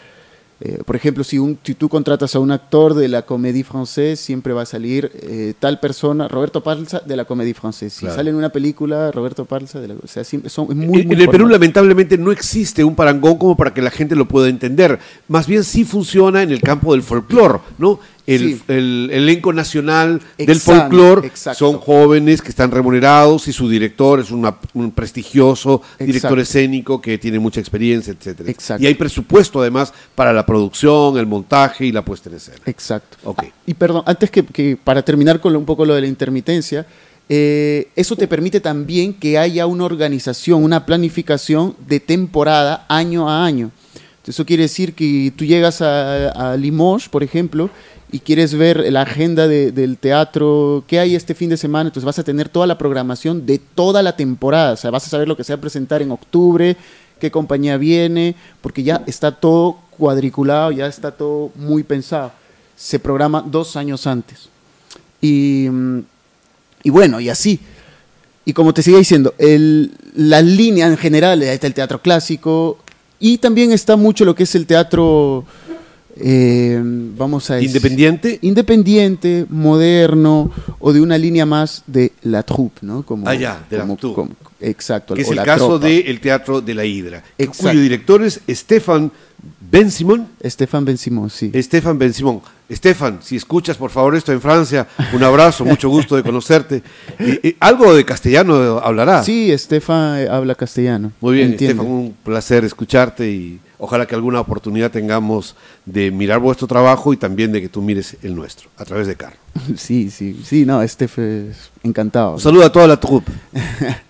Eh, 0.65 0.79
por 0.85 0.95
ejemplo, 0.95 1.25
si, 1.25 1.37
un, 1.37 1.59
si 1.61 1.75
tú 1.75 1.89
contratas 1.89 2.35
a 2.35 2.39
un 2.39 2.49
actor 2.49 2.93
de 2.93 3.09
la 3.09 3.23
Comédie 3.23 3.65
Française, 3.65 4.15
siempre 4.15 4.53
va 4.53 4.61
a 4.61 4.65
salir 4.65 5.11
eh, 5.21 5.53
tal 5.59 5.77
persona, 5.81 6.29
Roberto 6.29 6.63
Parza, 6.63 7.01
de 7.05 7.17
la 7.17 7.25
Comédie 7.25 7.53
Française. 7.53 7.89
Si 7.89 7.99
Claro. 7.99 8.15
sale 8.15 8.29
en 8.29 8.37
una 8.37 8.47
película, 8.49 9.11
Roberto 9.11 9.43
Parza, 9.43 9.81
de 9.81 9.89
la, 9.89 9.95
o 10.01 10.07
sea, 10.07 10.23
siempre 10.23 10.49
son 10.49 10.67
es 10.69 10.75
muy, 10.77 11.01
en 11.01 11.07
muy 11.07 11.15
en 11.17 11.21
el 11.21 11.27
Perú 11.27 11.47
lamentablemente 11.47 12.17
no 12.17 12.31
existe 12.31 12.81
un 12.81 12.95
parangón 12.95 13.37
como 13.37 13.57
para 13.57 13.73
que 13.73 13.81
la 13.81 13.91
gente 13.91 14.15
lo 14.15 14.25
pueda 14.25 14.47
entender. 14.47 14.99
Más 15.27 15.47
bien 15.47 15.65
sí 15.65 15.83
funciona 15.83 16.43
en 16.43 16.51
el 16.51 16.61
campo 16.61 16.93
del 16.93 17.03
folclore, 17.03 17.59
¿no? 17.77 17.99
El, 18.25 18.39
Sí. 18.55 18.61
el 18.69 19.09
elenco 19.11 19.51
nacional 19.51 20.21
del 20.37 20.49
Exacto, 20.51 20.79
folclore 20.81 21.27
exacto. 21.27 21.59
son 21.59 21.77
jóvenes 21.79 22.41
que 22.41 22.49
están 22.49 22.71
remunerados 22.71 23.49
y 23.49 23.53
su 23.53 23.67
director 23.67 24.21
es 24.21 24.31
una- 24.31 24.55
un 24.73 24.91
prestigioso 24.91 25.81
director 25.99 26.15
Exacto. 26.39 26.41
escénico 26.41 27.01
que 27.01 27.17
tiene 27.17 27.37
mucha 27.39 27.59
experiencia, 27.59 28.13
etcétera. 28.17 28.49
Exacto. 28.49 28.81
Y 28.81 28.87
hay 28.87 28.93
presupuesto 28.93 29.59
además 29.59 29.93
para 30.15 30.31
la 30.31 30.45
producción, 30.45 31.17
el 31.17 31.25
montaje 31.27 31.85
y 31.85 31.91
la 31.91 32.05
puesta 32.05 32.29
en 32.29 32.35
escena. 32.37 32.59
Exacto. 32.65 33.17
Ok. 33.25 33.43
Y 33.67 33.73
perdón, 33.73 34.03
antes 34.05 34.31
que, 34.31 34.45
que 34.45 34.77
para 34.81 35.01
terminar 35.03 35.41
con 35.41 35.53
un 35.55 35.65
poco 35.65 35.85
lo 35.85 35.93
de 35.93 36.01
la 36.01 36.07
intermitencia, 36.07 36.85
eh, 37.27 37.89
eso 37.95 38.15
te 38.15 38.27
permite 38.27 38.59
también 38.61 39.13
que 39.13 39.37
haya 39.37 39.65
una 39.65 39.83
organización, 39.85 40.63
una 40.63 40.85
planificación 40.85 41.75
de 41.87 41.99
temporada 41.99 42.85
año 42.87 43.29
a 43.29 43.45
año. 43.45 43.71
Eso 44.25 44.45
quiere 44.45 44.63
decir 44.63 44.93
que 44.93 45.33
tú 45.35 45.43
llegas 45.43 45.81
a, 45.81 46.29
a 46.29 46.55
Limoges, 46.55 47.09
por 47.09 47.23
ejemplo, 47.23 47.69
y 48.13 48.19
quieres 48.19 48.53
ver 48.53 48.91
la 48.93 49.01
agenda 49.01 49.47
de- 49.47 49.71
del 49.71 49.97
teatro, 49.97 50.83
qué 50.87 50.99
hay 50.99 51.15
este 51.15 51.33
fin 51.33 51.49
de 51.49 51.57
semana, 51.57 51.89
entonces 51.89 52.05
vas 52.05 52.19
a 52.19 52.23
tener 52.23 52.47
toda 52.47 52.67
la 52.67 52.77
programación 52.77 53.45
de 53.45 53.57
toda 53.57 54.01
la 54.03 54.15
temporada, 54.15 54.73
o 54.73 54.77
sea, 54.77 54.91
vas 54.91 55.05
a 55.05 55.09
saber 55.09 55.27
lo 55.27 55.35
que 55.35 55.43
se 55.43 55.51
va 55.51 55.57
a 55.57 55.61
presentar 55.61 56.01
en 56.01 56.11
octubre, 56.11 56.77
qué 57.19 57.31
compañía 57.31 57.75
viene, 57.77 58.35
porque 58.61 58.83
ya 58.83 59.01
está 59.07 59.31
todo 59.31 59.77
cuadriculado, 59.97 60.71
ya 60.71 60.85
está 60.87 61.11
todo 61.11 61.51
muy 61.55 61.83
pensado. 61.83 62.31
Se 62.77 62.99
programa 62.99 63.43
dos 63.45 63.75
años 63.75 64.05
antes. 64.05 64.49
Y, 65.21 65.67
mm, 65.71 65.99
y 66.83 66.89
bueno, 66.91 67.19
y 67.19 67.29
así. 67.29 67.59
Y 68.45 68.53
como 68.53 68.73
te 68.73 68.83
sigue 68.83 68.97
diciendo, 68.97 69.33
el, 69.37 69.91
la 70.15 70.41
línea 70.41 70.85
en 70.87 70.97
general, 70.97 71.41
está 71.41 71.65
el 71.65 71.73
teatro 71.73 72.01
clásico, 72.01 72.77
y 73.19 73.37
también 73.37 73.71
está 73.71 73.95
mucho 73.95 74.25
lo 74.25 74.35
que 74.35 74.43
es 74.43 74.53
el 74.53 74.65
teatro, 74.67 75.45
eh, 76.15 76.79
vamos 76.83 77.49
a 77.49 77.55
decir, 77.55 77.69
Independiente. 77.69 78.39
independiente, 78.41 79.45
moderno, 79.49 80.51
o 80.79 80.93
de 80.93 81.01
una 81.01 81.17
línea 81.17 81.45
más 81.45 81.83
de 81.87 82.11
la 82.23 82.43
troupe, 82.43 82.79
¿no? 82.81 83.03
Como, 83.03 83.27
Ah, 83.27 83.35
ya, 83.35 83.65
de 83.69 83.77
la 83.77 83.83
como- 83.83 83.97
troupe. 83.97 84.15
como- 84.15 84.31
exacto. 84.61 85.13
que 85.15 85.21
es 85.21 85.29
el 85.29 85.35
la 85.35 85.43
caso 85.43 85.79
del 85.79 86.19
Teatro 86.19 86.61
de 86.61 86.73
la 86.73 86.85
Hidra, 86.85 87.23
Exacto. 87.37 87.69
cuyo 87.69 87.81
director 87.81 88.23
es 88.23 88.39
Stefan 88.49 89.11
Ben 89.71 89.91
Simón. 89.91 90.27
Estefan 90.39 90.85
Ben 90.85 90.97
Simón, 90.97 91.29
sí. 91.29 91.49
Estefan 91.53 91.97
Ben 91.97 92.13
Simón. 92.13 92.41
Estefan, 92.69 93.19
si 93.21 93.35
escuchas 93.35 93.75
por 93.75 93.89
favor 93.91 94.15
esto 94.15 94.31
en 94.31 94.39
Francia, 94.39 94.87
un 95.13 95.21
abrazo, 95.23 95.65
mucho 95.65 95.89
gusto 95.89 96.15
de 96.15 96.23
conocerte. 96.23 96.81
Eh, 97.19 97.39
eh, 97.43 97.55
algo 97.59 97.93
de 97.93 98.03
castellano 98.05 98.79
hablará. 98.79 99.23
Sí, 99.23 99.51
Estefan 99.51 100.27
habla 100.29 100.55
castellano. 100.55 101.11
Muy 101.21 101.35
bien. 101.37 101.51
Estefan, 101.53 101.85
un 101.85 102.15
placer 102.23 102.63
escucharte 102.65 103.29
y 103.29 103.59
ojalá 103.83 104.05
que 104.05 104.15
alguna 104.15 104.39
oportunidad 104.39 104.91
tengamos 104.91 105.57
de 105.85 106.09
mirar 106.09 106.39
vuestro 106.39 106.67
trabajo 106.67 107.11
y 107.11 107.17
también 107.17 107.51
de 107.51 107.61
que 107.61 107.67
tú 107.67 107.81
mires 107.81 108.15
el 108.23 108.33
nuestro, 108.33 108.69
a 108.77 108.85
través 108.85 109.07
de 109.07 109.15
Carlos. 109.15 109.39
Sí, 109.77 110.09
sí, 110.09 110.41
sí, 110.45 110.65
no, 110.65 110.81
Estef 110.81 111.19
es 111.19 111.69
encantado. 111.83 112.35
Un 112.35 112.39
saludo 112.39 112.63
a 112.65 112.71
toda 112.71 112.87
la 112.87 112.99
troupe. 112.99 113.31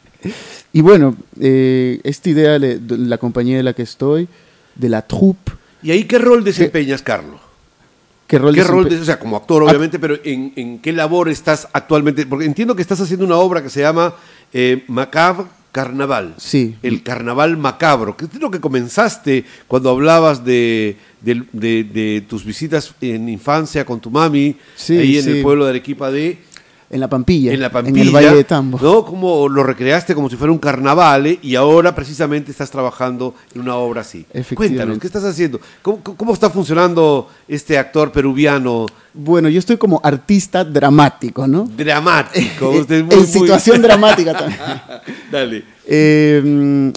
Y 0.76 0.82
bueno, 0.82 1.16
eh, 1.40 2.00
esta 2.04 2.30
idea 2.32 2.58
de, 2.58 2.80
la 2.88 3.20
compañía 3.20 3.58
de 3.58 3.64
la 3.64 3.74
que 3.74 3.84
estoy, 3.84 4.28
de 4.74 4.90
la 4.90 5.04
troupe, 5.04 5.52
¿Y 5.84 5.92
ahí 5.92 6.06
qué 6.06 6.18
rol 6.18 6.44
desempeñas, 6.44 7.02
Carlos? 7.04 7.40
¿qué 8.26 8.40
rol, 8.40 8.56
¿Qué 8.56 8.64
rol, 8.64 8.90
de- 8.90 9.00
o 9.00 9.06
sea, 9.06 9.20
como 9.20 9.38
actor 9.38 9.62
obviamente, 9.62 10.00
pero 10.00 10.16
en, 10.24 10.54
en 10.56 10.80
qué 10.80 10.92
labor 10.92 11.30
estás 11.30 11.68
actualmente? 11.74 12.26
Porque 12.26 12.46
entiendo 12.46 12.76
que 12.76 12.82
estás 12.82 13.00
haciendo 13.02 13.26
una 13.26 13.36
obra 13.36 13.62
que 13.62 13.70
se 13.70 13.82
llama 13.82 14.16
eh, 14.52 14.84
Macabre 14.88 15.46
Carnaval. 15.74 16.36
Sí. 16.38 16.76
El 16.84 17.04
carnaval 17.04 17.58
macabro. 17.58 18.16
que 18.16 18.26
es 18.26 18.34
lo 18.40 18.50
que 18.52 18.62
comenzaste 18.62 19.44
cuando 19.68 19.90
hablabas 19.90 20.46
de, 20.46 20.96
del- 21.20 21.48
de- 21.52 21.84
de 21.84 22.24
tus 22.30 22.46
visitas 22.46 22.94
en 23.02 23.28
infancia 23.28 23.84
con 23.84 24.00
tu 24.00 24.10
mami, 24.12 24.56
Sí, 24.76 24.98
ahí 24.98 25.18
en 25.18 25.24
sí. 25.24 25.30
el 25.32 25.42
pueblo 25.42 25.66
de 25.66 25.72
Arequipa 25.72 26.10
de... 26.12 26.38
En 26.92 27.00
la 27.00 27.10
Pampilla. 27.10 27.52
En 27.52 27.60
la 27.60 27.72
Pampilla, 27.72 28.02
En 28.02 28.08
el 28.08 28.14
Valle 28.14 28.36
de 28.36 28.44
Tambo. 28.44 28.78
¿no? 28.80 29.04
Como 29.04 29.50
lo 29.50 29.64
recreaste 29.64 30.14
como 30.14 30.30
si 30.30 30.36
fuera 30.36 30.52
un 30.54 30.60
carnaval 30.60 31.26
¿eh? 31.26 31.40
y 31.42 31.56
ahora 31.56 31.96
precisamente 31.96 32.52
estás 32.52 32.70
trabajando 32.70 33.34
en 33.56 33.62
una 33.62 33.78
obra 33.78 34.02
así. 34.02 34.28
Cuéntanos, 34.54 35.00
¿qué 35.00 35.08
estás 35.08 35.24
haciendo? 35.24 35.60
¿Cómo, 35.82 36.04
cómo 36.04 36.34
está 36.34 36.52
funcionando 36.52 37.28
este 37.48 37.80
actor 37.80 38.12
peruviano 38.12 38.86
Bueno, 39.12 39.50
yo 39.50 39.58
estoy 39.58 39.78
como 39.78 40.00
artista 40.04 40.64
dramático, 40.64 41.48
¿no? 41.48 41.64
dramático? 41.76 42.72
En- 42.74 42.80
Usted 42.82 43.06
es 43.10 43.18
en 43.18 43.28
situación 43.28 43.82
dramática 43.82 44.34
también. 44.38 44.60
Dale. 45.34 45.64
Mm, 46.44 46.92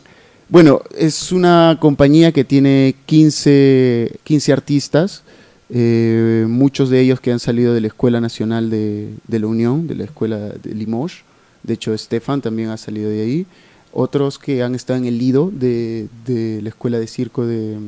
bueno, 0.51 0.83
es 0.95 1.33
una 1.33 1.79
compañía 1.81 2.33
que 2.33 2.45
tiene 2.45 2.95
15, 3.07 4.19
15 4.23 4.53
artistas, 4.53 5.23
eh, 5.71 6.45
muchos 6.47 6.91
de 6.91 7.01
ellos 7.01 7.19
que 7.19 7.33
han 7.33 7.41
salido 7.41 7.73
de 7.73 7.81
la 7.81 7.87
Escuela 7.87 8.21
Nacional 8.21 8.69
de, 8.69 9.15
de 9.27 9.39
la 9.39 9.47
Unión, 9.47 9.87
de 9.87 9.95
la 9.95 10.05
Escuela 10.05 10.37
de 10.37 10.75
Limoges. 10.75 11.23
De 11.63 11.75
hecho, 11.75 11.95
Estefan 11.95 12.43
también 12.43 12.69
ha 12.69 12.77
salido 12.77 13.09
de 13.09 13.23
ahí. 13.23 13.47
Otros 13.93 14.39
que 14.39 14.63
han 14.63 14.75
estado 14.75 14.99
en 14.99 15.07
el 15.07 15.17
Lido 15.17 15.51
de, 15.51 16.09
de 16.27 16.61
la 16.61 16.69
Escuela 16.69 16.99
de 16.99 17.07
Circo 17.07 17.47
de, 17.47 17.79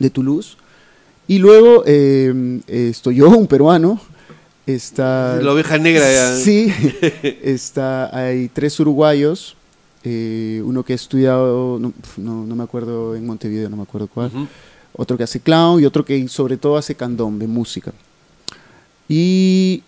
de 0.00 0.10
Toulouse. 0.10 0.56
Y 1.28 1.38
luego 1.38 1.84
eh, 1.86 2.60
estoy 2.66 3.14
yo, 3.14 3.28
un 3.38 3.46
peruano. 3.46 4.00
Está, 4.66 5.38
La 5.42 5.52
oveja 5.52 5.78
negra. 5.78 6.04
ya. 6.12 6.34
Sí, 6.36 6.72
está, 7.42 8.16
hay 8.16 8.48
tres 8.48 8.78
uruguayos, 8.80 9.56
eh, 10.02 10.60
uno 10.64 10.82
que 10.84 10.92
ha 10.92 10.96
estudiado, 10.96 11.78
no, 11.78 11.92
no, 12.16 12.44
no 12.44 12.56
me 12.56 12.64
acuerdo, 12.64 13.14
en 13.14 13.24
Montevideo, 13.26 13.68
no 13.70 13.76
me 13.76 13.84
acuerdo 13.84 14.08
cuál, 14.08 14.30
otro 14.92 15.16
que 15.16 15.22
hace 15.24 15.38
clown 15.40 15.80
y 15.80 15.86
otro 15.86 16.04
que 16.04 16.26
sobre 16.28 16.56
todo 16.56 16.76
hace 16.76 16.94
candombe, 16.96 17.46
música. 17.46 17.92
Y, 19.08 19.82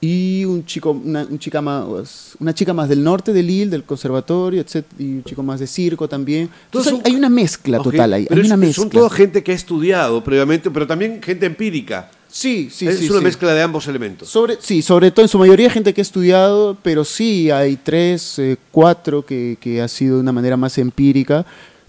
y 0.00 0.44
un 0.44 0.64
chico, 0.64 0.90
una, 0.92 1.24
un 1.28 1.38
chica 1.40 1.60
más, 1.60 2.36
una 2.38 2.54
chica 2.54 2.72
más 2.72 2.88
del 2.88 3.02
norte 3.02 3.32
de 3.32 3.42
Lille, 3.42 3.70
del 3.70 3.82
conservatorio, 3.82 4.60
etc., 4.60 4.84
y 4.98 5.04
un 5.16 5.24
chico 5.24 5.42
más 5.42 5.58
de 5.58 5.66
circo 5.66 6.08
también. 6.08 6.48
Entonces 6.66 6.92
hay, 6.92 6.98
son- 6.98 7.06
hay 7.06 7.16
una 7.16 7.28
mezcla 7.28 7.78
total 7.82 8.12
ahí, 8.12 8.26
hay 8.30 8.38
es- 8.38 8.46
una 8.46 8.56
mezcla. 8.56 8.82
Son 8.82 8.90
toda 8.90 9.10
gente 9.10 9.42
que 9.42 9.50
ha 9.50 9.54
estudiado 9.54 10.22
previamente, 10.22 10.70
pero 10.70 10.86
también 10.86 11.20
gente 11.20 11.46
empírica. 11.46 12.10
Sí, 12.36 12.68
sí, 12.70 12.86
es 12.86 12.98
sí. 12.98 13.08
una 13.08 13.20
sí. 13.20 13.24
mezcla 13.24 13.54
de 13.54 13.62
ambos 13.62 13.88
elementos. 13.88 14.28
Sobre, 14.28 14.58
sí, 14.60 14.82
sobre 14.82 15.10
todo 15.10 15.24
en 15.24 15.28
su 15.30 15.38
mayoría 15.38 15.70
gente 15.70 15.94
que 15.94 16.02
ha 16.02 16.02
estudiado, 16.02 16.76
pero 16.82 17.02
sí 17.02 17.50
hay 17.50 17.76
tres, 17.76 18.38
eh, 18.38 18.58
cuatro 18.70 19.24
que, 19.24 19.56
que 19.58 19.80
ha 19.80 19.88
sido 19.88 20.16
de 20.16 20.20
una 20.20 20.32
manera 20.32 20.54
más 20.54 20.76
empírica, 20.76 21.46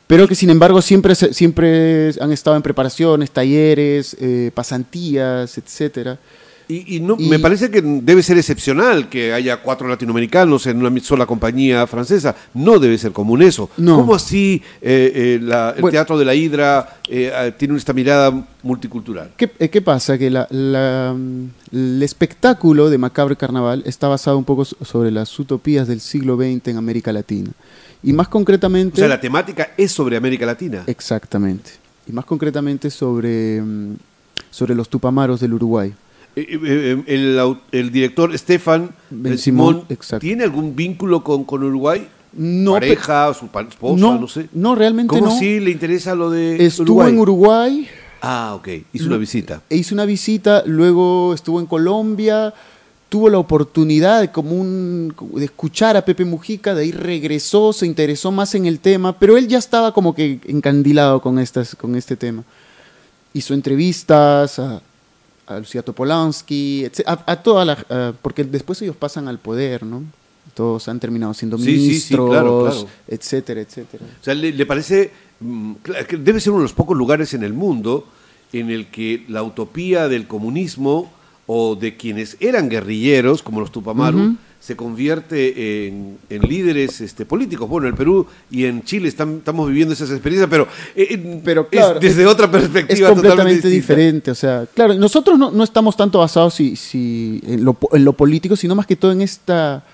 pero 0.08 0.26
que 0.26 0.36
sin 0.36 0.50
embargo 0.50 0.82
siempre, 0.82 1.16
siempre 1.16 2.14
han 2.22 2.32
estado 2.32 2.56
en 2.56 2.62
preparaciones, 2.62 3.30
talleres, 3.30 4.16
eh, 4.22 4.50
pasantías, 4.54 5.58
etcétera. 5.58 6.18
Y, 6.70 6.98
y 6.98 7.00
no, 7.00 7.16
Y- 7.18 7.30
me 7.30 7.40
parece 7.40 7.72
que 7.72 7.82
debe 7.82 8.22
ser 8.22 8.38
excepcional 8.38 9.08
que 9.08 9.32
haya 9.32 9.62
cuatro 9.62 9.88
latinoamericanos 9.88 10.68
en 10.68 10.84
una 10.86 11.00
sola 11.02 11.26
compañía 11.26 11.88
francesa. 11.88 12.36
No 12.54 12.78
debe 12.78 12.98
ser 12.98 13.14
común 13.14 13.42
eso. 13.42 13.70
No. 13.78 13.96
¿Cómo 13.96 14.14
así 14.16 14.62
eh, 14.82 15.12
eh, 15.16 15.40
la- 15.42 15.70
el 15.76 15.82
Bueno. 15.82 15.92
Teatro 15.94 16.20
de 16.20 16.26
la 16.26 16.36
Hidra 16.36 16.98
eh, 17.08 17.32
eh, 17.34 17.54
tiene 17.58 17.78
esta 17.78 17.94
mirada 17.94 18.32
multicultural? 18.64 19.32
¿Qué, 19.38 19.50
eh, 19.60 19.70
qué 19.70 19.82
pasa? 19.82 20.18
Que 20.18 20.30
la- 20.30 20.46
la, 20.50 21.16
el 21.72 22.04
espectáculo 22.04 22.90
de 22.90 22.98
Macabre 22.98 23.38
Carnaval 23.38 23.84
está 23.86 24.10
basado 24.10 24.38
un 24.38 24.44
poco 24.44 24.66
so- 24.66 24.76
sobre 24.84 25.10
las 25.10 25.40
utopías 25.40 25.88
del 25.88 26.02
siglo 26.02 26.36
XX 26.36 26.68
en 26.68 26.78
América 26.78 27.14
Latina. 27.14 27.52
Y 28.04 28.12
más 28.12 28.28
O 28.28 28.32
concretamente... 28.32 28.98
sea, 29.00 29.08
la 29.08 29.22
temática 29.22 29.70
es 29.78 29.92
sobre 29.94 30.18
América 30.18 30.46
Latina. 30.46 30.84
Exactamente. 30.86 31.72
Y 32.08 32.12
más 32.12 32.26
concretamente 32.26 32.90
sobre, 32.90 33.62
mm, 33.62 33.96
sobre 34.52 34.76
los 34.76 34.90
tupamaros 34.90 35.40
del 35.40 35.54
Uruguay. 35.54 35.94
Eh, 36.40 36.46
eh, 36.52 36.58
eh, 36.62 37.04
el, 37.08 37.40
au- 37.40 37.60
el 37.72 37.92
director 37.92 38.38
Stefan 38.38 38.92
Ben 39.10 39.38
Simón, 39.40 39.86
Simón 39.90 40.20
tiene 40.20 40.44
algún 40.44 40.76
vínculo 40.76 41.24
con, 41.24 41.44
con 41.46 41.64
Uruguay? 41.64 42.08
No, 42.34 42.74
Pareja, 42.74 43.34
su 43.34 43.46
esposa, 43.46 44.00
no, 44.00 44.20
no, 44.20 44.28
sé. 44.28 44.48
no, 44.54 44.76
realmente 44.76 45.10
¿Cómo 45.18 45.32
no. 45.32 45.40
sí 45.40 45.60
le 45.60 45.72
interesa 45.72 46.14
lo 46.14 46.30
de 46.30 46.64
Estuvo 46.64 46.84
Uruguay? 47.00 47.10
en 47.14 47.20
Uruguay, 47.20 47.88
Ah, 48.22 48.54
ok. 48.56 48.68
Hizo 48.94 49.08
una 49.08 49.18
visita. 49.18 49.62
e 49.70 49.78
hizo 49.78 49.96
una 49.96 50.06
visita, 50.06 50.62
luego 50.66 51.34
estuvo 51.34 51.60
en 51.60 51.66
Colombia, 51.66 52.54
tuvo 53.10 53.30
la 53.30 53.38
oportunidad 53.40 54.22
de, 54.22 54.32
como 54.32 54.52
un, 54.52 55.16
de 55.34 55.46
escuchar 55.46 55.98
a 55.98 56.04
Pepe 56.06 56.26
Mujica, 56.26 56.76
de 56.76 56.84
ahí 56.84 56.92
regresó, 56.92 57.74
se 57.74 57.86
interesó 57.88 58.32
más 58.32 58.54
en 58.56 58.66
el 58.68 58.80
tema, 58.80 59.18
pero 59.18 59.38
él 59.38 59.48
ya 59.48 59.58
estaba 59.58 59.92
como 59.94 60.14
que 60.14 60.40
encandilado 60.48 61.22
con, 61.22 61.40
estas, 61.40 61.76
con 61.76 61.96
este 61.96 62.16
tema. 62.16 62.44
Hizo 63.34 63.54
entrevistas 63.54 64.60
a, 64.60 64.82
a 65.48 65.60
Lucía 65.60 65.82
Topolansky, 65.82 66.84
etc- 66.86 67.04
a, 67.08 67.32
a 67.32 67.36
toda 67.42 67.66
la... 67.66 67.74
a- 67.90 68.14
porque 68.22 68.44
después 68.44 68.82
ellos 68.82 68.96
pasan 68.96 69.28
al 69.28 69.40
poder, 69.40 69.84
¿no? 69.84 70.04
todos 70.54 70.88
han 70.88 71.00
terminado 71.00 71.34
siendo 71.36 71.58
Sí, 71.60 71.66
sí, 71.66 71.72
sí, 71.78 71.82
ministros, 71.88 72.30
claro, 72.32 72.62
claro. 72.66 72.88
etcétera, 73.08 73.62
etcétera. 73.62 74.06
O 74.20 74.24
sea, 74.24 74.34
le, 74.34 74.52
le 74.52 74.66
parece, 74.66 75.12
mm, 75.40 75.74
debe 76.20 76.40
ser 76.40 76.52
uno 76.52 76.62
de 76.62 76.66
los 76.66 76.74
pocos 76.74 76.98
lugares 76.98 77.34
en 77.36 77.44
el 77.44 77.54
mundo 77.54 78.08
en 78.54 78.72
el 78.72 78.88
que 78.88 79.24
la 79.28 79.44
utopía 79.44 80.08
del 80.08 80.26
comunismo 80.26 81.12
o 81.46 81.76
de 81.76 81.96
quienes 81.96 82.38
eran 82.40 82.70
guerrilleros, 82.70 83.44
como 83.44 83.60
los 83.60 83.72
Tupamaru, 83.72 84.36
se 84.68 84.76
convierte 84.76 85.88
en, 85.88 86.18
en 86.30 86.42
líderes 86.42 87.00
este, 87.00 87.26
políticos. 87.26 87.70
Bueno, 87.70 87.88
en 87.88 87.94
el 87.94 87.98
Perú 87.98 88.28
y 88.52 88.66
en 88.66 88.84
Chile 88.84 89.08
están- 89.08 89.38
estamos 89.38 89.70
viviendo 89.70 89.94
esas 89.94 90.12
experiencias, 90.12 90.50
pero, 90.50 90.68
eh, 90.94 91.08
eh, 91.12 91.42
Pero, 91.46 91.68
es 91.72 91.82
desde 92.02 92.24
es- 92.24 92.28
otra 92.28 92.48
Es 92.48 92.52
perspectiva 92.52 93.10
completamente 93.10 93.32
totalmente 93.62 93.70
diferente, 93.70 94.32
o 94.32 94.36
sea, 94.36 94.68
claro, 94.74 94.94
nosotros 94.96 95.40
no, 95.40 95.52
no 95.52 95.64
estamos 95.64 95.96
tanto 95.96 96.20
basados 96.20 96.54
si, 96.56 96.76
si 96.76 97.42
en, 97.48 97.64
lo, 97.64 97.78
en 97.94 98.04
lo 98.04 98.12
político, 98.12 98.58
sino 98.58 98.76
más 98.76 98.86
que 98.86 98.98
todo 98.98 99.14
en 99.14 99.22
esta, 99.22 99.86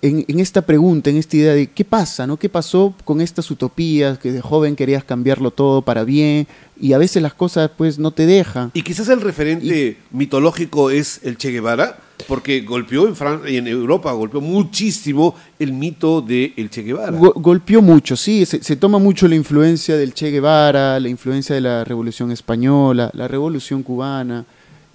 en, 0.00 0.24
en 0.28 0.40
esta 0.40 0.62
pregunta, 0.62 1.10
en 1.10 1.18
esta 1.18 1.36
idea 1.36 1.52
de 1.52 1.66
qué 1.66 1.84
pasa, 1.84 2.26
¿no? 2.26 2.38
¿Qué 2.38 2.48
pasó 2.48 2.94
con 3.04 3.20
estas 3.20 3.50
utopías 3.50 4.18
que 4.18 4.32
de 4.32 4.40
joven 4.40 4.76
querías 4.76 5.04
cambiarlo 5.04 5.50
todo 5.50 5.82
para 5.82 6.04
bien 6.04 6.46
y 6.80 6.94
a 6.94 6.98
veces 6.98 7.22
las 7.22 7.34
cosas 7.34 7.70
pues 7.76 7.98
no 7.98 8.12
te 8.12 8.24
dejan? 8.24 8.70
Y 8.72 8.80
quizás 8.80 9.10
el 9.10 9.20
referente 9.20 9.98
mitológico 10.10 10.90
es 10.90 11.20
el 11.22 11.36
Che 11.36 11.50
Guevara, 11.50 11.98
porque 12.28 12.60
golpeó 12.62 13.06
en 13.06 13.14
Francia 13.16 13.48
en 13.50 13.66
Europa, 13.66 14.10
golpeó 14.12 14.40
muchísimo 14.40 15.34
el 15.58 15.72
mito 15.72 16.20
del 16.20 16.52
el 16.56 16.70
Che 16.70 16.82
Guevara. 16.82 17.16
Go- 17.16 17.34
golpeó 17.36 17.82
mucho, 17.82 18.16
sí, 18.16 18.44
se, 18.46 18.62
se 18.62 18.76
toma 18.76 18.98
mucho 18.98 19.28
la 19.28 19.34
influencia 19.36 19.96
del 19.96 20.12
Che 20.14 20.30
Guevara, 20.30 20.98
la 20.98 21.08
influencia 21.08 21.54
de 21.54 21.60
la 21.60 21.84
Revolución 21.84 22.32
Española, 22.32 23.10
la 23.14 23.28
Revolución 23.28 23.82
Cubana. 23.82 24.44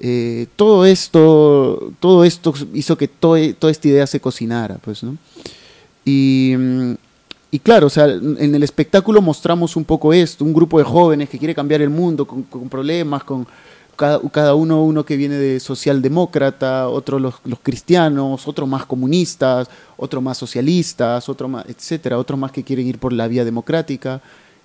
eh, 0.03 0.47
todo 0.55 0.83
esto, 0.85 1.93
todo 1.99 2.23
esto 2.23 2.53
hizo 2.73 2.97
que 2.97 3.07
to- 3.07 3.35
toda 3.59 3.69
esta 3.71 3.87
idea 3.87 4.07
se 4.07 4.19
cocinara, 4.19 4.77
pues, 4.83 5.03
¿no? 5.03 5.15
Y, 6.03 6.53
y 7.51 7.59
claro, 7.59 7.87
o 7.87 7.89
sea, 7.89 8.05
en 8.05 8.55
el 8.55 8.63
espectáculo 8.63 9.21
mostramos 9.21 9.75
un 9.75 9.83
poco 9.83 10.11
esto, 10.13 10.43
un 10.43 10.53
grupo 10.53 10.79
de 10.79 10.85
jóvenes 10.85 11.29
que 11.29 11.37
quiere 11.37 11.53
cambiar 11.53 11.81
el 11.81 11.89
mundo 11.91 12.25
con, 12.25 12.43
con 12.43 12.67
problemas, 12.69 13.23
con 13.23 13.45
cada, 14.01 14.55
uno, 14.55 14.83
uno 14.83 15.05
que 15.05 15.15
viene 15.15 15.35
de 15.35 15.59
socialdemócrata, 15.59 16.89
otro 16.89 17.19
los, 17.19 17.35
cristianos, 17.61 18.47
otros 18.47 18.67
más 18.67 18.85
comunistas, 18.85 19.69
otros 19.95 20.23
más 20.23 20.39
socialistas, 20.39 21.29
otro 21.29 21.47
más, 21.47 21.67
etcétera, 21.67 22.17
otros 22.17 22.39
más 22.39 22.51
que 22.51 22.63
quieren 22.63 22.87
ir 22.87 22.97
por 22.97 23.13
la 23.13 23.27
vía 23.27 23.45
democrática. 23.45 24.19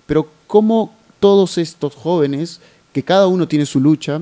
Pero 0.07 0.27
cómo 0.47 0.91
todos 1.19 1.59
estos 1.59 1.93
jóvenes, 1.93 2.61
que 2.93 3.03
cada 3.03 3.27
uno 3.27 3.47
tiene 3.47 3.67
su 3.67 3.79
lucha, 3.79 4.21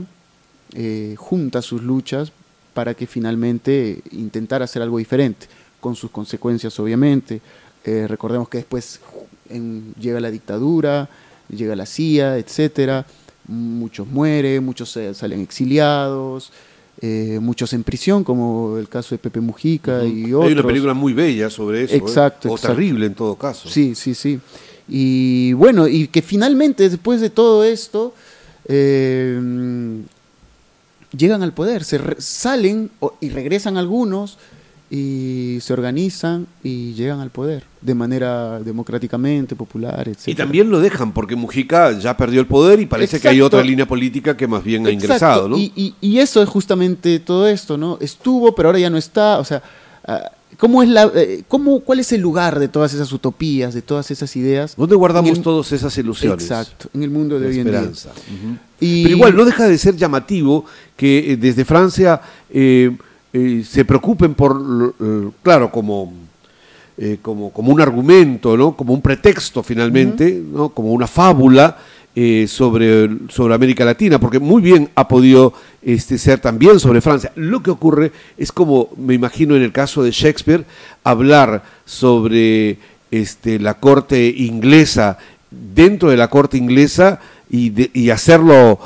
eh, 0.74 1.16
junta 1.18 1.62
sus 1.62 1.82
luchas 1.82 2.34
para 2.74 2.94
que 2.94 3.08
finalmente 3.08 4.02
intentar 4.12 4.62
hacer 4.62 4.82
algo 4.82 4.98
diferente, 4.98 5.48
con 5.80 5.96
sus 5.96 6.12
consecuencias 6.12 6.78
obviamente. 6.78 7.40
Eh, 7.86 8.06
recordemos 8.10 8.50
que 8.50 8.58
después 8.58 9.00
llega 9.98 10.20
la 10.20 10.32
dictadura, 10.32 11.08
llega 11.48 11.74
la 11.76 11.86
CIA, 11.86 12.38
etcétera. 12.38 13.06
Muchos 13.48 14.08
mueren, 14.08 14.64
muchos 14.66 14.92
se- 14.92 15.14
salen 15.14 15.42
exiliados, 15.42 16.52
eh, 17.02 17.40
muchos 17.42 17.74
en 17.74 17.84
prisión, 17.84 18.24
como 18.24 18.78
el 18.78 18.88
caso 18.90 19.14
de 19.14 19.20
Pepe 19.20 19.40
Mujica 19.42 20.04
y 20.06 20.34
otros. 20.34 20.46
Hay 20.48 20.54
una 20.54 20.64
película 20.66 20.94
muy 20.94 21.14
bella 21.14 21.50
sobre 21.50 21.84
eso. 21.84 21.94
¿eh? 21.94 21.98
Exacto, 21.98 22.50
O 22.50 22.56
exacto. 22.56 22.76
terrible 22.76 23.06
en 23.06 23.14
todo 23.14 23.36
caso. 23.36 23.70
Sí, 23.70 23.94
sí, 23.96 24.16
sí. 24.16 24.40
Y 24.88 25.54
bueno, 25.54 25.88
y 25.88 26.08
que 26.08 26.22
finalmente, 26.22 26.90
después 26.90 27.20
de 27.22 27.30
todo 27.30 27.64
esto, 27.64 28.14
eh, 28.68 29.40
llegan 31.16 31.44
al 31.44 31.54
poder, 31.54 31.84
se 31.84 31.98
re- 31.98 32.16
salen 32.20 32.90
y 33.22 33.30
regresan 33.30 33.78
algunos 33.78 34.38
y 34.90 35.58
se 35.62 35.74
organizan 35.74 36.46
y 36.64 36.94
llegan 36.94 37.20
al 37.20 37.30
poder 37.32 37.64
de 37.82 37.96
manera 37.96 38.60
democráticamente, 38.60 39.56
popular, 39.56 40.08
etc. 40.08 40.28
Y 40.28 40.36
también 40.36 40.70
lo 40.70 40.80
dejan 40.80 41.12
porque 41.12 41.36
Mujica 41.36 41.98
ya 41.98 42.16
perdió 42.16 42.40
el 42.40 42.48
poder 42.48 42.80
y 42.80 42.86
parece 42.86 43.20
que 43.20 43.28
hay 43.28 43.42
otra 43.42 43.64
línea 43.64 43.88
política 43.88 44.38
que 44.38 44.48
más 44.48 44.64
bien 44.64 44.86
ha 44.86 44.90
Exacto, 44.90 45.06
ingresado, 45.06 45.50
¿no? 45.50 45.58
Y, 45.58 45.72
y- 45.76 45.96
y 46.02 46.20
eso 46.20 46.42
es 46.42 46.50
justamente 46.50 47.20
todo 47.20 47.48
esto, 47.48 47.78
¿no? 47.78 47.98
Estuvo, 48.02 48.54
pero 48.56 48.70
ahora 48.70 48.80
ya 48.80 48.90
no 48.90 48.98
está. 48.98 49.40
O 49.40 49.44
sea, 49.46 49.62
ah, 50.08 50.32
¿cómo 50.58 50.82
es 50.84 50.90
la, 50.90 51.12
eh, 51.16 51.44
cómo, 51.48 51.80
¿cuál 51.82 52.00
es 52.00 52.12
el 52.12 52.22
lugar 52.22 52.60
de 52.60 52.68
todas 52.68 52.94
esas 52.94 53.12
utopías, 53.12 53.74
de 53.74 53.82
todas 53.82 54.10
esas 54.12 54.36
ideas? 54.36 54.76
¿Dónde 54.78 54.96
guardamos 54.96 55.38
el- 55.38 55.44
todas 55.44 55.72
esas 55.72 55.98
ilusiones? 55.98 56.44
Exacto, 56.44 56.90
en 56.94 57.04
el 57.04 57.10
mundo 57.10 57.40
de 57.40 57.46
La 57.46 57.52
hoy 57.52 57.60
en 57.60 57.68
día. 57.72 57.92
Y- 58.80 59.04
Pero 59.04 59.16
igual 59.16 59.36
no 59.36 59.46
deja 59.46 59.68
de 59.68 59.78
ser 59.78 59.96
llamativo 59.96 60.66
que 60.96 61.34
eh, 61.34 61.38
desde 61.38 61.66
Francia 61.66 62.22
eh, 62.50 62.96
eh, 63.38 63.64
se 63.68 63.84
preocupen 63.84 64.34
por, 64.34 64.96
eh, 65.00 65.30
claro, 65.44 65.70
como, 65.70 66.14
eh, 66.98 67.18
como, 67.22 67.52
como 67.52 67.74
un 67.74 67.82
argumento, 67.82 68.56
¿no? 68.56 68.76
como 68.76 68.94
un 68.94 69.02
pretexto 69.02 69.62
finalmente, 69.62 70.42
¿no? 70.54 70.70
como 70.70 70.94
una 70.94 71.08
fábula 71.08 71.78
eh, 72.16 72.46
sobre, 72.48 73.10
sobre 73.28 73.54
América 73.54 73.84
Latina, 73.84 74.20
porque 74.20 74.40
muy 74.40 74.62
bien 74.62 74.90
ha 74.96 75.06
podido 75.06 75.52
este, 75.82 76.18
ser 76.18 76.40
también 76.40 76.80
sobre 76.80 77.02
Francia. 77.02 77.34
Lo 77.36 77.62
que 77.62 77.72
ocurre 77.72 78.14
es 78.38 78.54
como, 78.54 78.88
me 78.96 79.14
imagino 79.14 79.56
en 79.58 79.64
el 79.64 79.74
caso 79.74 80.02
de 80.02 80.12
Shakespeare, 80.12 80.64
hablar 81.04 81.64
sobre 81.84 82.78
este, 83.12 83.60
la 83.60 83.74
corte 83.74 84.34
inglesa 84.38 85.18
dentro 85.52 86.10
de 86.10 86.16
la 86.18 86.30
corte 86.30 86.58
inglesa 86.58 87.20
y, 87.50 87.70
de- 87.72 87.92
y 87.94 88.10
hacerlo 88.12 88.80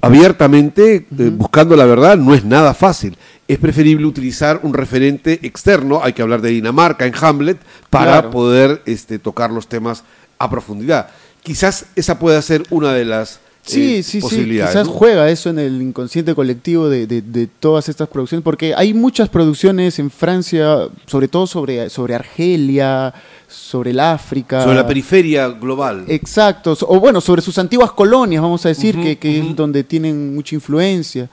abiertamente, 0.00 1.06
eh, 1.18 1.30
buscando 1.32 1.76
la 1.76 1.84
verdad, 1.84 2.16
no 2.16 2.34
es 2.34 2.44
nada 2.44 2.74
fácil. 2.74 3.16
Es 3.46 3.58
preferible 3.58 4.06
utilizar 4.06 4.60
un 4.62 4.74
referente 4.74 5.40
externo, 5.42 6.00
hay 6.02 6.12
que 6.12 6.22
hablar 6.22 6.40
de 6.42 6.50
Dinamarca 6.50 7.06
en 7.06 7.14
Hamlet, 7.20 7.58
para 7.90 8.12
Claro. 8.12 8.30
poder 8.30 8.82
este, 8.86 9.18
tocar 9.18 9.50
los 9.50 9.68
temas 9.68 10.04
a 10.38 10.50
profundidad. 10.50 11.08
Quizás 11.42 11.86
esa 11.96 12.18
pueda 12.18 12.40
ser 12.42 12.64
una 12.70 12.92
de 12.92 13.04
las 13.04 13.40
Sí, 13.68 13.96
eh, 13.96 14.02
sí, 14.02 14.12
sí, 14.12 14.20
posibilidades. 14.20 14.70
quizás 14.72 14.86
¿no? 14.86 14.92
juega 14.92 15.28
eso 15.30 15.50
en 15.50 15.58
el 15.58 15.80
inconsciente 15.82 16.34
colectivo 16.34 16.88
de, 16.88 17.06
de- 17.06 17.22
de 17.22 17.46
todas 17.46 17.88
estas 17.88 18.08
producciones, 18.08 18.42
porque 18.42 18.74
hay 18.74 18.94
muchas 18.94 19.28
producciones 19.28 19.98
en 19.98 20.10
Francia, 20.10 20.88
sobre 21.06 21.28
todo 21.28 21.46
sobre, 21.46 21.90
sobre 21.90 22.14
Argelia, 22.14 23.12
sobre 23.46 23.90
el 23.90 24.00
África. 24.00 24.62
Sobre 24.62 24.76
la 24.76 24.86
periferia 24.86 25.48
global. 25.48 26.04
Exacto, 26.08 26.76
o 26.82 27.00
bueno, 27.00 27.20
sobre 27.20 27.42
sus 27.42 27.58
antiguas 27.58 27.92
colonias, 27.92 28.42
vamos 28.42 28.64
a 28.66 28.68
decir, 28.70 28.98
que, 29.00 29.16
que 29.18 29.38
es 29.38 29.56
donde 29.56 29.84
tienen 29.84 30.34
mucha 30.34 30.54
influencia. 30.54 31.28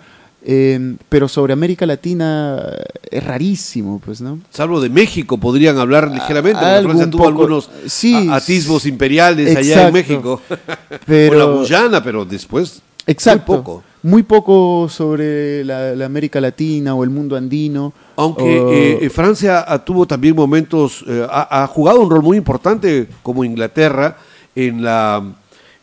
Eh, 0.47 0.95
pero 1.09 1.27
sobre 1.27 1.53
América 1.53 1.87
Latina 1.87 2.59
eh, 2.71 2.83
es 3.09 3.23
rarísimo, 3.23 3.99
pues, 4.05 4.21
¿no? 4.21 4.37
Salvo 4.51 4.79
de 4.79 4.89
México, 4.89 5.39
podrían 5.39 5.79
hablar 5.79 6.11
ligeramente, 6.11 6.59
porque 6.59 6.71
algún 6.75 6.91
Francia 6.91 7.09
tuvo 7.11 7.23
poco- 7.23 7.41
algunos 7.41 7.69
sí, 7.87 8.27
a- 8.29 8.35
atisbos 8.35 8.85
imperiales 8.85 9.49
allá 9.55 9.59
exacto. 9.59 9.87
en 9.87 9.93
México. 9.93 10.41
Pero- 11.07 11.35
o 11.35 11.39
la 11.53 11.57
Guyana, 11.59 12.03
pero 12.03 12.25
después 12.25 12.81
Exacto. 13.07 13.53
muy 13.53 13.57
poco. 13.61 13.83
Muy 14.03 14.21
poco 14.21 14.87
sobre 14.87 15.63
la, 15.65 15.95
la 15.95 16.05
América 16.05 16.39
Latina 16.39 16.93
o 16.93 17.03
el 17.03 17.09
mundo 17.09 17.35
andino. 17.35 17.91
Aunque 18.15 18.59
o- 18.59 18.71
eh, 18.71 18.99
eh, 19.01 19.09
Francia 19.09 19.65
ah, 19.67 19.83
tuvo 19.83 20.05
también 20.05 20.35
momentos, 20.35 21.03
eh, 21.07 21.25
ha, 21.27 21.63
ha 21.63 21.67
jugado 21.67 22.01
un 22.01 22.09
rol 22.11 22.21
muy 22.21 22.37
importante 22.37 23.07
como 23.23 23.43
Inglaterra 23.43 24.17
en 24.55 24.83
la, 24.83 25.23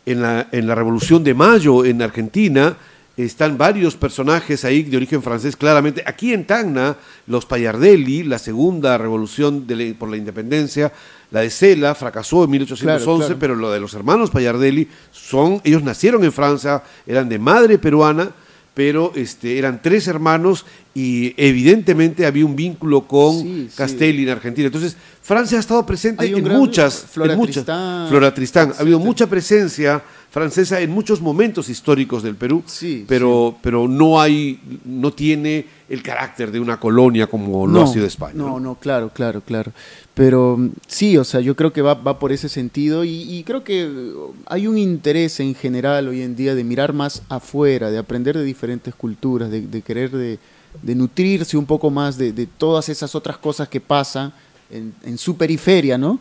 en 0.05 0.21
la, 0.21 0.47
en 0.53 0.67
la 0.67 0.73
Revolución 0.75 1.21
de 1.21 1.33
Mayo 1.33 1.83
en 1.83 2.01
Argentina. 2.01 2.77
Están 3.15 3.59
varios 3.59 3.95
personajes 3.95 4.65
ahí 4.65 4.81
de 4.81 4.97
origen 4.97 5.21
francés, 5.21 5.55
claramente. 5.55 6.01
Aquí 6.05 6.33
en 6.33 6.45
Tacna, 6.47 6.97
los 7.27 7.45
Payardelli, 7.45 8.23
la 8.23 8.39
segunda 8.39 8.97
revolución 8.97 9.67
de 9.67 9.75
la- 9.75 9.93
por 9.99 10.09
la 10.09 10.17
independencia, 10.17 10.91
la 11.29 11.41
de 11.41 11.51
Cela, 11.51 11.93
fracasó 11.93 12.43
en 12.45 12.49
1811, 12.51 13.03
Claro, 13.05 13.17
claro. 13.19 13.39
pero 13.39 13.55
lo 13.55 13.71
de 13.71 13.79
los 13.79 13.93
hermanos 13.93 14.31
Payardelli 14.31 14.87
son, 15.11 15.61
ellos 15.63 15.83
nacieron 15.83 16.23
en 16.23 16.31
Francia, 16.31 16.81
eran 17.05 17.29
de 17.29 17.37
madre 17.37 17.77
peruana, 17.77 18.31
pero 18.73 19.11
este, 19.13 19.59
eran 19.59 19.79
tres 19.83 20.07
hermanos 20.07 20.65
y 20.95 21.35
evidentemente 21.37 22.25
había 22.25 22.43
un 22.47 22.55
vínculo 22.55 23.07
con 23.07 23.39
Sí, 23.39 23.67
sí. 23.69 23.75
Castelli 23.77 24.23
en 24.23 24.29
Argentina. 24.29 24.65
Entonces, 24.65 24.97
Francia 25.21 25.57
ha 25.57 25.61
estado 25.61 25.85
presente 25.85 26.25
en 26.25 26.43
muchas, 26.47 27.05
Flora 27.11 27.33
en 27.33 27.37
muchas- 27.39 27.53
Tristán, 27.63 28.07
Flora 28.09 28.33
Tristán. 28.33 28.73
Ha 28.75 28.81
habido 28.81 28.99
mucha 28.99 29.27
presencia 29.27 30.01
francesa 30.33 30.81
en 30.81 30.89
muchos 30.89 31.21
momentos 31.21 31.69
históricos 31.69 32.23
del 32.23 32.35
Perú, 32.35 32.63
Sí, 32.65 33.05
pero, 33.07 33.55
pero 33.61 33.87
no 33.87 34.19
hay, 34.19 34.59
no 34.83 35.13
tiene 35.13 35.67
el 35.87 36.01
carácter 36.01 36.51
de 36.51 36.59
una 36.59 36.79
colonia 36.79 37.27
como 37.27 37.67
lo 37.67 37.83
ha 37.83 37.85
sido 37.85 38.07
España. 38.07 38.33
No, 38.35 38.59
no, 38.59 38.73
claro, 38.73 39.11
claro, 39.13 39.41
claro. 39.41 39.71
Pero 40.15 40.57
mm, 40.57 40.71
sí, 40.87 41.17
o 41.19 41.23
sea, 41.23 41.39
yo 41.39 41.55
creo 41.55 41.71
que 41.71 41.83
va, 41.83 41.93
va 41.93 42.17
por 42.17 42.31
ese 42.31 42.49
sentido 42.49 43.03
y, 43.03 43.11
y 43.31 43.43
creo 43.43 43.63
que 43.63 43.83
eh, 43.83 44.11
hay 44.47 44.65
un 44.65 44.79
interés 44.79 45.39
en 45.39 45.53
general 45.53 46.07
hoy 46.07 46.23
en 46.23 46.35
día 46.35 46.55
de 46.55 46.63
mirar 46.63 46.93
más 46.93 47.21
afuera, 47.29 47.91
de 47.91 47.99
aprender 47.99 48.35
de 48.35 48.43
diferentes 48.43 48.95
culturas, 48.95 49.51
de, 49.51 49.61
de 49.61 49.81
querer 49.83 50.09
de, 50.09 50.39
de 50.81 50.95
nutrirse 50.95 51.57
un 51.57 51.67
poco 51.67 51.91
más 51.91 52.17
de, 52.17 52.33
de 52.33 52.47
todas 52.47 52.89
esas 52.89 53.13
otras 53.13 53.37
cosas 53.37 53.69
que 53.69 53.79
pasan 53.79 54.33
en, 54.71 54.95
en 55.03 55.19
su 55.19 55.37
periferia, 55.37 55.95
¿no? 55.95 56.19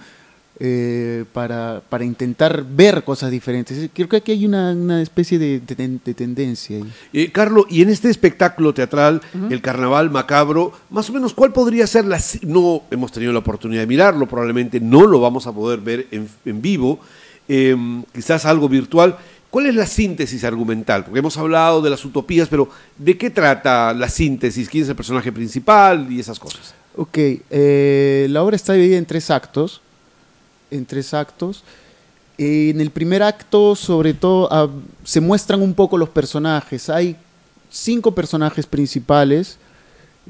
Eh, 0.61 1.25
para, 1.33 1.83
para, 1.89 2.05
intentar 2.05 2.65
ver 2.65 3.05
cosas 3.05 3.31
diferentes. 3.31 3.91
Creo 3.93 4.09
que 4.09 4.17
aquí 4.17 4.33
hay 4.33 4.47
una, 4.47 4.73
una 4.73 5.01
especie 5.01 5.39
de, 5.39 5.61
de, 5.61 6.15
tendencia. 6.15 6.79
Eh, 7.13 7.33
Carlos, 7.33 7.65
y 7.71 7.83
en 7.83 7.89
este 7.89 8.11
espectáculo 8.11 8.75
teatral, 8.75 9.23
el 9.51 9.61
carnaval 9.63 10.11
macabro, 10.11 10.73
más 10.91 11.09
o 11.11 11.15
menos, 11.15 11.33
¿cuál 11.33 11.53
podría 11.53 11.87
ser 11.87 12.05
la... 12.05 12.21
No 12.43 12.83
hemos 12.91 13.11
tenido 13.11 13.33
la 13.33 13.39
oportunidad 13.39 13.81
de 13.81 13.87
mirarlo, 13.87 14.29
probablemente 14.29 14.79
no 14.79 15.07
lo 15.07 15.21
vamos 15.21 15.47
a 15.47 15.53
poder 15.53 15.81
ver 15.81 16.07
en, 16.11 16.29
en 16.45 16.61
vivo, 16.61 17.01
em, 17.49 18.03
quizás 18.13 18.45
algo 18.45 18.69
virtual. 18.69 19.17
¿Cuál 19.51 19.67
es 19.67 19.75
la 19.75 19.87
síntesis 19.87 20.45
argumental? 20.45 21.05
Porque 21.05 21.19
hemos 21.19 21.37
hablado 21.37 21.83
de 21.83 21.91
las 21.91 22.05
utopías, 22.05 22.49
pero 22.49 22.69
¿de 22.97 23.19
qué 23.19 23.31
trata 23.31 23.93
la 23.93 24.09
síntesis? 24.09 24.69
¿Quién 24.69 24.85
es 24.85 24.91
el 24.91 24.97
personaje 24.97 25.33
principal 25.33 26.07
y 26.11 26.21
esas 26.21 26.39
cosas? 26.39 26.75
Ok, 26.97 27.19
eh, 27.51 28.27
la 28.31 28.43
obra 28.43 28.57
está 28.57 28.75
dividida 28.75 28.99
en 28.99 29.07
tres 29.07 29.31
actos. 29.31 29.81
En 30.73 30.87
tres 30.87 31.15
actos. 31.15 31.63
En 32.39 32.81
el 32.81 32.91
primer 32.91 33.23
acto, 33.23 33.77
sobre 33.77 34.15
todo, 34.15 34.49
ah, 34.51 34.69
se 35.05 35.21
muestran 35.21 35.63
un 35.63 35.75
poco 35.75 35.99
los 35.99 36.09
personajes. 36.09 36.89
Hay 36.89 37.17
cinco 37.71 38.15
personajes 38.15 38.67
principales 38.67 39.59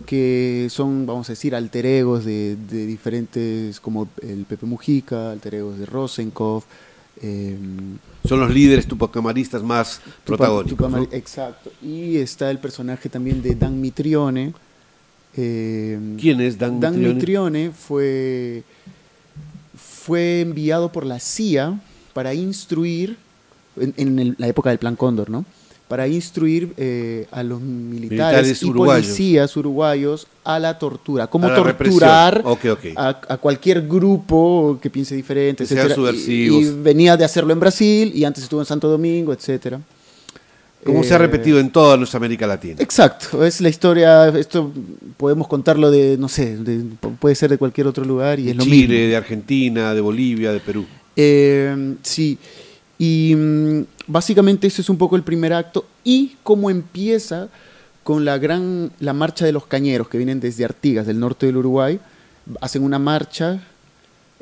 que 0.07 0.69
son, 0.71 1.07
vamos 1.07 1.29
a 1.29 1.33
decir, 1.33 1.55
alter 1.55 1.87
egos 1.87 2.25
de, 2.25 2.57
de 2.57 2.87
diferentes, 2.87 3.79
como 3.79 4.09
el 4.23 4.45
Pepe 4.47 4.67
Mujica, 4.67 5.31
alter 5.33 5.57
egos 5.57 5.79
de 5.79 5.87
Rosenkopf, 5.87 6.65
Em, 7.23 7.99
Son 8.27 8.41
los 8.41 8.51
líderes 8.53 8.87
tupacamaristas 8.87 9.63
más 9.63 10.01
protagónicos. 10.25 10.93
Exacto. 11.13 11.71
Y 11.83 12.17
está 12.17 12.51
el 12.51 12.59
personaje 12.59 13.09
también 13.09 13.43
de 13.43 13.55
Dan 13.55 13.81
Mitrione. 13.81 14.53
Em, 15.37 16.17
¿Quién 16.17 16.41
es 16.41 16.59
Dan, 16.59 16.81
Dan 16.81 17.01
Mitrione? 17.01 17.71
fue, 17.71 18.63
fue 20.03 20.41
enviado 20.41 20.91
por 20.91 21.07
la 21.07 21.21
CIA 21.21 21.81
para 22.13 22.35
instruir, 22.35 23.17
en, 23.77 24.35
la 24.37 24.49
época 24.49 24.71
del 24.71 24.79
Plan 24.79 24.97
Cóndor, 24.97 25.31
¿no? 25.31 25.45
para 25.87 26.09
instruir 26.09 26.73
eh, 26.79 27.27
a 27.31 27.43
los 27.43 27.61
militares, 27.61 28.63
y 28.63 28.71
policías 28.71 29.55
uruguayos 29.59 30.27
a 30.43 30.59
la 30.59 30.79
tortura, 30.79 31.27
cómo 31.27 31.49
torturar 31.53 32.43
A, 32.97 33.37
cualquier 33.37 33.87
grupo 33.87 34.79
que 34.81 34.89
piense 34.89 35.15
diferente, 35.15 35.65
etc. 35.65 35.99
Y, 36.27 36.65
venía 36.83 37.17
de 37.17 37.27
hacerlo 37.27 37.53
en 37.53 37.61
Brasil 37.61 38.11
y 38.15 38.25
antes 38.25 38.43
estuvo 38.43 38.61
en 38.61 38.67
Santo 38.67 38.89
Domingo, 38.89 39.35
etcétera. 39.35 39.81
Como 40.85 41.05
se 41.05 41.13
ha 41.13 41.17
eh, 41.17 41.21
repetido 41.21 41.61
en 41.61 41.71
toda 41.71 41.97
nuestra 41.97 42.19
América 42.19 42.47
Latina. 42.47 42.77
Exacto, 42.81 43.45
es 43.45 43.61
la 43.61 43.69
historia, 43.69 44.29
esto 44.29 44.73
podemos 45.17 45.47
contarlo 45.47 45.91
de, 45.91 46.17
no 46.19 46.29
sé, 46.29 46.59
puede 47.21 47.35
ser 47.35 47.51
de 47.51 47.59
cualquier 47.59 47.87
otro 47.87 48.05
lugar 48.05 48.41
y 48.41 48.45
de 48.45 48.51
es 48.51 48.57
lo 48.57 48.65
Chile, 48.65 49.07
de 49.09 49.17
Argentina, 49.17 49.95
de 49.95 50.01
Bolivia, 50.01 50.53
de 50.53 50.61
Perú. 50.61 50.85
Eh, 51.15 51.95
sí, 52.03 52.39
y 52.99 53.35
mm, 53.37 53.83
básicamente 54.07 54.67
ese 54.67 54.83
es 54.83 54.89
un 54.89 54.97
poco 54.97 55.17
el 55.17 55.23
primer 55.23 55.53
acto 55.53 55.87
y 56.03 56.37
cómo 56.43 56.71
empieza 56.71 57.49
con 58.03 58.25
la 58.25 58.39
gran 58.39 58.91
la 58.99 59.13
marcha 59.13 59.45
de 59.45 59.53
los 59.53 59.67
cañeros 59.67 60.09
que 60.09 60.19
vienen 60.19 60.41
desde 60.41 60.65
Artigas, 60.65 61.07
del 61.07 61.21
norte 61.21 61.47
del 61.47 61.59
Uruguay, 61.59 62.01
hacen 62.61 62.83
una 62.83 62.99
marcha 62.99 63.63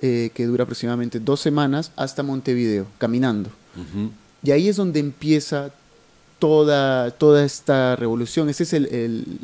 eh, 0.00 0.30
que 0.32 0.46
dura 0.46 0.64
aproximadamente 0.64 1.20
dos 1.20 1.40
semanas 1.40 1.92
hasta 1.96 2.22
Montevideo, 2.22 2.86
caminando. 2.98 3.50
Y 4.42 4.50
ahí 4.50 4.68
es 4.68 4.76
donde 4.76 5.00
empieza 5.00 5.70
toda, 6.40 7.12
toda 7.12 7.44
esta 7.44 7.94
revolución. 7.94 8.48
Ese 8.48 8.64
es 8.64 8.72
el, 8.72 9.36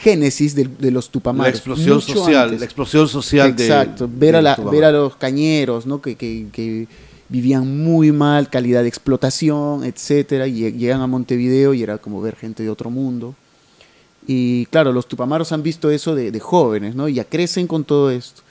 génesis 0.00 0.54
de, 0.54 0.90
los 0.92 1.10
tupamaros. 1.10 1.52
La 1.52 1.56
explosión 1.56 2.00
social, 2.00 2.56
la 2.56 2.64
explosión 2.64 3.08
social 3.08 3.50
Exacto, 3.50 4.08
ver, 4.12 4.36
a 4.36 4.56
ver 4.56 4.84
a 4.84 4.92
los 4.92 5.16
cañeros, 5.16 5.86
¿no? 5.86 6.00
que, 6.00 6.14
que 6.16 6.86
vivían 7.28 7.82
muy 7.82 8.12
mal, 8.12 8.48
calidad 8.48 8.82
de 8.82 8.88
explotación, 8.88 9.84
etcétera, 9.84 10.46
y 10.46 10.72
llegan 10.72 11.00
a 11.00 11.06
Montevideo 11.06 11.74
y 11.74 11.82
era 11.82 11.98
como 11.98 12.20
ver 12.20 12.36
gente 12.36 12.62
de 12.62 12.70
otro 12.70 12.90
mundo. 12.90 13.34
Y 14.26 14.66
claro, 14.66 14.92
los 14.92 15.06
tupamaros 15.06 15.52
han 15.52 15.62
visto 15.62 15.90
eso 15.90 16.14
de, 16.14 16.38
jóvenes, 16.40 16.94
¿no? 16.94 17.08
Y 17.08 17.14
ya 17.14 17.24
crecen 17.24 17.66
con 17.66 17.84
todo 17.84 18.10
esto. 18.10 18.42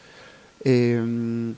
Em, 0.64 1.54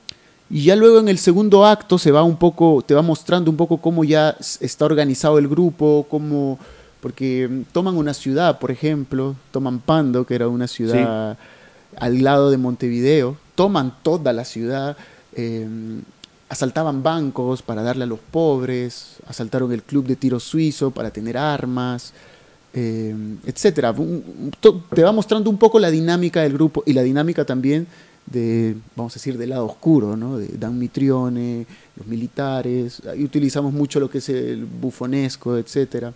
y 0.50 0.64
ya 0.64 0.74
luego 0.74 0.98
en 0.98 1.08
el 1.08 1.18
segundo 1.18 1.64
acto 1.64 1.96
se 1.96 2.10
va 2.10 2.24
un 2.24 2.36
poco, 2.36 2.82
te 2.84 2.92
va 2.92 3.02
mostrando 3.02 3.50
un 3.50 3.56
poco 3.56 3.78
cómo 3.78 4.02
ya 4.02 4.36
está 4.60 4.84
organizado 4.84 5.38
el 5.38 5.46
grupo, 5.46 6.06
cómo, 6.10 6.58
porque 7.00 7.44
em, 7.44 7.64
toman 7.72 7.96
una 7.96 8.12
ciudad, 8.12 8.58
por 8.58 8.72
ejemplo, 8.72 9.36
toman 9.52 9.78
Pando, 9.78 10.26
que 10.26 10.34
era 10.34 10.48
una 10.48 10.66
ciudad 10.66 11.38
al 11.96 12.22
lado 12.22 12.50
de 12.50 12.58
Montevideo, 12.58 13.36
toman 13.54 13.94
toda 14.02 14.32
la 14.32 14.44
ciudad. 14.44 14.96
Eh, 15.34 15.68
asaltaban 16.48 17.04
bancos 17.04 17.62
para 17.62 17.82
darle 17.82 18.02
a 18.02 18.06
los 18.08 18.18
pobres, 18.18 19.18
asaltaron 19.28 19.70
el 19.72 19.84
club 19.84 20.04
de 20.06 20.16
tiro 20.16 20.40
suizo 20.40 20.90
para 20.90 21.12
tener 21.12 21.38
armas, 21.38 22.12
eh, 22.74 23.14
etcétera. 23.46 23.94
Te 24.92 25.02
va 25.04 25.12
mostrando 25.12 25.48
un 25.48 25.58
poco 25.58 25.78
la 25.78 25.92
dinámica 25.92 26.42
del 26.42 26.54
grupo 26.54 26.82
y 26.84 26.92
la 26.92 27.02
dinámica 27.02 27.44
también 27.44 27.86
de, 28.30 28.76
vamos 28.96 29.12
a 29.12 29.16
decir, 29.16 29.36
del 29.36 29.50
lado 29.50 29.66
oscuro, 29.66 30.16
¿no? 30.16 30.38
de 30.38 30.48
Dan 30.56 30.78
Mitrione, 30.78 31.66
los 31.96 32.06
militares, 32.06 33.02
ahí 33.06 33.24
utilizamos 33.24 33.72
mucho 33.72 34.00
lo 34.00 34.08
que 34.08 34.18
es 34.18 34.28
el 34.28 34.64
bufonesco, 34.64 35.56
etcétera. 35.56 36.12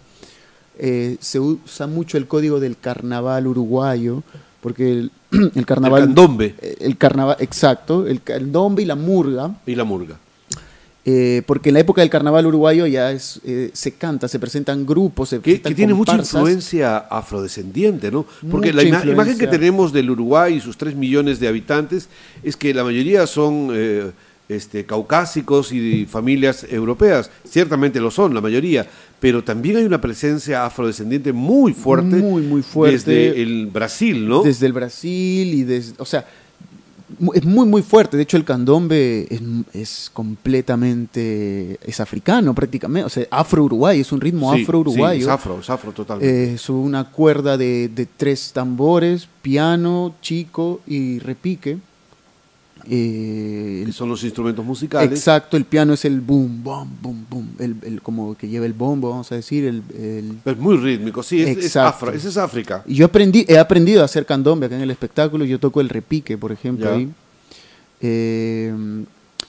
Eh, 0.79 1.17
se 1.21 1.39
usa 1.39 1.87
mucho 1.87 2.17
el 2.17 2.27
código 2.27 2.61
del 2.61 2.79
carnaval 2.79 3.47
uruguayo, 3.47 4.23
porque 4.61 4.91
el, 4.91 5.12
el 5.55 5.67
carnaval... 5.67 6.03
El 6.03 6.09
candombe. 6.09 6.55
El 6.81 6.97
carnaval, 6.97 7.37
exacto, 7.41 8.07
el 8.07 8.23
candombe 8.23 8.83
y 8.83 8.87
la 8.87 8.95
murga. 8.95 9.55
Y 9.67 9.75
la 9.75 9.85
murga. 9.85 10.19
Eh, 11.07 11.43
porque 11.45 11.69
en 11.69 11.75
la 11.75 11.81
época 11.81 12.01
del 12.01 12.09
carnaval 12.09 12.47
uruguayo 12.47 12.87
ya 12.87 13.13
es, 13.13 13.39
eh, 13.45 13.69
se 13.75 13.93
canta, 13.93 14.27
se 14.27 14.39
presentan 14.39 14.87
grupos, 14.87 15.29
se 15.29 15.41
que, 15.41 15.61
que 15.61 15.75
tiene 15.75 15.93
mucha 15.93 16.17
influencia 16.17 16.97
afrodescendiente, 16.97 18.11
¿no? 18.11 18.25
Porque 18.51 18.73
la 18.73 18.83
imagen 18.83 19.37
que 19.37 19.47
tenemos 19.47 19.93
del 19.93 20.11
Uruguay 20.11 20.55
y 20.55 20.61
sus 20.61 20.79
tres 20.79 20.95
millones 20.95 21.41
de 21.41 21.49
habitantes 21.49 22.09
es 22.43 22.57
que 22.57 22.73
la 22.73 22.85
mayoría 22.85 23.27
son 23.27 23.69
eh, 23.75 24.13
este, 24.49 24.87
caucásicos 24.87 25.73
y 25.73 26.07
familias 26.07 26.67
europeas. 26.71 27.31
Ciertamente 27.47 28.01
lo 28.01 28.11
son, 28.11 28.33
la 28.33 28.41
mayoría, 28.41 28.87
pero 29.21 29.45
también 29.45 29.77
hay 29.77 29.85
una 29.85 30.01
presencia 30.01 30.65
afrodescendiente 30.65 31.35
muy 31.35 31.75
fuerte. 31.75 32.17
Muy, 32.17 32.43
muy 32.43 32.63
fuerte. 32.63 32.97
Desde 32.97 33.43
el 33.43 33.67
Brasil, 33.67 34.27
¿no? 34.27 34.43
Desde 34.43 34.65
el 34.65 34.73
Brasil 34.73 35.53
y 35.53 35.65
desde, 35.65 35.95
o 35.99 36.07
sea, 36.07 36.27
es 37.35 37.45
muy 37.45 37.67
muy 37.67 37.83
fuerte. 37.83 38.17
De 38.17 38.23
hecho, 38.23 38.37
el 38.37 38.45
candombe 38.45 39.29
es, 39.73 40.11
completamente 40.12 41.79
es 41.83 42.01
africano 42.01 42.55
prácticamente, 42.55 43.07
o 43.07 43.09
sea, 43.09 43.27
afro-uruguay, 43.31 44.01
es 44.01 44.12
un 44.12 44.21
ritmo 44.21 44.53
afro-uruguayo. 44.53 45.27
es 45.27 45.29
afro, 45.29 45.59
es 45.61 45.71
afro 45.71 45.93
totalmente. 45.93 46.55
es 46.55 46.69
una 46.69 47.11
cuerda 47.11 47.57
de, 47.57 47.89
de, 47.89 48.07
tres 48.07 48.53
tambores, 48.53 49.29
piano, 49.43 50.15
chico 50.21 50.81
y 50.87 51.19
repique. 51.19 51.79
Eh, 52.91 53.87
son 53.93 54.09
los 54.09 54.22
instrumentos 54.24 54.64
musicales. 54.64 55.11
Exacto, 55.11 55.57
el 55.57 55.64
piano 55.64 55.95
es 55.95 56.05
el 56.05 56.20
boom, 56.20 56.62
boom, 56.62 56.91
boom, 57.01 57.26
boom, 57.30 57.49
el, 57.59 58.03
como 58.03 58.37
que 58.37 58.49
lleva 58.49 58.66
el 58.66 58.72
bombo, 58.72 59.11
vamos 59.11 59.30
a 59.32 59.37
decir. 59.37 59.64
El, 59.64 60.39
Es 60.45 60.59
muy 60.59 60.76
rítmico, 60.76 61.22
sí, 61.22 61.43
es, 61.43 61.57
es, 61.57 61.76
ese 61.76 62.28
es 62.28 62.37
África. 62.37 62.82
Y 62.87 62.95
yo 62.95 63.07
aprendí, 63.07 63.45
he 63.49 63.59
aprendido 63.59 64.03
a 64.03 64.05
hacer 64.05 64.26
candombe 64.26 64.66
acá 64.66 64.76
en 64.76 64.82
el 64.82 64.91
espectáculo, 64.91 65.45
yo 65.45 65.59
toco 65.59 65.80
el 65.80 65.89
repique, 65.89 66.37
por 66.37 66.53
ejemplo, 66.53 66.93
ahí. 66.93 67.09
Eh, 68.01 68.72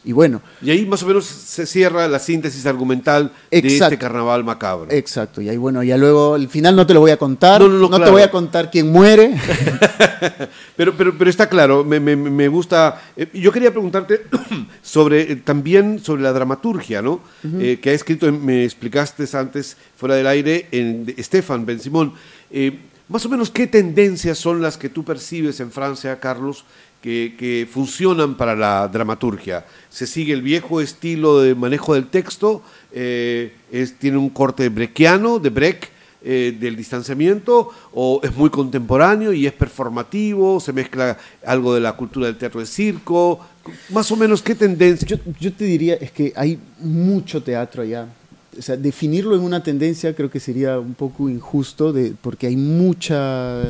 y 0.05 0.11
bueno. 0.11 0.41
Y 0.61 0.69
ahí 0.69 0.85
más 0.85 1.01
o 1.01 1.07
menos 1.07 1.25
se 1.25 1.65
cierra 1.65 2.07
la 2.07 2.19
síntesis 2.19 2.67
argumental 2.67 3.31
de 3.49 3.59
este 3.65 3.97
carnaval 3.97 4.43
macabro. 4.43 4.91
Exacto. 4.91 5.41
Y 5.41 5.49
ahí, 5.49 5.57
bueno, 5.57 5.81
ya 5.81 5.97
luego, 5.97 6.35
al 6.35 6.47
final 6.47 6.75
no 6.75 6.85
te 6.85 6.93
lo 6.93 6.99
voy 6.99 7.09
a 7.09 7.17
contar. 7.17 7.59
No, 7.61 7.99
te 7.99 8.11
voy 8.11 8.21
a 8.21 8.29
contar 8.29 8.69
quién 8.69 8.91
muere. 8.91 9.35
pero, 10.77 10.95
pero, 10.95 11.17
pero 11.17 11.29
está 11.29 11.49
claro, 11.49 11.83
me, 11.83 11.99
me, 11.99 12.47
gusta. 12.47 13.01
Eh, 13.17 13.27
yo 13.33 13.51
quería 13.51 13.71
preguntarte 13.71 14.21
sobre 14.83 15.31
eh, 15.31 15.35
también 15.37 15.99
sobre 15.99 16.21
la 16.21 16.31
dramaturgia, 16.31 17.01
¿no? 17.01 17.21
Eh, 17.59 17.79
que 17.81 17.89
ha 17.89 17.93
escrito, 17.93 18.31
me 18.31 18.63
explicaste 18.63 19.25
antes, 19.35 19.75
fuera 19.97 20.13
del 20.15 20.27
aire, 20.27 20.67
en 20.71 21.11
Estefan 21.17 21.65
Ben 21.65 21.79
Simón. 21.79 22.13
más 23.07 23.25
o 23.25 23.29
menos, 23.29 23.49
¿qué 23.49 23.65
tendencias 23.65 24.37
son 24.37 24.61
las 24.61 24.77
que 24.77 24.89
tú 24.89 25.03
percibes 25.03 25.59
en 25.61 25.71
Francia, 25.71 26.19
Carlos, 26.19 26.63
que, 27.05 27.67
funcionan 27.71 28.35
para 28.35 28.55
la 28.55 28.87
dramaturgia. 28.87 29.65
Se 29.89 30.07
sigue 30.07 30.33
el 30.33 30.41
viejo 30.41 30.81
estilo 30.81 31.39
de 31.39 31.53
manejo 31.53 31.93
del 31.93 32.07
texto, 32.07 32.63
eh, 32.91 33.53
tiene 33.99 34.17
un 34.17 34.29
corte 34.29 34.69
brequiano, 34.69 35.37
de 35.37 35.49
break, 35.49 35.89
eh, 36.23 36.57
del 36.59 36.75
distanciamiento, 36.75 37.69
o 37.93 38.19
es 38.23 38.35
muy 38.35 38.49
contemporáneo 38.49 39.31
y 39.31 39.45
es 39.45 39.53
performativo, 39.53 40.59
se 40.59 40.73
mezcla 40.73 41.17
algo 41.45 41.75
de 41.75 41.81
la 41.81 41.93
cultura 41.93 42.25
del 42.25 42.37
teatro 42.37 42.59
de 42.59 42.65
circo, 42.65 43.39
más 43.89 44.11
o 44.11 44.15
menos 44.15 44.41
qué 44.41 44.55
tendencia. 44.55 45.19
Yo 45.39 45.53
te 45.53 45.65
diría, 45.65 45.95
es 45.95 46.11
que 46.11 46.33
hay 46.35 46.57
mucho 46.79 47.43
teatro 47.43 47.83
allá, 47.83 48.07
o 48.57 48.61
sea, 48.61 48.77
definirlo 48.77 49.35
en 49.35 49.41
una 49.41 49.61
tendencia 49.63 50.15
creo 50.15 50.29
que 50.29 50.39
sería 50.39 50.79
un 50.79 50.93
poco 50.93 51.29
injusto 51.29 51.91
de, 51.91 52.13
porque 52.21 52.47
hay 52.47 52.55
mucha, 52.55 53.61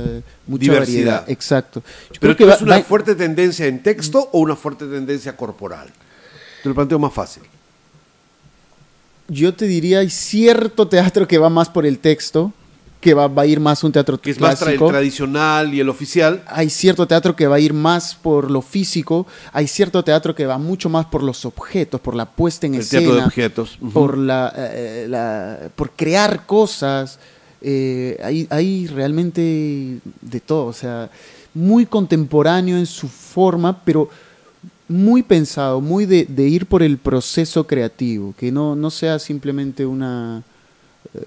mucha 0.47 0.63
diversidad. 0.63 1.23
Exacto. 1.27 1.83
Pero 2.19 2.35
creo 2.35 2.49
que 2.49 2.55
es 2.55 2.61
una 2.61 2.81
fuerte 2.81 3.15
tendencia 3.15 3.65
en 3.65 3.81
texto 3.81 4.29
o 4.31 4.39
una 4.39 4.55
fuerte 4.55 4.85
tendencia 4.85 5.35
corporal. 5.35 5.87
Te 6.63 6.69
lo 6.69 6.75
planteo 6.75 6.99
más 6.99 7.13
fácil. 7.13 7.43
Yo 9.27 9.53
te 9.53 9.65
diría, 9.65 9.99
hay 9.99 10.09
cierto 10.09 10.87
teatro 10.87 11.27
que 11.27 11.37
va 11.37 11.49
más 11.49 11.69
por 11.69 11.85
el 11.85 11.99
texto, 11.99 12.53
que 13.05 13.13
va, 13.13 13.27
va 13.27 13.43
a 13.43 13.45
ir 13.45 13.59
más 13.59 13.83
un 13.83 13.91
teatro 13.91 14.19
Que 14.19 14.31
es 14.31 14.39
más 14.39 14.59
tra- 14.61 14.71
el 14.71 14.79
tradicional 14.79 15.71
y 15.75 15.79
el 15.79 15.89
oficial. 15.89 16.43
hay 16.47 16.71
cierto 16.71 17.05
teatro 17.05 17.35
que 17.35 17.45
va 17.45 17.57
a 17.57 17.59
ir 17.59 17.71
más 17.71 18.15
por 18.15 18.49
lo 18.49 18.63
físico, 18.63 19.27
hay 19.53 19.67
cierto 19.67 20.03
teatro 20.03 20.33
que 20.33 20.47
va 20.47 20.57
mucho 20.57 20.89
más 20.89 21.05
por 21.05 21.21
los 21.21 21.45
objetos, 21.45 22.01
por 22.01 22.15
la 22.15 22.25
puesta 22.25 22.65
en 22.65 22.73
El 22.73 22.81
escena, 22.81 23.01
teatro 23.01 23.15
de 23.19 23.25
objetos. 23.25 23.77
Por 23.93 24.17
la, 24.17 24.51
eh, 24.57 25.05
la- 25.07 25.59
por 25.75 25.91
crear 25.91 26.45
cosas. 26.47 27.19
eh, 27.61 28.19
hay, 28.23 28.47
hay 28.49 28.87
realmente 28.87 29.41
de 30.21 30.39
todo, 30.39 30.65
o 30.65 30.73
sea, 30.73 31.09
muy 31.53 31.85
contemporáneo 31.85 32.75
en 32.77 32.85
su 32.87 33.07
forma, 33.07 33.81
pero 33.85 34.09
muy 34.87 35.23
pensado, 35.23 35.79
muy 35.81 36.05
de, 36.05 36.25
de 36.29 36.47
ir 36.47 36.65
por 36.67 36.81
el 36.83 36.97
proceso 36.97 37.65
creativo, 37.65 38.33
que 38.37 38.51
no, 38.51 38.75
no 38.75 38.89
sea 38.91 39.17
simplemente 39.19 39.83
una, 39.85 40.43
eh, 40.43 40.54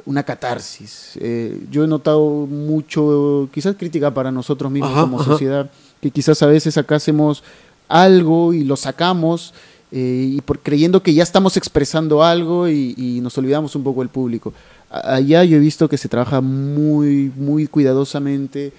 una 0.07 0.23
catarsis. 0.23 1.13
Eh, 1.21 1.61
yo 1.71 1.85
he 1.85 1.87
notado 1.87 2.47
mucho, 2.47 3.49
quizás 3.53 3.77
crítica 3.77 4.13
para 4.13 4.31
nosotros 4.31 4.71
mismos 4.71 4.93
Ajá, 4.93 5.01
como 5.03 5.21
ajá. 5.21 5.31
sociedad, 5.33 5.71
que 6.01 6.11
quizás 6.11 6.43
a 6.43 6.47
veces 6.47 6.77
acá 6.79 6.97
hacemos 6.97 7.43
algo 7.89 8.53
y 8.53 8.65
lo 8.65 8.77
sacamos 8.77 9.55
eh, 9.91 10.33
y 10.37 10.41
por, 10.43 10.59
creyendo 10.61 11.03
que 11.03 11.15
ya 11.15 11.23
estamos 11.23 11.57
expresando 11.57 12.23
algo 12.23 12.69
y, 12.69 12.95
y 12.97 13.21
nos 13.21 13.37
olvidamos 13.39 13.75
un 13.75 13.83
poco 13.83 14.01
del 14.01 14.11
público. 14.11 14.53
A- 14.91 15.15
Allá 15.17 15.45
yo 15.45 15.57
he 15.57 15.61
visto 15.61 15.89
que 15.89 15.97
se 15.97 16.09
trabaja 16.09 16.41
muy, 16.43 17.33
muy 17.37 17.67
cuidadosamente 17.67 18.73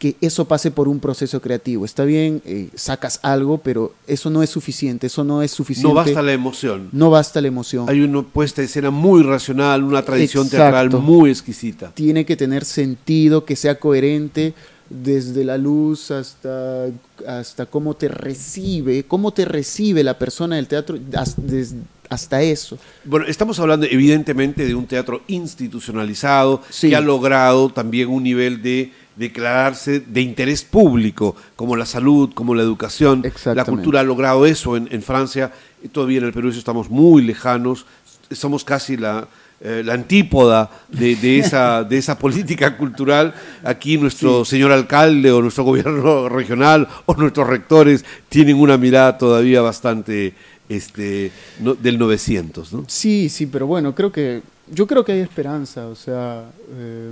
que 0.00 0.16
eso 0.22 0.46
pase 0.46 0.70
por 0.70 0.88
un 0.88 0.98
proceso 0.98 1.40
creativo. 1.42 1.84
Está 1.84 2.04
bien, 2.04 2.40
eh, 2.46 2.70
sacas 2.74 3.20
algo, 3.22 3.58
pero 3.58 3.92
eso 4.06 4.30
no 4.30 4.42
es 4.42 4.48
suficiente, 4.48 5.06
eso 5.08 5.22
no 5.24 5.42
es 5.42 5.50
suficiente. 5.50 5.88
No 5.90 5.94
basta 5.94 6.22
la 6.22 6.32
emoción. 6.32 6.88
No 6.90 7.10
basta 7.10 7.40
la 7.42 7.48
emoción. 7.48 7.84
Hay 7.88 8.00
una 8.00 8.22
puesta 8.22 8.62
de 8.62 8.66
escena 8.66 8.90
muy 8.90 9.22
racional, 9.22 9.84
una 9.84 10.02
tradición 10.02 10.46
Exacto. 10.46 10.64
teatral 10.72 11.02
muy 11.02 11.28
exquisita. 11.30 11.92
Tiene 11.94 12.24
que 12.24 12.34
tener 12.34 12.64
sentido, 12.64 13.44
que 13.44 13.54
sea 13.56 13.78
coherente 13.78 14.54
desde 14.88 15.44
la 15.44 15.58
luz 15.58 16.10
hasta, 16.10 16.86
hasta 17.28 17.66
cómo 17.66 17.94
te 17.94 18.08
recibe, 18.08 19.04
cómo 19.04 19.32
te 19.32 19.44
recibe 19.44 20.02
la 20.02 20.18
persona 20.18 20.56
del 20.56 20.66
teatro, 20.66 20.98
has- 21.14 21.36
des- 21.36 21.74
hasta 22.08 22.42
eso. 22.42 22.76
Bueno, 23.04 23.26
estamos 23.26 23.60
hablando 23.60 23.86
evidentemente 23.88 24.64
de 24.64 24.74
un 24.74 24.86
teatro 24.86 25.20
institucionalizado 25.28 26.62
Sí. 26.70 26.88
que 26.88 26.96
ha 26.96 27.00
logrado 27.00 27.68
también 27.70 28.08
un 28.08 28.22
nivel 28.22 28.62
de 28.62 28.92
declararse 29.20 30.00
de 30.00 30.20
interés 30.22 30.64
público, 30.64 31.36
como 31.54 31.76
la 31.76 31.86
salud, 31.86 32.30
como 32.34 32.54
la 32.54 32.62
educación. 32.62 33.22
La 33.54 33.64
cultura 33.76 34.00
ha 34.00 34.02
logrado 34.02 34.46
eso 34.46 34.76
en, 34.76 34.88
en 34.90 35.02
Francia, 35.02 35.52
y 35.84 35.88
todavía 35.88 36.18
en 36.18 36.24
el 36.24 36.32
Perú 36.32 36.48
eso 36.48 36.58
estamos 36.58 36.90
muy 36.90 37.22
lejanos, 37.22 37.86
somos 38.32 38.64
casi 38.64 38.96
la, 38.96 39.28
eh, 39.60 39.82
la 39.84 39.92
antípoda 39.94 40.70
de, 40.88 41.16
de 41.16 41.38
esa, 41.38 41.84
de 41.84 41.98
esa 41.98 42.18
política 42.18 42.76
cultural. 42.76 43.34
Aquí 43.62 43.98
nuestro 43.98 44.44
señor 44.44 44.72
alcalde 44.72 45.30
o 45.30 45.42
nuestro 45.42 45.64
gobierno 45.64 46.28
regional 46.40 46.88
o 47.06 47.14
nuestros 47.14 47.46
rectores 47.46 48.04
tienen 48.28 48.56
una 48.56 48.76
mirada 48.78 49.18
todavía 49.18 49.60
bastante 49.60 50.32
este, 50.68 51.30
no- 51.60 51.74
del 51.74 51.98
900, 51.98 52.72
¿no? 52.72 52.84
Sí, 52.86 53.28
sí, 53.28 53.46
pero 53.46 53.66
bueno, 53.66 53.94
creo 53.94 54.10
que 54.12 54.42
yo 54.72 54.86
creo 54.86 55.04
que 55.04 55.12
hay 55.12 55.20
esperanza, 55.20 55.86
o 55.88 55.94
sea, 55.94 56.44
eh, 56.76 57.10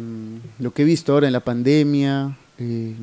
lo 0.58 0.72
que 0.72 0.82
he 0.82 0.84
visto 0.84 1.12
ahora 1.12 1.26
en 1.26 1.32
la 1.32 1.40
pandemia, 1.40 2.36
eh, 2.58 2.94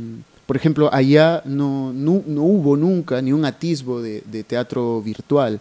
por 0.45 0.55
ejemplo, 0.55 0.89
allá 0.93 1.41
no, 1.45 1.91
no, 1.93 2.21
no 2.25 2.43
hubo 2.43 2.77
nunca 2.77 3.21
ni 3.21 3.31
un 3.33 3.45
atisbo 3.45 4.01
de, 4.01 4.23
de 4.25 4.43
teatro 4.43 5.01
virtual, 5.01 5.59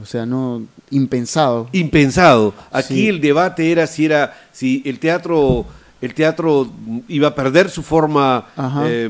o 0.00 0.06
sea, 0.06 0.24
no 0.26 0.62
impensado. 0.90 1.68
impensado. 1.72 2.54
Aquí 2.70 2.94
Sí. 2.94 3.08
el 3.08 3.20
debate 3.20 3.70
era 3.72 3.86
si 3.86 4.04
era 4.04 4.34
si 4.52 4.82
el 4.84 4.98
teatro 4.98 5.66
el 6.00 6.14
teatro 6.14 6.70
iba 7.08 7.28
a 7.28 7.34
perder 7.34 7.70
su 7.70 7.82
forma 7.82 8.46
eh, 8.84 9.08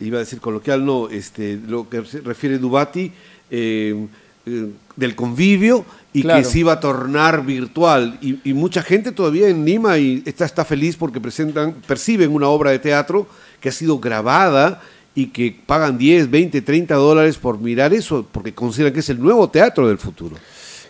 iba 0.00 0.16
a 0.16 0.20
decir 0.20 0.40
coloquial 0.40 0.84
no 0.84 1.08
este 1.10 1.60
lo 1.66 1.88
que 1.88 2.04
se 2.06 2.20
refiere 2.22 2.58
Dubati 2.58 3.12
eh, 3.50 4.06
eh, 4.46 4.70
del 4.96 5.14
convivio 5.14 5.84
y 6.12 6.22
Claro. 6.22 6.42
que 6.42 6.44
se 6.48 6.58
iba 6.60 6.72
a 6.72 6.80
tornar 6.80 7.44
virtual 7.44 8.18
y, 8.20 8.38
y 8.48 8.52
mucha 8.54 8.82
gente 8.82 9.12
todavía 9.12 9.48
en 9.48 9.64
Lima 9.64 9.98
y 9.98 10.22
está 10.26 10.44
está 10.44 10.64
feliz 10.64 10.96
porque 10.96 11.20
presentan 11.20 11.74
perciben 11.86 12.32
una 12.32 12.48
obra 12.48 12.70
de 12.72 12.78
teatro 12.78 13.26
que 13.60 13.68
ha 13.68 13.72
sido 13.72 13.98
grabada 14.00 14.80
y 15.14 15.26
que 15.26 15.56
pagan 15.66 15.98
10, 15.98 16.30
20, 16.30 16.62
30 16.62 16.94
dólares 16.94 17.36
por 17.36 17.58
mirar 17.58 17.92
eso 17.92 18.26
porque 18.30 18.52
consideran 18.54 18.92
que 18.92 19.00
es 19.00 19.08
el 19.08 19.20
nuevo 19.20 19.48
teatro 19.48 19.86
del 19.88 19.98
futuro. 19.98 20.36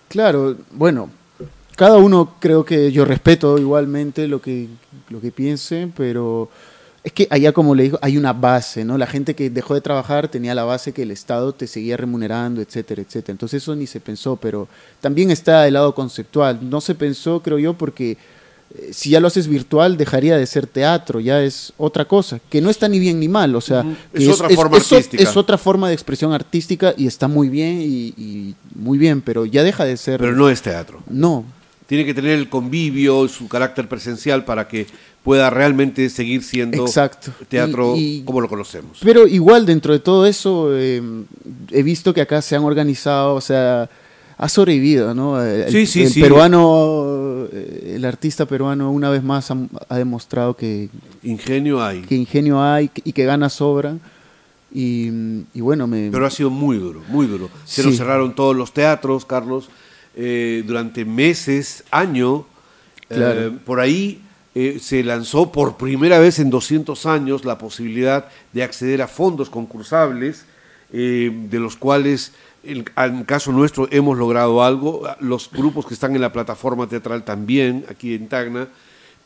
Claro, 0.08 0.56
bueno, 0.72 1.10
cada 1.76 1.96
uno 1.98 2.34
creo 2.40 2.64
que 2.64 2.92
yo 2.92 3.04
respeto 3.04 3.58
igualmente 3.58 4.26
lo 4.28 4.40
que, 4.40 4.68
lo 5.08 5.20
que 5.20 5.30
piense, 5.30 5.90
pero 5.96 6.50
es 7.02 7.12
que 7.12 7.26
allá, 7.30 7.52
como 7.52 7.74
le 7.74 7.84
digo, 7.84 7.98
hay 8.02 8.18
una 8.18 8.34
base, 8.34 8.84
¿no? 8.84 8.98
La 8.98 9.06
gente 9.06 9.34
que 9.34 9.48
dejó 9.48 9.74
de 9.74 9.80
trabajar 9.80 10.28
tenía 10.28 10.54
la 10.54 10.64
base 10.64 10.92
que 10.92 11.02
el 11.02 11.10
Estado 11.10 11.54
te 11.54 11.66
seguía 11.66 11.96
remunerando, 11.96 12.60
etcétera, 12.60 13.00
etcétera. 13.00 13.32
Entonces 13.32 13.62
eso 13.62 13.74
ni 13.74 13.86
se 13.86 14.00
pensó, 14.00 14.36
pero 14.36 14.68
también 15.00 15.30
está 15.30 15.66
el 15.66 15.74
lado 15.74 15.94
conceptual. 15.94 16.58
No 16.60 16.82
se 16.82 16.94
pensó, 16.94 17.40
creo 17.42 17.58
yo, 17.58 17.72
porque 17.72 18.18
eh, 18.74 18.90
si 18.92 19.10
ya 19.10 19.20
lo 19.20 19.28
haces 19.28 19.48
virtual, 19.48 19.96
dejaría 19.96 20.36
de 20.36 20.46
ser 20.46 20.66
teatro, 20.66 21.20
ya 21.20 21.42
es 21.42 21.72
otra 21.78 22.04
cosa, 22.04 22.38
que 22.50 22.60
no 22.60 22.68
está 22.68 22.86
ni 22.86 22.98
bien 22.98 23.18
ni 23.18 23.28
mal, 23.28 23.54
o 23.56 23.62
sea, 23.62 23.82
Es 24.12 24.28
otra 24.28 24.50
forma 24.50 24.76
artística. 24.76 25.22
es 25.22 25.36
otra 25.38 25.56
forma 25.56 25.88
de 25.88 25.94
expresión 25.94 26.34
artística 26.34 26.92
y 26.98 27.06
está 27.06 27.28
muy 27.28 27.48
bien 27.48 27.80
y, 27.80 28.14
y 28.18 28.54
muy 28.74 28.98
bien, 28.98 29.22
pero 29.22 29.46
ya 29.46 29.62
deja 29.62 29.86
de 29.86 29.96
ser... 29.96 30.20
Pero 30.20 30.36
no 30.36 30.50
es 30.50 30.60
teatro. 30.60 31.02
No, 31.08 31.46
Tiene 31.90 32.04
que 32.06 32.14
tener 32.14 32.38
el 32.38 32.48
convivio, 32.48 33.26
su 33.26 33.48
carácter 33.48 33.88
presencial 33.88 34.44
para 34.44 34.68
que 34.68 34.86
pueda 35.24 35.50
realmente 35.50 36.08
seguir 36.08 36.44
siendo 36.44 36.84
Exacto. 36.86 37.32
teatro 37.48 37.96
Y- 37.96 38.18
y- 38.18 38.22
como 38.22 38.40
lo 38.40 38.48
conocemos. 38.48 39.00
pero 39.02 39.26
igual 39.26 39.66
dentro 39.66 39.92
de 39.92 39.98
todo 39.98 40.24
eso 40.24 40.68
eh, 40.72 41.02
he 41.72 41.82
visto 41.82 42.14
que 42.14 42.20
acá 42.20 42.40
se 42.42 42.54
han 42.54 42.62
organizado, 42.62 43.34
o 43.34 43.40
sea, 43.40 43.90
ha 44.38 44.48
sobrevivido, 44.48 45.14
¿no? 45.16 45.42
El, 45.42 45.70
Sí, 45.72 45.84
sí, 45.84 46.02
el 46.04 46.10
sí. 46.12 46.20
peruano, 46.22 47.46
eh, 47.52 47.94
el 47.96 48.04
artista 48.04 48.46
peruano 48.46 48.92
una 48.92 49.10
vez 49.10 49.24
más 49.24 49.50
ha, 49.50 49.56
ha 49.88 49.96
demostrado 49.98 50.54
que, 50.56 50.88
Ingenio 51.24 51.82
hay, 51.84 52.02
que 52.02 52.14
ingenio 52.14 52.62
hay 52.62 52.88
y 53.02 53.12
que 53.12 53.24
ganas 53.24 53.54
sobran. 53.54 54.00
Y, 54.72 55.08
y 55.52 55.60
bueno, 55.60 55.88
me... 55.88 56.10
pero 56.12 56.24
ha 56.24 56.30
sido 56.30 56.48
muy 56.50 56.78
duro, 56.78 57.02
muy 57.08 57.26
duro. 57.26 57.50
Se 57.64 57.82
nos 57.82 57.96
cerraron 57.96 58.34
todos 58.36 58.54
los 58.54 58.72
teatros, 58.72 59.24
Carlos, 59.24 59.68
eh, 60.16 60.62
durante 60.66 61.04
meses, 61.04 61.84
año. 61.90 62.46
eh, 63.10 63.50
por 63.64 63.80
ahí 63.80 64.22
eh, 64.54 64.78
se 64.80 65.02
lanzó 65.02 65.50
por 65.50 65.76
primera 65.76 66.18
vez 66.18 66.38
en 66.38 66.50
200 66.50 67.06
años 67.06 67.44
la 67.44 67.58
posibilidad 67.58 68.28
de 68.52 68.62
acceder 68.62 69.02
a 69.02 69.08
fondos 69.08 69.50
concursables, 69.50 70.46
de 70.92 71.58
los 71.60 71.76
cuales, 71.76 72.32
en, 72.64 72.84
en 72.96 73.22
caso 73.22 73.52
nuestro, 73.52 73.86
hemos 73.92 74.18
logrado 74.18 74.64
algo. 74.64 75.06
Los 75.20 75.48
grupos 75.48 75.86
que 75.86 75.94
están 75.94 76.16
en 76.16 76.20
la 76.20 76.32
plataforma 76.32 76.88
teatral 76.88 77.22
también, 77.22 77.84
aquí 77.88 78.14
en 78.14 78.26
Tacna, 78.28 78.66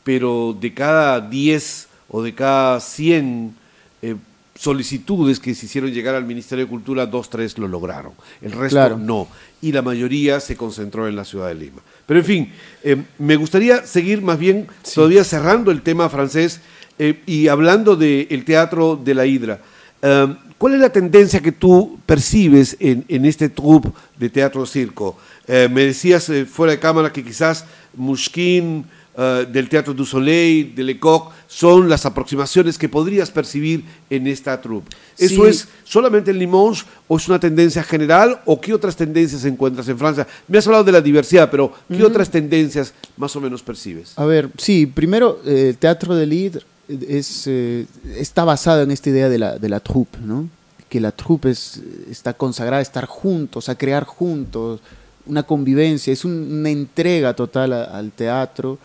pero 0.03 0.55
de 0.59 0.73
cada 0.75 1.19
10 1.19 1.87
o 2.09 2.21
de 2.21 2.35
cada 2.35 2.79
100 2.79 3.55
eh, 4.01 4.15
solicitudes 4.55 5.39
que 5.39 5.53
se 5.53 5.65
hicieron 5.65 5.91
llegar 5.91 6.15
al 6.15 6.25
Ministerio 6.25 6.65
de 6.65 6.69
Cultura, 6.69 7.05
dos, 7.05 7.29
tres 7.29 7.57
lo 7.57 7.67
lograron. 7.67 8.13
El 8.41 8.53
resto 8.53 8.75
Claro. 8.77 8.97
no. 8.97 9.27
Y 9.61 9.71
la 9.71 9.81
mayoría 9.81 10.39
se 10.39 10.55
concentró 10.55 11.07
en 11.07 11.15
la 11.15 11.25
ciudad 11.25 11.47
de 11.49 11.55
Lima. 11.55 11.81
Pero 12.05 12.19
en 12.19 12.25
fin, 12.25 12.53
eh, 12.83 12.97
me 13.19 13.35
gustaría 13.35 13.85
seguir 13.85 14.21
más 14.21 14.39
bien 14.39 14.67
todavía 14.93 15.23
cerrando 15.23 15.71
el 15.71 15.81
tema 15.81 16.07
francés 16.09 16.61
eh, 16.97 17.21
y 17.25 17.47
hablando 17.49 17.95
del 17.95 18.45
teatro 18.45 18.95
de 18.95 19.13
la 19.13 19.25
Hidra. 19.25 19.59
Eh, 20.01 20.35
¿Cuál 20.57 20.75
es 20.75 20.79
la 20.79 20.89
tendencia 20.89 21.41
que 21.41 21.51
tú 21.51 21.99
percibes 22.05 22.77
en, 22.79 23.03
en 23.09 23.25
este 23.25 23.49
troupe 23.49 23.89
de 24.17 24.29
teatro 24.29 24.65
circo? 24.65 25.17
Eh, 25.47 25.67
me 25.69 25.85
decías 25.85 26.29
eh, 26.29 26.45
fuera 26.45 26.71
de 26.71 26.79
cámara 26.79 27.11
que 27.11 27.23
quizás 27.23 27.65
Mushkin, 27.93 28.85
eh, 29.17 29.45
del 29.51 29.69
Teatro 29.69 29.93
du 29.93 30.05
Soleil, 30.05 30.75
de 30.75 30.83
Lecoq, 30.83 31.31
son 31.47 31.87
las 31.87 32.05
aproximaciones 32.05 32.77
que 32.77 32.89
podrías 32.89 33.31
percibir 33.31 33.83
en 34.09 34.27
esta 34.27 34.59
troupe. 34.59 34.95
¿Eso 35.17 35.47
es 35.47 35.67
solamente 35.85 36.31
en 36.31 36.39
Limoges 36.39 36.85
o 37.07 37.15
es 37.17 37.27
una 37.29 37.39
tendencia 37.39 37.81
general 37.83 38.41
o 38.45 38.59
qué 38.59 38.73
otras 38.73 38.95
tendencias 38.95 39.45
encuentras 39.45 39.87
en 39.87 39.97
Francia? 39.97 40.27
Me 40.47 40.57
has 40.57 40.67
hablado 40.67 40.83
de 40.83 40.91
la 40.91 41.01
diversidad, 41.01 41.49
pero 41.49 41.71
¿qué 41.89 42.03
otras 42.03 42.29
tendencias 42.29 42.93
más 43.17 43.35
o 43.35 43.41
menos 43.41 43.63
percibes? 43.63 44.13
A 44.17 44.25
ver, 44.25 44.49
sí, 44.57 44.85
primero, 44.85 45.39
eh, 45.45 45.69
el 45.69 45.77
teatro 45.77 46.13
de 46.15 46.25
Lied 46.25 46.57
es, 46.89 47.43
eh, 47.47 47.85
está 48.17 48.43
basado 48.43 48.81
en 48.83 48.91
esta 48.91 49.09
idea 49.09 49.29
de 49.29 49.37
la, 49.39 49.57
de 49.57 49.69
la 49.69 49.79
troupe, 49.79 50.17
¿no? 50.21 50.49
Que 50.89 50.99
la 50.99 51.11
troupe 51.11 51.49
es, 51.51 51.81
está 52.09 52.33
consagrada 52.33 52.79
a 52.79 52.81
estar 52.81 53.05
juntos, 53.05 53.69
a 53.69 53.75
crear 53.75 54.03
juntos, 54.03 54.81
una 55.25 55.43
convivencia, 55.43 56.13
es 56.13 56.23
un- 56.25 56.59
una 56.59 56.69
entrega 56.69 57.33
total 57.33 57.73
a- 57.73 57.85
al 57.85 58.11
teatro. 58.11 58.77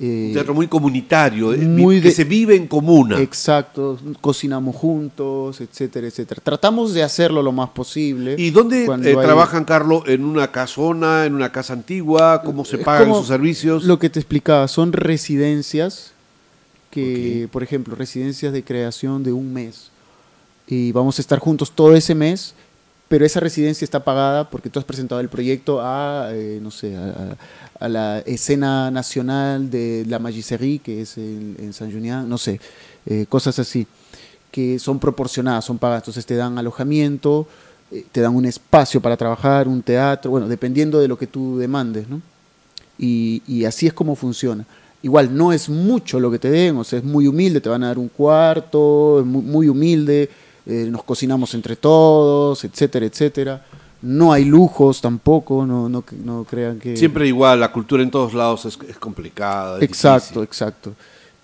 Eh, 0.00 0.26
Un 0.28 0.32
teatro 0.34 0.54
muy 0.54 0.68
comunitario, 0.68 1.52
eh, 1.52 1.56
muy 1.58 2.00
que 2.00 2.08
de- 2.08 2.14
se 2.14 2.22
vive 2.22 2.54
en 2.54 2.68
comuna. 2.68 3.20
Exacto, 3.20 3.98
cocinamos 4.20 4.76
juntos, 4.76 5.60
etcétera, 5.60 6.06
etcétera. 6.06 6.40
Tratamos 6.44 6.94
de 6.94 7.02
hacerlo 7.02 7.42
lo 7.42 7.50
más 7.50 7.70
posible. 7.70 8.36
¿Y 8.38 8.50
dónde 8.50 8.84
eh, 8.84 8.88
hay- 9.04 9.14
trabajan, 9.16 9.64
Carlos? 9.64 10.04
¿En 10.06 10.24
una 10.24 10.52
casona, 10.52 11.26
en 11.26 11.34
una 11.34 11.50
casa 11.50 11.72
antigua? 11.72 12.42
¿Cómo 12.44 12.64
se 12.64 12.78
pagan 12.78 13.12
sus 13.12 13.26
servicios? 13.26 13.82
Lo 13.84 13.98
que 13.98 14.08
te 14.08 14.20
explicaba, 14.20 14.68
son 14.68 14.92
residencias 14.92 16.12
que, 16.90 17.48
por 17.52 17.62
ejemplo, 17.62 17.94
residencias 17.94 18.52
de 18.52 18.62
creación 18.64 19.22
de 19.22 19.32
un 19.32 19.52
mes. 19.52 19.90
Y 20.66 20.92
vamos 20.92 21.18
a 21.18 21.22
estar 21.22 21.38
juntos 21.38 21.72
todo 21.72 21.94
ese 21.96 22.14
mes, 22.14 22.54
pero 23.08 23.24
esa 23.24 23.40
residencia 23.40 23.84
está 23.84 24.04
pagada 24.04 24.48
porque 24.50 24.68
tú 24.68 24.78
has 24.78 24.84
presentado 24.84 25.20
el 25.20 25.28
proyecto 25.28 25.80
a, 25.80 26.28
eh, 26.32 26.60
no 26.62 26.70
sé, 26.70 26.94
a, 26.94 27.88
la 27.88 28.18
escena 28.20 28.90
nacional 28.90 29.70
de 29.70 30.04
la 30.06 30.18
Magisserie, 30.18 30.80
que 30.80 31.02
es 31.02 31.16
en, 31.16 31.56
en 31.58 31.72
San 31.72 31.90
Julián, 31.90 32.28
no 32.28 32.36
sé, 32.36 32.60
eh, 33.06 33.24
cosas 33.28 33.58
así, 33.58 33.86
que 34.50 34.78
son 34.78 34.98
proporcionadas, 34.98 35.64
son 35.64 35.78
pagadas. 35.78 36.02
Entonces 36.02 36.26
te 36.26 36.34
dan 36.34 36.58
alojamiento, 36.58 37.46
eh, 37.90 38.04
te 38.12 38.20
dan 38.20 38.34
un 38.34 38.44
espacio 38.44 39.00
para 39.00 39.16
trabajar, 39.16 39.68
un 39.68 39.82
teatro, 39.82 40.30
bueno, 40.30 40.48
dependiendo 40.48 41.00
de 41.00 41.08
lo 41.08 41.16
que 41.16 41.26
tú 41.26 41.56
demandes, 41.58 42.08
¿no? 42.08 42.20
Y, 42.98 43.42
y 43.46 43.64
así 43.64 43.86
es 43.86 43.92
como 43.92 44.16
funciona. 44.16 44.66
Igual 45.02 45.34
no 45.34 45.52
es 45.52 45.68
mucho 45.68 46.18
lo 46.18 46.30
que 46.30 46.40
te 46.40 46.50
den, 46.50 46.76
o 46.76 46.84
sea, 46.84 46.98
es 46.98 47.04
muy 47.04 47.28
humilde, 47.28 47.60
te 47.60 47.68
van 47.68 47.84
a 47.84 47.88
dar 47.88 47.98
un 47.98 48.08
cuarto, 48.08 49.20
es 49.20 49.26
muy, 49.26 49.42
muy 49.42 49.68
humilde, 49.68 50.28
eh, 50.68 50.86
nos 50.90 51.02
cocinamos 51.02 51.54
entre 51.54 51.76
todos, 51.76 52.62
etcétera, 52.64 53.06
etcétera. 53.06 53.64
No 54.02 54.32
hay 54.32 54.44
lujos 54.44 55.00
tampoco, 55.00 55.66
no, 55.66 55.88
no, 55.88 56.04
no 56.24 56.44
crean 56.44 56.78
que... 56.78 56.96
Siempre 56.96 57.26
igual, 57.26 57.58
la 57.58 57.72
cultura 57.72 58.02
en 58.02 58.10
todos 58.10 58.32
lados 58.34 58.64
es, 58.66 58.78
es 58.88 58.96
complicada. 58.96 59.78
es 59.78 59.82
Exacto, 59.84 60.40
difícil. 60.40 60.44
exacto. 60.44 60.92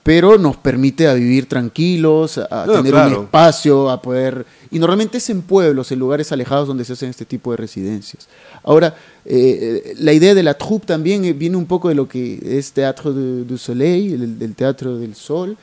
Pero 0.04 0.36
nos 0.36 0.56
permite 0.58 1.08
a 1.08 1.14
vivir 1.14 1.48
tranquilos, 1.48 2.36
a 2.38 2.64
No, 2.66 2.74
tener 2.74 2.92
claro. 2.92 3.18
un 3.20 3.24
espacio, 3.24 3.90
a 3.90 4.00
poder... 4.02 4.44
Y 4.70 4.78
normalmente 4.78 5.16
es 5.18 5.30
en 5.30 5.40
pueblos, 5.40 5.90
en 5.90 5.98
lugares 5.98 6.30
alejados 6.30 6.68
donde 6.68 6.84
se 6.84 6.92
hacen 6.92 7.08
este 7.08 7.24
tipo 7.24 7.50
de 7.52 7.56
residencias. 7.56 8.28
Ahora, 8.62 8.94
eh, 9.24 9.94
la 9.98 10.12
idea 10.12 10.34
de 10.34 10.42
la 10.42 10.54
troupe 10.54 10.86
también 10.86 11.24
eh, 11.24 11.32
viene 11.32 11.56
un 11.56 11.64
poco 11.66 11.88
de 11.88 11.94
lo 11.94 12.06
que 12.06 12.38
es 12.58 12.70
Teatro 12.72 13.12
du 13.12 13.56
Soleil, 13.56 14.12
el, 14.22 14.38
del 14.38 14.54
Teatro 14.54 14.98
del 14.98 15.14
Sol. 15.14 15.56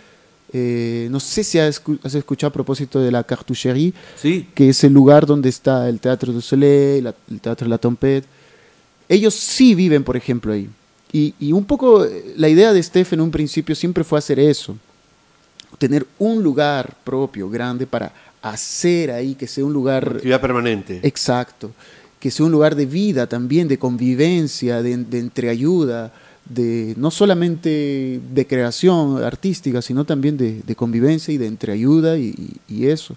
Eh, 0.53 1.07
no 1.09 1.19
sé 1.19 1.43
si 1.43 1.57
has, 1.59 1.81
escu- 1.81 1.97
has 2.03 2.13
escuchado 2.13 2.49
a 2.49 2.53
propósito 2.53 2.99
de 2.99 3.09
la 3.11 3.23
Cartoucherie, 3.23 3.93
Sí, 4.17 4.47
que 4.53 4.69
es 4.69 4.83
el 4.83 4.91
lugar 4.93 5.25
donde 5.25 5.47
está 5.49 5.87
el 5.87 5.99
Teatro 5.99 6.33
du 6.33 6.41
Soleil, 6.41 7.05
la- 7.05 7.15
el 7.29 7.39
Teatro 7.39 7.65
de 7.65 7.69
la 7.69 7.77
Tempête. 7.77 8.27
Ellos 9.07 9.33
sí 9.33 9.75
viven, 9.75 10.03
por 10.03 10.17
ejemplo, 10.17 10.51
ahí. 10.53 10.69
Y, 11.13 11.33
y 11.39 11.51
un 11.51 11.65
poco 11.65 12.05
eh, 12.05 12.33
la 12.37 12.47
idea 12.49 12.73
de 12.73 12.81
Steph 12.83 13.13
en 13.13 13.21
un 13.21 13.31
principio 13.31 13.75
siempre 13.75 14.03
fue 14.03 14.17
hacer 14.19 14.39
eso, 14.39 14.77
tener 15.77 16.05
un 16.19 16.43
lugar 16.43 16.95
propio, 17.03 17.49
grande, 17.49 17.87
para 17.87 18.13
hacer 18.41 19.11
ahí, 19.11 19.35
que 19.35 19.47
sea 19.47 19.63
un 19.65 19.73
lugar 19.73 20.07
actividad 20.15 20.41
permanente. 20.41 20.99
exacto, 21.03 21.71
que 22.19 22.29
sea 22.31 22.45
un 22.45 22.51
lugar 22.51 22.75
de 22.75 22.85
vida 22.85 23.27
también, 23.27 23.67
de 23.67 23.77
convivencia, 23.79 24.81
de, 24.81 24.97
de 24.97 25.19
entreayuda, 25.19 26.11
de 26.49 26.93
no 26.97 27.11
solamente 27.11 28.19
de 28.33 28.47
creación 28.47 29.23
artística, 29.23 29.81
sino 29.81 30.05
también 30.05 30.37
de, 30.37 30.61
de 30.65 30.75
convivencia 30.75 31.33
y 31.33 31.37
de 31.37 31.47
entreayuda 31.47 32.17
y, 32.17 32.33
y- 32.67 32.73
y 32.75 32.87
eso. 32.87 33.15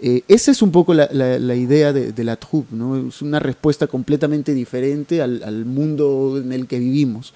Eh, 0.00 0.22
esa 0.26 0.50
es 0.50 0.62
un 0.62 0.72
poco 0.72 0.94
la, 0.94 1.08
la- 1.12 1.38
la 1.38 1.54
idea 1.54 1.92
de, 1.92 2.12
de 2.12 2.24
la 2.24 2.36
troupe, 2.36 2.74
¿no? 2.74 2.96
Es 3.08 3.22
una 3.22 3.38
respuesta 3.38 3.86
completamente 3.86 4.52
diferente 4.54 5.22
al, 5.22 5.42
al 5.44 5.64
mundo 5.64 6.40
en 6.42 6.52
el 6.52 6.66
que 6.66 6.78
vivimos. 6.78 7.32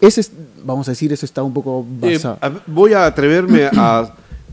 Ese, 0.00 0.20
es- 0.22 0.32
vamos 0.64 0.88
a 0.88 0.92
decir, 0.92 1.12
eso 1.12 1.24
está 1.24 1.42
un 1.42 1.54
poco 1.54 1.86
Eh, 2.02 2.14
basado. 2.14 2.38
voy 2.66 2.92
a 2.92 3.06
atreverme 3.06 3.64
a, 3.72 4.12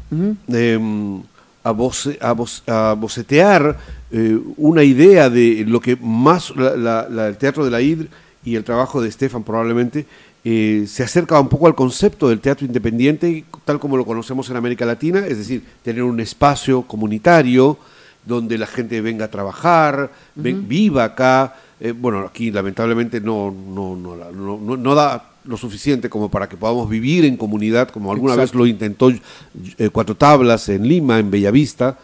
em, 0.47 1.21
a, 1.63 1.71
voce- 1.71 2.17
a 2.21 2.33
voc- 2.33 2.61
a 2.67 2.93
bocetear 2.93 3.77
eh, 4.11 4.39
una 4.57 4.83
idea 4.83 5.29
de 5.29 5.65
lo 5.67 5.79
que 5.81 5.95
más 5.95 6.53
la- 6.55 7.27
el 7.27 7.37
teatro 7.37 7.65
de 7.65 7.71
la 7.71 7.81
ID 7.81 8.05
y 8.45 8.55
el 8.55 8.63
trabajo 8.63 9.01
de 9.01 9.11
Stefan 9.11 9.43
probablemente 9.43 10.05
eh, 10.43 10.85
se 10.87 11.03
acerca 11.03 11.39
un 11.39 11.49
poco 11.49 11.65
al 11.67 11.73
concepto 11.75 12.29
del 12.29 12.39
teatro 12.39 12.65
independiente 12.67 13.43
tal 13.65 13.79
como 13.79 13.97
lo 13.97 14.05
conocemos 14.05 14.47
en 14.49 14.55
América 14.57 14.85
Latina, 14.85 15.25
es 15.27 15.39
decir, 15.39 15.63
tener 15.83 16.03
un 16.03 16.19
espacio 16.19 16.83
comunitario 16.83 17.77
donde 18.25 18.57
la 18.57 18.67
gente 18.67 19.01
venga 19.01 19.25
a 19.25 19.31
trabajar, 19.31 20.11
ven- 20.35 20.67
viva 20.67 21.03
acá. 21.03 21.55
Eh, 21.79 21.91
bueno, 21.91 22.19
aquí 22.19 22.51
lamentablemente 22.51 23.19
no, 23.19 23.51
no, 23.51 23.95
no, 23.95 24.15
no- 24.31 24.57
no- 24.59 24.77
no 24.77 24.95
da 24.95 25.31
lo 25.45 25.57
suficiente 25.57 26.09
como 26.09 26.29
para 26.29 26.47
que 26.49 26.57
podamos 26.57 26.89
vivir 26.89 27.25
en 27.25 27.37
comunidad, 27.37 27.89
como 27.89 28.11
alguna 28.11 28.33
Exacto. 28.33 28.51
vez 28.53 28.59
lo 28.59 28.65
intentó 28.67 29.11
eh, 29.11 29.89
Cuatro 29.91 30.15
Tablas 30.15 30.69
en 30.69 30.87
Lima, 30.87 31.19
en 31.19 31.29
Bellavista, 31.29 31.97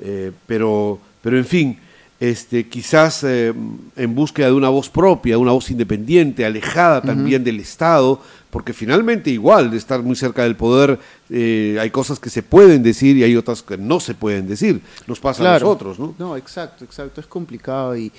eh, 0.00 0.30
pero, 0.46 0.98
pero 1.22 1.38
en 1.38 1.44
fin, 1.44 1.78
este, 2.20 2.68
quizás 2.68 3.24
eh, 3.24 3.52
en 3.96 4.14
búsqueda 4.14 4.46
de 4.46 4.52
una 4.52 4.68
voz 4.68 4.88
propia, 4.88 5.36
una 5.38 5.52
voz 5.52 5.70
independiente, 5.70 6.44
alejada 6.44 7.02
también 7.02 7.42
del 7.42 7.60
Estado, 7.60 8.20
porque 8.50 8.72
finalmente 8.72 9.30
igual 9.30 9.70
de 9.70 9.76
estar 9.78 10.00
muy 10.02 10.14
cerca 10.14 10.44
del 10.44 10.54
poder, 10.54 10.98
eh, 11.28 11.76
hay 11.80 11.90
cosas 11.90 12.20
que 12.20 12.30
se 12.30 12.42
pueden 12.42 12.82
decir 12.82 13.16
y 13.16 13.24
hay 13.24 13.36
otras 13.36 13.62
que 13.62 13.76
no 13.76 13.98
se 13.98 14.14
pueden 14.14 14.46
decir. 14.46 14.80
Nos 15.06 15.18
pasa 15.18 15.56
a 15.56 15.58
nosotros, 15.58 15.98
¿no? 15.98 16.14
No, 16.18 16.36
exacto, 16.36 16.84
exacto. 16.84 17.20
Es 17.20 17.26
complicado 17.26 17.96
y, 17.96 18.12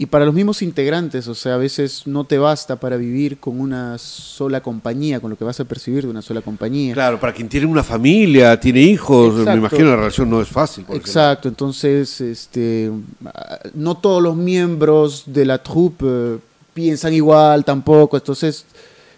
y 0.00 0.06
para 0.06 0.24
los 0.24 0.32
mismos 0.32 0.62
integrantes, 0.62 1.28
o 1.28 1.34
sea, 1.34 1.56
a 1.56 1.58
veces 1.58 2.06
no 2.06 2.24
te 2.24 2.38
basta 2.38 2.76
para 2.76 2.96
vivir 2.96 3.38
con 3.38 3.60
una 3.60 3.98
sola 3.98 4.62
compañía, 4.62 5.20
con 5.20 5.28
lo 5.28 5.36
que 5.36 5.44
vas 5.44 5.60
a 5.60 5.66
percibir 5.66 6.04
de 6.04 6.08
una 6.08 6.22
sola 6.22 6.40
compañía. 6.40 6.94
Claro, 6.94 7.20
para 7.20 7.34
quien 7.34 7.50
tiene 7.50 7.66
una 7.66 7.82
familia, 7.82 8.58
tiene 8.58 8.80
hijos, 8.80 9.34
me 9.34 9.56
imagino 9.56 9.90
la 9.90 9.96
relación 9.96 10.30
no 10.30 10.40
es 10.40 10.48
fácil. 10.48 10.84
por 10.86 10.96
ejemplo. 10.96 11.10
Exacto, 11.10 11.48
entonces 11.48 12.18
este, 12.22 12.90
no 13.74 13.94
todos 13.98 14.22
los 14.22 14.36
miembros 14.36 15.24
de 15.26 15.44
la 15.44 15.62
troupe 15.62 16.06
eh, 16.08 16.38
piensan 16.72 17.12
igual 17.12 17.62
tampoco, 17.66 18.16
entonces, 18.16 18.64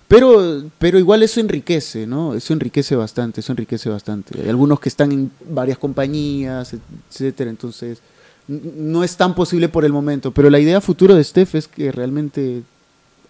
pero, 0.08 0.64
pero 0.80 0.98
igual 0.98 1.22
eso 1.22 1.38
enriquece, 1.38 2.08
¿no? 2.08 2.34
Eso 2.34 2.54
enriquece 2.54 2.96
bastante, 2.96 3.38
eso 3.38 3.52
enriquece 3.52 3.88
bastante. 3.88 4.40
Hay 4.42 4.48
algunos 4.48 4.80
que 4.80 4.88
están 4.88 5.12
en 5.12 5.30
varias 5.48 5.78
compañías, 5.78 6.74
etcétera, 7.08 7.50
entonces 7.50 8.00
no 8.49 9.05
es 9.05 9.16
tan 9.16 9.34
posible 9.34 9.68
por 9.68 9.84
el 9.84 9.93
momento, 9.93 10.30
pero 10.32 10.51
la 10.51 10.59
idea 10.59 10.80
futuro 10.80 11.14
de 11.14 11.22
Steph 11.24 11.55
es 11.55 11.68
que 11.68 11.93
realmente 11.93 12.62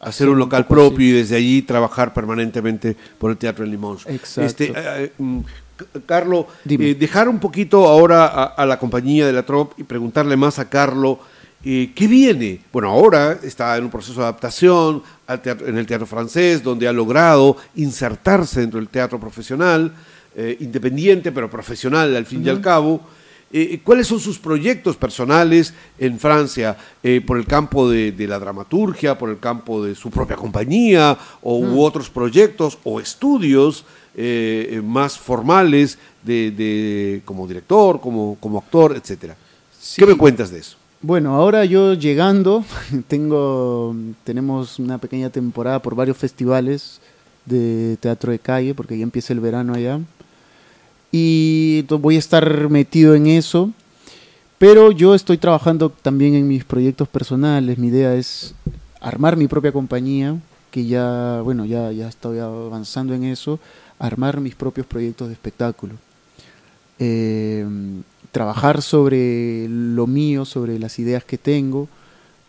hacer 0.01 0.29
un 0.29 0.39
local 0.39 0.63
así. 0.63 0.69
propio 0.69 1.09
y 1.09 1.13
desde 1.13 1.37
allí 1.37 1.63
trabajar 1.63 2.13
permanentemente 2.13 2.97
por 3.19 3.31
el 3.31 3.37
teatro 3.37 3.65
en 3.65 3.71
Limón. 3.71 3.99
Exacto. 4.07 4.43
Este, 4.43 4.65
eh, 4.71 4.73
eh, 4.77 5.13
mm, 5.19 5.39
Carlo, 6.07 6.47
eh, 6.69 6.97
dejar 6.99 7.29
un 7.29 7.39
poquito 7.39 7.87
ahora 7.87 8.27
a, 8.27 8.45
a 8.45 8.67
la 8.67 8.79
compañía 8.79 9.27
de 9.27 9.33
la 9.33 9.43
TROP 9.45 9.79
y 9.79 9.85
preguntarle 9.85 10.37
más 10.37 10.59
a 10.59 10.69
Carlo, 10.69 11.19
eh, 11.65 11.93
¿qué 11.95 12.07
viene? 12.09 12.61
Bueno, 12.73 12.89
ahora 12.91 13.39
está 13.43 13.77
en 13.77 13.85
un 13.85 13.91
proceso 13.91 14.15
de 14.21 14.27
adaptación 14.27 15.03
al 15.27 15.41
teatro- 15.43 15.67
en 15.69 15.79
el 15.79 15.87
teatro 15.87 16.07
francés, 16.07 16.63
donde 16.63 16.89
ha 16.89 16.93
logrado 16.93 17.57
insertarse 17.77 18.61
dentro 18.61 18.81
del 18.81 18.89
teatro 18.89 19.21
profesional, 19.21 19.93
eh, 20.37 20.57
independiente, 20.61 21.31
pero 21.31 21.49
profesional 21.51 22.15
al 22.17 22.27
fin 22.27 22.45
y 22.45 22.49
al 22.49 22.61
cabo. 22.61 23.01
Eh, 23.55 23.81
¿Cuáles 23.85 24.07
son 24.07 24.19
sus 24.19 24.39
proyectos 24.39 24.97
personales 24.97 25.75
en 25.99 26.19
Francia 26.19 26.77
eh, 27.03 27.21
por 27.27 27.37
el 27.37 27.45
campo 27.47 27.89
de, 27.91 28.11
de 28.13 28.27
la 28.27 28.39
dramaturgia, 28.39 29.19
por 29.19 29.29
el 29.29 29.39
campo 29.39 29.85
de 29.85 29.95
su 29.95 30.11
propia 30.11 30.37
compañía 30.37 31.19
o 31.43 31.59
u 31.59 31.83
otros 31.83 32.09
proyectos 32.09 32.79
o 32.85 32.99
estudios 32.99 33.85
eh, 34.17 34.69
eh, 34.73 34.81
más 34.83 35.19
formales 35.19 35.99
de, 36.23 36.51
de- 36.51 37.23
como 37.27 37.47
director, 37.47 38.01
como, 38.01 38.37
como 38.41 38.59
actor, 38.59 38.97
etcétera? 38.97 39.35
¿Qué 39.35 39.79
Sí. 39.79 40.07
me 40.07 40.17
cuentas 40.17 40.51
de 40.51 40.61
eso? 40.61 40.77
Bueno, 41.03 41.35
ahora 41.35 41.65
yo 41.67 41.95
llegando, 41.95 42.65
tengo, 43.09 43.95
tenemos 44.25 44.79
una 44.79 44.97
pequeña 44.99 45.29
temporada 45.31 45.83
por 45.83 45.95
varios 45.95 46.17
festivales 46.17 47.01
de 47.45 47.97
teatro 48.01 48.31
de 48.33 48.39
calle, 48.39 48.73
porque 48.75 48.97
ya 48.97 49.03
empieza 49.03 49.33
el 49.33 49.41
verano 49.41 49.75
allá. 49.75 49.99
Y 51.13 51.83
voy 51.83 52.17
a 52.17 52.19
estar 52.19 52.69
metido 52.71 53.15
en 53.15 53.29
eso. 53.29 53.71
Pero 54.59 54.91
yo 54.93 55.15
estoy 55.15 55.39
trabajando 55.39 55.91
también 55.91 56.35
en 56.35 56.49
mis 56.49 56.65
proyectos 56.65 57.09
personales. 57.09 57.79
Mi 57.79 57.89
idea 57.89 58.15
es 58.15 58.55
armar 59.01 59.37
mi 59.37 59.47
propia 59.47 59.73
compañía, 59.73 60.37
que 60.71 60.87
ya, 60.87 61.41
bueno, 61.45 61.65
ya, 61.67 61.93
ya 61.93 62.09
estoy 62.09 62.39
avanzando 62.39 63.15
en 63.15 63.25
eso, 63.25 63.61
armar 63.99 64.41
mis 64.41 64.55
propios 64.55 64.87
proyectos 64.87 65.29
de 65.29 65.35
espectáculo. 65.35 65.95
Eh, 66.99 67.67
trabajar 68.31 68.81
sobre 68.81 69.69
lo 69.69 70.07
mío, 70.07 70.45
sobre 70.45 70.79
las 70.79 70.99
ideas 70.99 71.25
que 71.25 71.39
tengo 71.39 71.89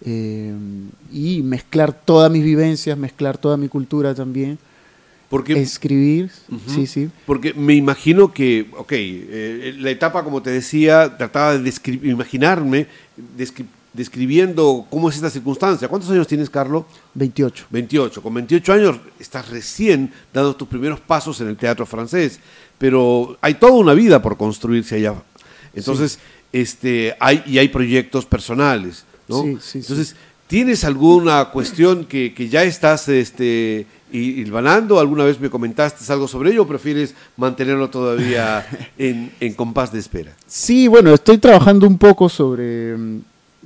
eh, 0.06 0.54
y 1.12 1.42
mezclar 1.42 1.94
todas 1.94 2.32
mis 2.32 2.44
vivencias, 2.44 2.98
mezclar 2.98 3.38
toda 3.38 3.58
mi 3.58 3.68
cultura 3.68 4.16
también. 4.16 4.58
Porque, 5.34 5.60
Escribir, 5.60 6.30
sí, 6.68 6.86
sí. 6.86 7.10
porque 7.26 7.56
me 7.56 7.74
imagino 7.74 8.32
que, 8.32 8.68
ok, 8.78 8.92
eh, 8.92 9.76
la 9.80 9.90
etapa, 9.90 10.24
como 10.24 10.44
te 10.44 10.52
decía, 10.52 11.18
trataba 11.18 11.58
de 11.58 11.74
imaginarme, 12.04 12.86
descri- 13.36 13.66
describiendo 13.94 14.86
cómo 14.92 15.10
es 15.10 15.16
esta 15.16 15.32
circunstancia. 15.32 15.88
¿Cuántos 15.88 16.12
años 16.12 16.28
tienes, 16.28 16.52
Carlos? 16.52 16.84
28. 17.16 17.66
28. 17.72 18.22
Con 18.22 18.32
28 18.36 18.74
años 18.74 18.98
estás 19.20 19.50
recién 19.50 20.12
dando 20.32 20.56
tus 20.56 20.68
primeros 20.68 21.00
pasos 21.00 21.42
en 21.42 21.48
el 21.48 21.58
teatro 21.58 21.88
francés, 21.88 22.40
pero 22.78 23.36
hay 23.42 23.56
toda 23.56 23.74
una 23.74 23.96
vida 23.96 24.22
por 24.22 24.38
construirse 24.38 24.98
allá. 24.98 25.16
Entonces, 25.74 26.20
este, 26.52 27.16
hay, 27.20 27.42
y 27.48 27.58
hay 27.58 27.70
proyectos 27.70 28.28
personales, 28.28 29.04
¿no? 29.28 29.42
Sí, 29.42 29.54
sí, 29.54 29.60
sí. 29.64 29.78
Entonces, 29.80 30.16
¿tienes 30.46 30.84
alguna 30.84 31.46
cuestión 31.46 32.06
que, 32.06 32.36
que 32.36 32.50
ya 32.50 32.64
estás 32.64 33.10
este, 33.10 33.88
hilvanando? 34.18 35.00
¿Alguna 35.00 35.24
vez 35.24 35.40
me 35.40 35.50
comentaste 35.50 36.12
algo 36.14 36.28
sobre 36.28 36.52
ello 36.52 36.64
o 36.64 36.68
prefieres 36.68 37.16
mantenerlo 37.38 37.90
todavía 37.90 38.66
en, 38.98 39.32
en 39.40 39.54
compás 39.54 39.92
de 39.92 40.00
espera? 40.00 40.32
Sí, 40.48 40.88
bueno, 40.88 41.14
estoy 41.14 41.38
trabajando 41.38 41.88
un 41.88 41.98
poco 41.98 42.30
sobre, 42.30 42.96
mm, 42.96 43.20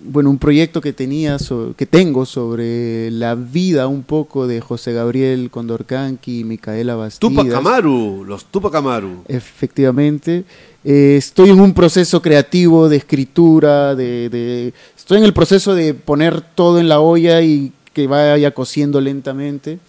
bueno, 0.06 0.30
un 0.30 0.38
proyecto 0.38 0.80
que 0.80 0.94
tenía, 0.94 1.40
so- 1.40 1.74
que 1.76 1.86
tengo 1.86 2.26
sobre 2.26 3.10
la 3.12 3.36
vida 3.36 3.88
un 3.88 4.04
poco 4.04 4.48
de 4.48 4.62
José 4.62 4.94
Gabriel 4.94 5.50
Condorcanqui 5.50 6.40
y 6.40 6.44
Micaela 6.44 6.96
Bastidas. 6.96 7.20
Tupac 7.36 7.54
Amaru, 7.54 8.24
los 8.26 8.46
Tupac 8.46 8.76
Amaru. 8.76 9.24
Efectivamente. 9.28 10.44
Eh, 10.86 11.16
estoy 11.18 11.50
en 11.50 11.60
un 11.60 11.74
proceso 11.74 12.22
creativo 12.22 12.88
de 12.88 12.96
escritura, 12.98 13.94
de, 13.96 14.30
de- 14.30 14.74
estoy 14.96 15.18
en 15.18 15.24
el 15.26 15.34
proceso 15.34 15.76
de 15.76 15.94
poner 15.94 16.40
todo 16.42 16.80
en 16.80 16.88
la 16.88 17.00
olla 17.02 17.42
y 17.42 17.74
que 17.92 18.08
vaya 18.08 18.52
cociendo 18.54 19.02
lentamente, 19.02 19.80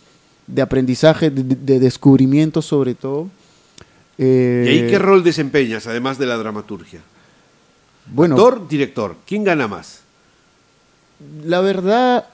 de 0.49 0.63
aprendizaje, 0.63 1.31
de, 1.31 1.43
de 1.45 1.79
descubrimiento 1.79 2.61
sobre 2.63 2.95
todo. 2.95 3.29
Eh, 4.19 4.65
¿Y 4.67 4.69
ahí 4.71 4.91
qué 4.91 4.99
rol 4.99 5.23
desempeñas, 5.23 5.87
además 5.87 6.19
de 6.19 6.27
la 6.27 6.37
dramaturgia? 6.37 7.01
bueno, 8.13 8.35
Actor, 8.35 8.67
director, 8.69 9.17
¿quién 9.27 9.45
gana 9.45 9.69
más? 9.69 10.01
La 11.45 11.61
verdad, 11.61 12.27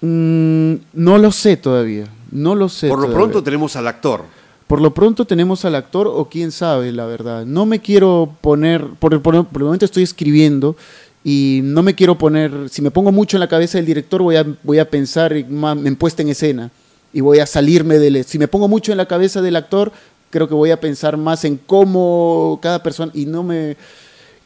mm, 0.00 0.74
no 0.92 1.18
lo 1.18 1.32
sé 1.32 1.56
todavía. 1.56 2.06
No 2.30 2.54
lo 2.54 2.68
sé. 2.68 2.88
Por 2.88 2.98
lo 2.98 3.04
todavía. 3.06 3.18
pronto 3.24 3.42
tenemos 3.42 3.76
al 3.76 3.86
actor. 3.86 4.24
Por 4.66 4.80
lo 4.80 4.92
pronto 4.92 5.24
tenemos 5.24 5.64
al 5.64 5.76
actor 5.76 6.08
o 6.08 6.28
quién 6.28 6.50
sabe, 6.50 6.90
la 6.92 7.06
verdad. 7.06 7.46
No 7.46 7.66
me 7.66 7.80
quiero 7.80 8.34
poner, 8.40 8.84
por 8.98 9.14
el, 9.14 9.20
por 9.20 9.34
el- 9.36 9.46
momento 9.64 9.84
estoy 9.84 10.02
escribiendo 10.02 10.76
y 11.22 11.60
no 11.62 11.82
me 11.84 11.94
quiero 11.94 12.18
poner, 12.18 12.68
si 12.68 12.82
me 12.82 12.90
pongo 12.90 13.12
mucho 13.12 13.36
en 13.36 13.40
la 13.40 13.48
cabeza 13.48 13.78
del 13.78 13.86
director 13.86 14.22
voy 14.22 14.36
a, 14.36 14.44
voy 14.64 14.78
a 14.80 14.90
pensar 14.90 15.32
en, 15.32 15.64
en 15.64 15.96
puesta 15.96 16.22
en 16.22 16.28
escena 16.28 16.70
y 17.12 17.20
voy 17.20 17.38
a 17.38 17.46
salirme 17.46 17.98
del... 17.98 18.24
Si 18.24 18.38
me 18.38 18.48
pongo 18.48 18.68
mucho 18.68 18.92
en 18.92 18.98
la 18.98 19.06
cabeza 19.06 19.42
del 19.42 19.56
actor, 19.56 19.92
creo 20.30 20.48
que 20.48 20.54
voy 20.54 20.70
a 20.70 20.80
pensar 20.80 21.16
más 21.16 21.44
en 21.44 21.56
cómo 21.56 22.58
cada 22.62 22.82
persona 22.82 23.12
y 23.14 23.26
no 23.26 23.42
me... 23.42 23.76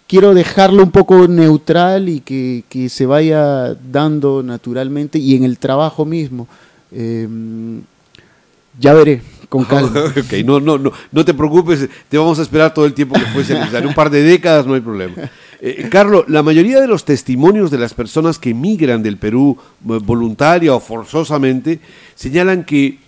Quiero 0.07 0.35
dejarlo 0.35 0.83
un 0.83 0.91
poco 0.91 1.29
neutral 1.29 2.09
y 2.09 2.21
que, 2.21 2.65
que 2.69 2.89
se 2.89 3.07
vaya 3.07 3.75
dando 3.75 4.43
naturalmente 4.43 5.21
y 5.21 5.37
en 5.37 5.45
el 5.45 5.59
trabajo 5.59 6.05
mismo. 6.05 6.49
Eh, 6.91 7.29
ya 8.79 8.95
veré, 8.95 9.23
con 9.49 9.65
calma. 9.67 10.05
ok, 10.07 10.33
no, 10.45 10.59
no, 10.59 10.79
no, 10.79 10.93
no 11.13 11.25
te 11.25 11.35
preocupes, 11.35 11.89
te 12.09 12.19
vamos 12.19 12.39
a 12.39 12.43
esperar 12.43 12.73
todo 12.75 12.87
el 12.87 12.95
tiempo 12.95 13.15
que 13.15 13.27
fuese 13.27 13.55
necesario. 13.55 13.89
Un 13.89 13.95
par 13.95 14.11
de 14.11 14.23
décadas, 14.23 14.67
no 14.67 14.75
hay 14.75 14.81
problema. 14.81 15.15
Eh, 15.63 15.89
Carlos, 15.91 16.25
la 16.29 16.43
mayoría 16.43 16.81
de 16.81 16.87
los 16.87 17.05
testimonios 17.05 17.71
de 17.71 17.77
las 17.77 17.93
personas 17.93 18.39
que 18.39 18.55
migran 18.55 19.03
del 19.03 19.19
Perú 19.19 19.59
eh, 19.59 19.99
voluntaria 20.03 20.75
o 20.75 20.81
forzosamente 20.81 21.81
señalan 22.15 22.65
que 22.65 22.99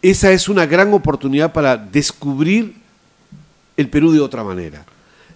esa 0.00 0.32
es 0.32 0.48
una 0.48 0.64
gran 0.64 0.94
oportunidad 0.94 1.52
para 1.52 1.76
descubrir 1.76 2.74
el 3.76 3.88
Perú 3.88 4.12
de 4.12 4.20
otra 4.20 4.42
manera. 4.42 4.86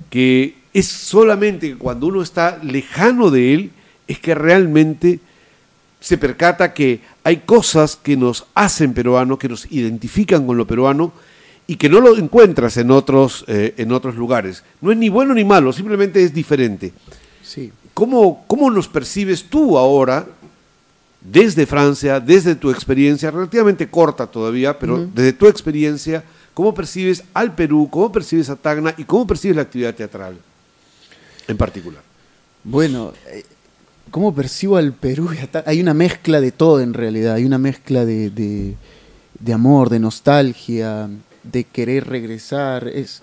Que 0.09 0.57
es 0.73 0.87
solamente 0.87 1.77
cuando 1.77 2.07
uno 2.07 2.23
está 2.23 2.59
lejano 2.63 3.31
de 3.31 3.53
él 3.53 3.71
es 4.09 4.19
que 4.19 4.35
realmente 4.35 5.21
se 6.01 6.17
percata 6.17 6.73
que 6.73 7.01
hay 7.25 7.39
cosas 7.39 7.97
que 7.97 8.17
nos 8.17 8.47
hacen 8.55 8.95
peruanos, 8.95 9.39
que 9.39 9.49
nos 9.49 9.71
identifican 9.71 10.47
con 10.47 10.57
lo 10.57 10.67
peruano 10.67 11.13
y 11.67 11.77
que 11.77 11.89
no 11.89 12.01
lo 12.01 12.17
encuentras 12.17 12.77
en 12.77 12.91
otros, 12.91 13.45
eh, 13.49 13.75
en 13.77 13.93
otros 13.93 14.15
lugares. 14.17 14.63
No 14.81 14.93
es 14.93 14.99
ni 14.99 15.09
bueno 15.09 15.35
ni 15.35 15.45
malo, 15.45 15.73
simplemente 15.73 16.23
es 16.23 16.33
diferente. 16.33 16.93
Sí. 17.43 17.73
¿Cómo, 17.95 18.45
¿Cómo 18.47 18.71
nos 18.71 18.89
percibes 18.89 19.45
tú 19.45 19.77
ahora, 19.79 20.27
desde 21.21 21.67
Francia, 21.67 22.21
desde 22.21 22.55
tu 22.55 22.71
experiencia, 22.71 23.31
relativamente 23.31 23.89
corta 23.89 24.27
todavía, 24.27 24.79
pero 24.79 25.09
desde 25.13 25.33
tu 25.33 25.47
experiencia, 25.49 26.23
cómo 26.55 26.73
percibes 26.75 27.25
al 27.35 27.55
Perú, 27.55 27.89
cómo 27.91 28.13
percibes 28.13 28.49
a 28.51 28.57
Tacna 28.57 28.95
y 28.97 29.05
cómo 29.05 29.27
percibes 29.27 29.57
la 29.57 29.63
actividad 29.63 29.95
teatral 29.95 30.37
en 31.49 31.57
particular? 31.57 32.03
Bueno, 32.63 33.13
eh, 33.29 33.45
¿cómo 34.11 34.35
percibo 34.35 34.77
al 34.77 34.93
Perú? 34.93 35.31
Hay 35.65 35.81
una 35.81 35.95
mezcla 35.95 36.41
de 36.41 36.53
todo 36.53 36.81
en 36.81 36.95
realidad, 36.95 37.35
hay 37.35 37.45
una 37.45 37.59
mezcla 37.59 38.05
de, 38.05 38.31
de- 38.31 38.75
de 39.39 39.53
amor, 39.53 39.91
de 39.91 39.99
nostalgia, 40.01 41.09
de 41.51 41.65
querer 41.65 42.07
regresar. 42.07 42.89
Es, 42.89 43.23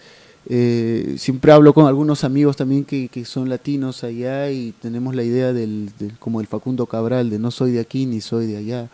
eh, 0.49 1.15
siempre 1.17 1.51
hablo 1.51 1.73
con 1.73 1.87
algunos 1.87 2.23
amigos 2.23 2.57
también 2.57 2.83
que, 2.83 3.07
que 3.07 3.23
son 3.25 3.47
latinos 3.49 4.03
allá 4.03 4.51
y 4.51 4.73
tenemos 4.81 5.15
la 5.15 5.23
idea 5.23 5.53
del, 5.53 5.89
del- 5.97 6.17
como 6.19 6.41
el 6.41 6.47
Facundo 6.47 6.85
Cabral, 6.85 7.29
de 7.29 7.39
no 7.39 7.49
soy 7.51 7.71
de 7.71 7.79
aquí 7.79 8.05
ni 8.05 8.19
soy 8.21 8.47
de 8.47 8.57
allá. 8.57 8.89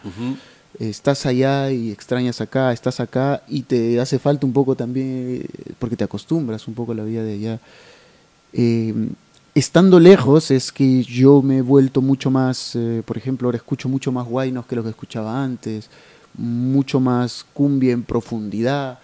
Estás 0.77 1.25
allá 1.25 1.71
y 1.71 1.91
extrañas 1.91 2.39
acá, 2.41 2.71
estás 2.71 2.99
acá 2.99 3.41
y 3.47 3.63
te 3.63 3.99
hace 3.99 4.19
falta 4.19 4.45
un 4.45 4.53
poco 4.53 4.75
también, 4.75 5.43
porque 5.79 5.95
te 5.97 6.03
acostumbras 6.03 6.67
un 6.67 6.75
poco 6.75 6.91
a 6.91 6.95
la 6.95 7.03
vida 7.03 7.23
de 7.23 7.33
allá. 7.33 7.59
Eh, 8.53 8.93
estando 9.55 9.99
lejos 9.99 10.51
es 10.51 10.71
que 10.71 11.03
yo 11.03 11.41
me 11.41 11.57
he 11.57 11.61
vuelto 11.61 12.01
mucho 12.01 12.29
más, 12.31 12.75
eh, 12.75 13.01
por 13.05 13.17
ejemplo, 13.17 13.47
ahora 13.47 13.57
escucho 13.57 13.89
mucho 13.89 14.11
más 14.11 14.25
guaynos 14.27 14.65
que 14.67 14.75
lo 14.75 14.83
que 14.83 14.89
escuchaba 14.89 15.43
antes, 15.43 15.89
mucho 16.37 16.99
más 16.99 17.45
cumbia 17.53 17.91
en 17.91 18.03
profundidad. 18.03 18.99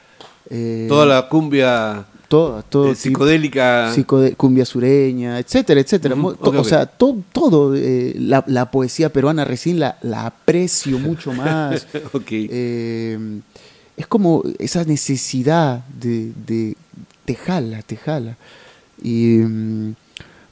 Eh, 0.50 0.86
Toda 0.90 1.06
la 1.06 1.28
cumbia 1.30 2.06
toda, 2.28 2.62
todo 2.64 2.92
eh, 2.92 2.96
psicodélica. 2.96 3.94
psicode- 3.94 4.36
cumbia 4.36 4.66
sureña, 4.66 5.40
etcétera, 5.40 5.80
etcétera. 5.80 6.16
O 6.16 6.64
sea, 6.64 6.86
to- 6.86 7.22
todo, 7.32 7.76
eh, 7.76 8.16
la, 8.18 8.44
la 8.48 8.72
poesía 8.72 9.10
peruana 9.10 9.46
recién 9.46 9.80
la, 9.80 9.98
la 10.02 10.26
aprecio 10.28 10.98
mucho 11.00 11.32
más. 11.34 11.88
Eh, 12.30 13.18
es 13.98 14.08
como 14.08 14.44
esa 14.60 14.84
necesidad 14.84 15.84
de, 15.88 16.32
de 16.46 16.76
te 17.24 17.36
jala, 17.36 17.82
te 17.84 17.96
jala. 17.96 18.36
Y, 19.02 19.38
mm, 19.38 19.96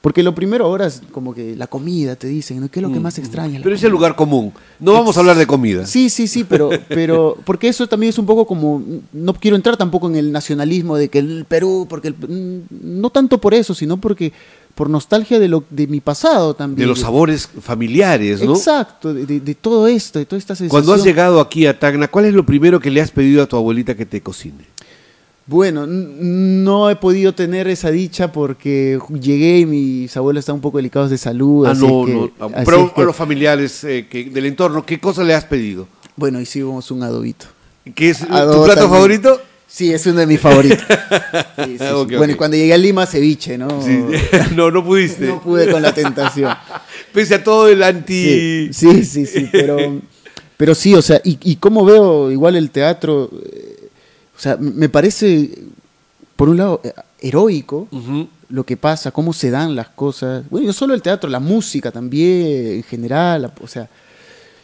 porque 0.04 0.22
lo 0.22 0.36
primero 0.36 0.66
ahora 0.66 0.86
es 0.88 1.02
como 1.14 1.34
que 1.34 1.56
la 1.56 1.66
comida, 1.68 2.18
te 2.18 2.28
dicen, 2.28 2.60
¿no? 2.60 2.70
¿qué 2.70 2.80
es 2.82 2.84
lo 2.84 2.92
que 2.92 3.00
más 3.00 3.18
extraña? 3.18 3.60
Mm, 3.60 3.64
Pero 3.64 3.74
es 3.76 3.84
el 3.86 3.92
lugar 3.92 4.18
común. 4.18 4.52
No 4.78 4.92
vamos 4.92 5.16
a 5.16 5.22
hablar 5.22 5.38
de 5.38 5.48
comida. 5.48 5.86
Sí, 5.86 6.10
sí, 6.10 6.28
sí, 6.28 6.44
pero, 6.44 6.70
pero 6.90 7.38
porque 7.46 7.70
eso 7.70 7.88
también 7.88 8.10
es 8.10 8.18
un 8.18 8.26
poco 8.26 8.46
como, 8.46 8.84
no 9.14 9.34
quiero 9.34 9.56
entrar 9.56 9.78
tampoco 9.78 10.10
en 10.10 10.18
el 10.18 10.34
nacionalismo 10.34 10.98
de 10.98 11.08
que 11.08 11.20
el 11.20 11.46
Perú, 11.48 11.88
porque 11.90 12.10
el- 12.10 12.16
mm, 12.16 13.00
no 13.02 13.12
tanto 13.12 13.38
por 13.40 13.54
eso, 13.54 13.74
sino 13.74 13.96
porque 13.96 14.34
por 14.76 14.90
nostalgia 14.90 15.40
de 15.40 15.48
lo 15.48 15.64
de 15.70 15.88
mi 15.88 16.02
pasado 16.02 16.50
De 16.52 16.58
también. 16.58 16.90
los 16.90 17.00
sabores 17.00 17.48
familiares, 17.62 18.42
¿no? 18.44 18.56
Exacto, 18.56 19.14
de, 19.14 19.26
de- 19.26 19.40
de 19.40 19.56
todo 19.56 19.88
esto, 19.88 20.20
de 20.20 20.26
toda 20.26 20.38
esta 20.38 20.54
sensación. 20.54 20.70
Cuando 20.70 20.94
has 20.94 21.06
llegado 21.06 21.40
aquí 21.40 21.66
a 21.66 21.80
Tacna, 21.80 22.10
¿cuál 22.10 22.26
es 22.26 22.34
lo 22.34 22.46
primero 22.46 22.80
que 22.82 22.92
le 22.92 23.00
has 23.00 23.12
pedido 23.12 23.42
a 23.42 23.46
tu 23.46 23.56
abuelita 23.56 23.96
que 23.96 24.06
te 24.06 24.20
cocine? 24.20 24.66
Bueno, 25.46 25.86
no 25.88 26.90
he 26.90 26.96
podido 26.96 27.34
tener 27.34 27.68
esa 27.68 27.92
dicha 27.92 28.32
porque 28.32 28.98
llegué 29.20 29.60
y 29.60 29.66
mis 29.66 30.16
abuelos 30.16 30.40
están 30.42 30.56
un 30.56 30.62
poco 30.62 30.78
delicados 30.78 31.10
de 31.10 31.18
salud. 31.18 31.66
Ah, 31.66 31.72
así 31.72 31.86
no, 31.86 32.06
que- 32.06 32.14
no. 32.14 32.32
así 32.56 32.66
Pero 32.66 32.94
que- 32.94 33.02
a 33.02 33.04
los 33.06 33.16
familiares 33.16 33.84
eh, 33.84 34.08
que, 34.10 34.26
del 34.26 34.46
entorno, 34.46 34.86
¿qué 34.86 35.00
cosa 35.00 35.24
le 35.24 35.34
has 35.34 35.44
pedido? 35.44 35.88
Bueno, 36.16 36.40
hicimos 36.40 36.90
un 36.92 37.04
adobito. 37.04 37.48
¿Qué 37.94 38.12
es 38.12 38.20
tu 38.20 38.28
plato 38.28 38.48
también. 38.68 38.90
favorito? 38.90 39.42
Sí, 39.68 39.92
es 39.92 40.06
uno 40.06 40.20
de 40.20 40.28
mis 40.28 40.40
favoritos. 40.40 40.86
Sí, 41.66 41.72
sí, 41.72 41.78
sí. 41.80 41.86
Ok, 41.94 42.14
Bueno, 42.18 42.34
y 42.34 42.36
cuando 42.36 42.56
llegué 42.58 42.74
a 42.74 42.78
Lima, 42.78 43.06
ceviche, 43.06 43.58
¿no? 43.58 43.82
Sí. 43.82 44.00
no, 44.56 44.70
no 44.72 44.84
pudiste. 44.84 45.26
No 45.28 45.42
pude 45.42 45.70
con 45.72 45.82
la 45.82 45.94
tentación. 45.94 46.54
Pese 47.14 47.36
a 47.36 47.44
todo 47.44 47.68
el 47.68 47.82
anti... 47.84 48.70
Sí, 48.72 48.74
sí, 48.74 49.04
sí, 49.06 49.26
sí, 49.26 49.50
pero, 49.52 49.78
pero 50.58 50.76
sí, 50.76 50.94
o 50.94 51.02
sea, 51.02 51.20
y, 51.24 51.38
y 51.44 51.56
cómo 51.58 51.84
veo 51.86 52.32
igual 52.32 52.56
el 52.56 52.70
teatro, 52.72 53.30
eh, 53.52 53.73
sea, 54.44 54.54
m- 54.54 54.72
me 54.76 54.90
parece, 54.90 55.50
por 56.36 56.50
un 56.50 56.58
lado, 56.58 56.82
eh, 56.84 56.92
heroico 57.22 57.88
lo 58.50 58.64
que 58.66 58.78
pasa, 58.78 59.12
cómo 59.12 59.34
se 59.34 59.50
dan 59.50 59.76
las 59.76 59.88
cosas. 59.90 60.44
Bueno, 60.50 60.68
no 60.68 60.74
solo 60.74 60.94
el 60.94 61.02
teatro, 61.02 61.30
la 61.30 61.40
música 61.40 61.92
también, 61.92 62.76
en 62.78 62.84
general, 62.84 63.52
o 63.62 63.68
sea, 63.68 63.90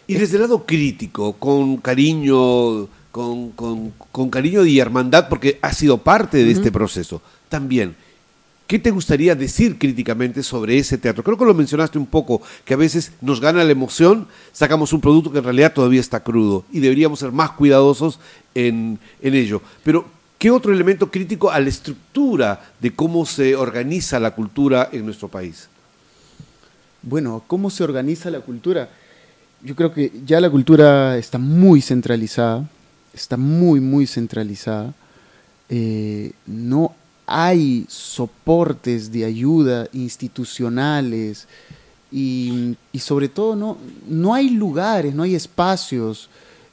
Y 0.08 0.16
desde 0.16 0.36
el 0.38 0.42
lado 0.42 0.66
crítico, 0.66 1.34
con 1.34 1.78
cariño, 1.78 2.88
con, 3.12 3.52
con- 3.52 3.92
con 4.12 4.30
cariño 4.30 4.66
y 4.66 4.80
hermandad, 4.80 5.30
porque 5.30 5.60
has 5.62 5.78
sido 5.78 6.00
parte 6.00 6.44
de 6.44 6.52
este 6.52 6.72
proceso. 6.72 7.22
También, 7.48 7.96
¿qué 8.70 8.78
te 8.78 8.92
gustaría 8.92 9.34
decir 9.34 9.80
críticamente 9.80 10.44
sobre 10.44 10.78
ese 10.78 11.00
teatro? 11.00 11.24
Creo 11.24 11.40
que 11.40 11.46
lo 11.46 11.56
mencionaste 11.56 11.98
un 11.98 12.06
poco, 12.06 12.40
que 12.64 12.76
a 12.76 12.78
veces 12.78 13.12
nos 13.20 13.42
gana 13.42 13.64
la 13.64 13.72
emoción, 13.72 14.28
sacamos 14.54 14.94
un 14.94 15.02
producto 15.02 15.32
que 15.32 15.40
en 15.40 15.44
realidad 15.44 15.74
todavía 15.74 16.00
está 16.00 16.20
crudo 16.20 16.66
y 16.72 16.80
deberíamos 16.80 17.18
ser 17.18 17.32
más 17.32 17.50
cuidadosos 17.50 18.20
en, 18.54 19.00
en 19.24 19.34
ello. 19.34 19.64
Pero, 19.84 20.06
¿qué 20.38 20.52
otro 20.52 20.72
elemento 20.72 21.10
crítico 21.10 21.50
a 21.50 21.60
la 21.60 21.68
estructura 21.68 22.72
de 22.80 22.92
cómo 22.92 23.26
se 23.26 23.56
organiza 23.56 24.20
la 24.20 24.36
cultura 24.36 24.88
en 24.92 25.04
nuestro 25.04 25.30
país? 25.30 25.68
bueno, 27.02 27.44
¿cómo 27.48 27.70
se 27.70 27.84
organiza 27.84 28.30
la 28.30 28.42
cultura? 28.42 28.90
Yo 29.64 29.76
creo 29.76 29.94
que 29.94 30.12
ya 30.26 30.40
la 30.40 30.50
cultura 30.50 31.18
está 31.18 31.38
muy 31.38 31.82
centralizada, 31.82 32.70
está 33.14 33.38
muy, 33.38 33.80
muy 33.80 34.06
centralizada. 34.06 34.94
Eh, 35.70 36.34
no 36.46 36.94
hay 37.30 37.86
soportes 37.88 39.12
de 39.12 39.26
ayuda 39.26 39.88
institucionales 39.94 41.48
y, 42.12 42.76
sobre 42.98 43.30
todo 43.30 43.56
no, 43.56 43.78
no 44.08 44.34
hay 44.34 44.50
lugares, 44.50 45.14
no 45.14 45.24
hay 45.24 45.36
espacios. 45.36 46.30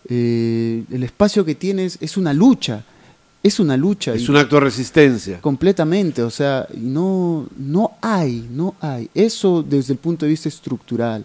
Eh, 0.08 0.84
el 0.90 1.02
espacio 1.02 1.44
que 1.44 1.54
tienes 1.54 1.98
es 2.00 2.16
una 2.16 2.32
lucha 2.32 2.84
es 3.46 3.60
una 3.60 3.76
lucha. 3.76 4.12
Es 4.14 4.28
un 4.28 4.36
acto 4.36 4.56
de 4.56 4.62
resistencia. 4.62 5.40
Completamente, 5.40 6.22
o 6.22 6.30
sea, 6.30 6.66
no, 6.74 7.46
no 7.56 7.92
hay, 8.00 8.48
no 8.50 8.74
hay. 8.80 9.08
Eso 9.14 9.62
desde 9.62 9.92
el 9.92 9.98
punto 9.98 10.24
de 10.24 10.30
vista 10.30 10.48
estructural. 10.48 11.24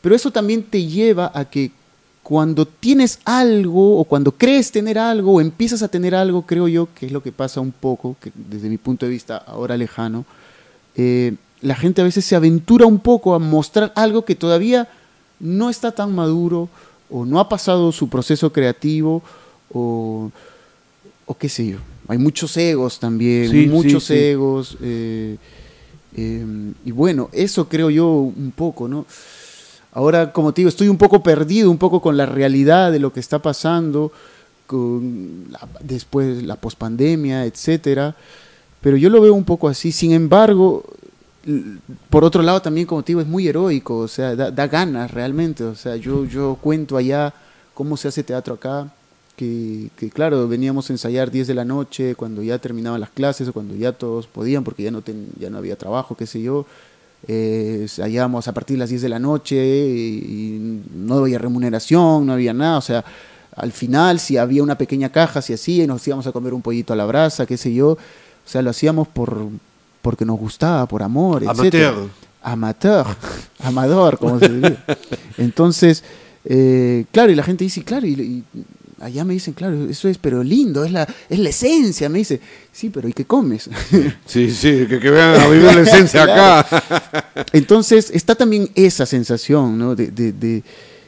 Pero 0.00 0.14
eso 0.14 0.30
también 0.30 0.64
te 0.64 0.84
lleva 0.84 1.30
a 1.32 1.44
que 1.44 1.70
cuando 2.30 2.64
tienes 2.64 3.18
algo 3.24 3.98
o 3.98 4.04
cuando 4.04 4.30
crees 4.30 4.70
tener 4.70 5.00
algo 5.00 5.32
o 5.32 5.40
empiezas 5.40 5.82
a 5.82 5.88
tener 5.88 6.14
algo, 6.14 6.42
creo 6.42 6.68
yo 6.68 6.86
que 6.94 7.06
es 7.06 7.10
lo 7.10 7.24
que 7.24 7.32
pasa 7.32 7.60
un 7.60 7.72
poco, 7.72 8.14
que 8.20 8.30
desde 8.36 8.68
mi 8.68 8.78
punto 8.78 9.04
de 9.04 9.10
vista 9.10 9.36
ahora 9.36 9.76
lejano, 9.76 10.24
eh, 10.94 11.34
la 11.60 11.74
gente 11.74 12.02
a 12.02 12.04
veces 12.04 12.24
se 12.24 12.36
aventura 12.36 12.86
un 12.86 13.00
poco 13.00 13.34
a 13.34 13.40
mostrar 13.40 13.92
algo 13.96 14.24
que 14.24 14.36
todavía 14.36 14.88
no 15.40 15.70
está 15.70 15.90
tan 15.90 16.14
maduro 16.14 16.68
o 17.10 17.26
no 17.26 17.40
ha 17.40 17.48
pasado 17.48 17.90
su 17.90 18.08
proceso 18.08 18.52
creativo 18.52 19.24
o 19.74 20.30
o 21.26 21.34
qué 21.36 21.48
sé 21.48 21.66
yo. 21.66 21.78
Hay 22.06 22.18
muchos 22.18 22.56
egos 22.56 23.00
también, 23.00 23.70
muchos 23.72 24.08
egos. 24.08 24.78
Eh, 24.80 25.36
em, 26.16 26.74
y 26.84 26.92
bueno, 26.92 27.28
eso 27.32 27.68
creo 27.68 27.90
yo 27.90 28.08
un 28.08 28.52
poco, 28.54 28.86
¿no? 28.86 29.04
Ahora, 29.92 30.32
como 30.32 30.52
te 30.52 30.60
digo, 30.60 30.68
estoy 30.68 30.88
un 30.88 30.98
poco 30.98 31.22
perdido, 31.22 31.70
un 31.70 31.78
poco 31.78 32.00
con 32.00 32.16
la 32.16 32.26
realidad 32.26 32.92
de 32.92 33.00
lo 33.00 33.12
que 33.12 33.20
está 33.20 33.40
pasando, 33.40 34.12
con 34.66 35.46
la, 35.50 35.66
después 35.80 36.42
la 36.42 36.56
pospandemia, 36.56 37.44
etcétera. 37.44 38.14
Pero 38.80 38.96
yo 38.96 39.10
lo 39.10 39.20
veo 39.20 39.34
un 39.34 39.44
poco 39.44 39.68
así. 39.68 39.92
Sin 39.92 40.12
embargo, 40.12 40.84
por 42.08 42.24
otro 42.24 42.42
lado 42.42 42.62
también, 42.62 42.86
como 42.86 43.02
te 43.02 43.12
digo, 43.12 43.20
es 43.20 43.26
muy 43.26 43.48
heroico, 43.48 43.98
o 43.98 44.08
sea, 44.08 44.36
da, 44.36 44.50
da 44.50 44.66
ganas 44.68 45.10
realmente. 45.10 45.64
O 45.64 45.74
sea, 45.74 45.96
yo, 45.96 46.24
yo 46.24 46.56
cuento 46.60 46.96
allá 46.96 47.34
cómo 47.74 47.96
se 47.96 48.08
hace 48.08 48.22
teatro 48.22 48.54
acá 48.54 48.90
que, 49.96 50.10
claro, 50.12 50.46
veníamos 50.48 50.90
a 50.90 50.92
ensayar 50.92 51.30
10 51.30 51.46
de 51.46 51.54
la 51.54 51.64
noche 51.64 52.14
cuando 52.14 52.42
ya 52.42 52.58
terminaban 52.58 53.00
las 53.00 53.10
clases 53.10 53.48
o 53.48 53.52
cuando 53.52 53.74
ya 53.74 53.92
todos 53.92 54.26
podían 54.26 54.64
porque 54.64 54.82
ya 54.82 54.90
no, 54.90 55.02
ya 55.38 55.48
no 55.48 55.58
había 55.58 55.76
trabajo, 55.76 56.14
qué 56.14 56.26
sé 56.26 56.42
yo. 56.42 56.66
Eh, 57.28 57.78
ensayábamos 57.82 58.48
a 58.48 58.52
partir 58.52 58.76
de 58.76 58.80
las 58.80 58.90
10 58.90 59.02
de 59.02 59.08
la 59.08 59.18
noche 59.18 59.56
y, 59.56 60.82
no 60.94 61.16
había 61.18 61.38
remuneración, 61.38 62.26
no 62.26 62.32
había 62.32 62.52
nada, 62.52 62.78
o 62.78 62.80
sea, 62.80 63.04
al 63.54 63.72
final 63.72 64.18
si 64.18 64.36
había 64.36 64.62
una 64.62 64.78
pequeña 64.78 65.10
caja, 65.10 65.42
si 65.42 65.52
hacía 65.52 65.84
y 65.84 65.86
nos 65.86 66.06
íbamos 66.06 66.26
a 66.26 66.32
comer 66.32 66.54
un 66.54 66.62
pollito 66.62 66.92
a 66.92 66.96
la 66.96 67.04
brasa, 67.04 67.46
qué 67.46 67.56
sé 67.56 67.74
yo, 67.74 67.90
o 67.90 67.98
sea, 68.44 68.62
lo 68.62 68.70
hacíamos 68.70 69.06
por 69.08 69.48
porque 70.02 70.24
nos 70.24 70.38
gustaba, 70.38 70.86
por 70.86 71.02
amor, 71.02 71.44
Amateur. 71.46 72.08
Amateur, 72.42 73.06
amador, 73.58 74.18
como 74.18 74.38
se 74.38 74.48
dice. 74.48 74.76
Entonces, 75.36 76.02
eh, 76.46 77.04
claro, 77.12 77.30
y 77.30 77.34
la 77.34 77.42
gente 77.42 77.64
dice, 77.64 77.84
claro, 77.84 78.06
y 78.06 78.42
allá 79.00 79.24
me 79.24 79.32
dicen, 79.34 79.54
claro, 79.54 79.88
eso 79.88 80.08
es, 80.08 80.18
pero 80.18 80.44
lindo, 80.44 80.84
es 80.84 80.92
la, 80.92 81.08
es 81.28 81.38
la 81.38 81.48
esencia. 81.48 82.08
Me 82.08 82.18
dice, 82.18 82.40
sí, 82.70 82.90
pero 82.90 83.08
¿y 83.08 83.12
qué 83.12 83.24
comes? 83.24 83.68
Sí, 84.26 84.50
sí, 84.50 84.86
que, 84.86 84.98
vean 84.98 85.40
a 85.40 85.48
vivir 85.48 85.74
la 85.74 85.80
esencia 85.80 86.22
acá. 86.22 87.46
Entonces, 87.52 88.10
está 88.12 88.34
también 88.34 88.68
esa 88.74 89.06
sensación, 89.06 89.78
¿no? 89.78 89.96
De, 89.96 90.10
de, 90.10 90.62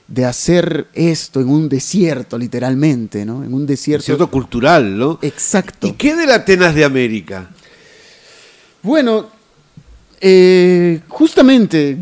de, 0.09 0.25
hacer 0.25 0.89
esto 0.93 1.41
en 1.41 1.49
un 1.49 1.69
desierto, 1.69 2.37
literalmente, 2.37 3.25
¿no? 3.25 3.45
En 3.45 3.55
un 3.55 3.67
desierto. 3.67 4.03
Desierto 4.03 4.31
cultural, 4.31 4.99
¿no? 4.99 5.19
Exacto. 5.23 5.87
¿Y 5.87 5.93
qué 5.93 6.17
de 6.17 6.27
la 6.27 6.37
Atenas 6.37 6.75
de 6.75 6.85
América? 6.85 7.51
Bueno, 8.83 9.29
eh, 10.21 11.01
justamente 11.09 11.99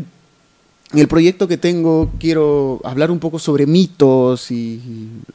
en 0.93 0.99
el 0.99 1.07
proyecto 1.07 1.47
que 1.47 1.57
tengo 1.57 2.11
quiero 2.19 2.81
hablar 2.83 3.11
un 3.11 3.19
poco 3.19 3.39
sobre 3.39 3.65
mitos 3.65 4.51
y, 4.51 4.81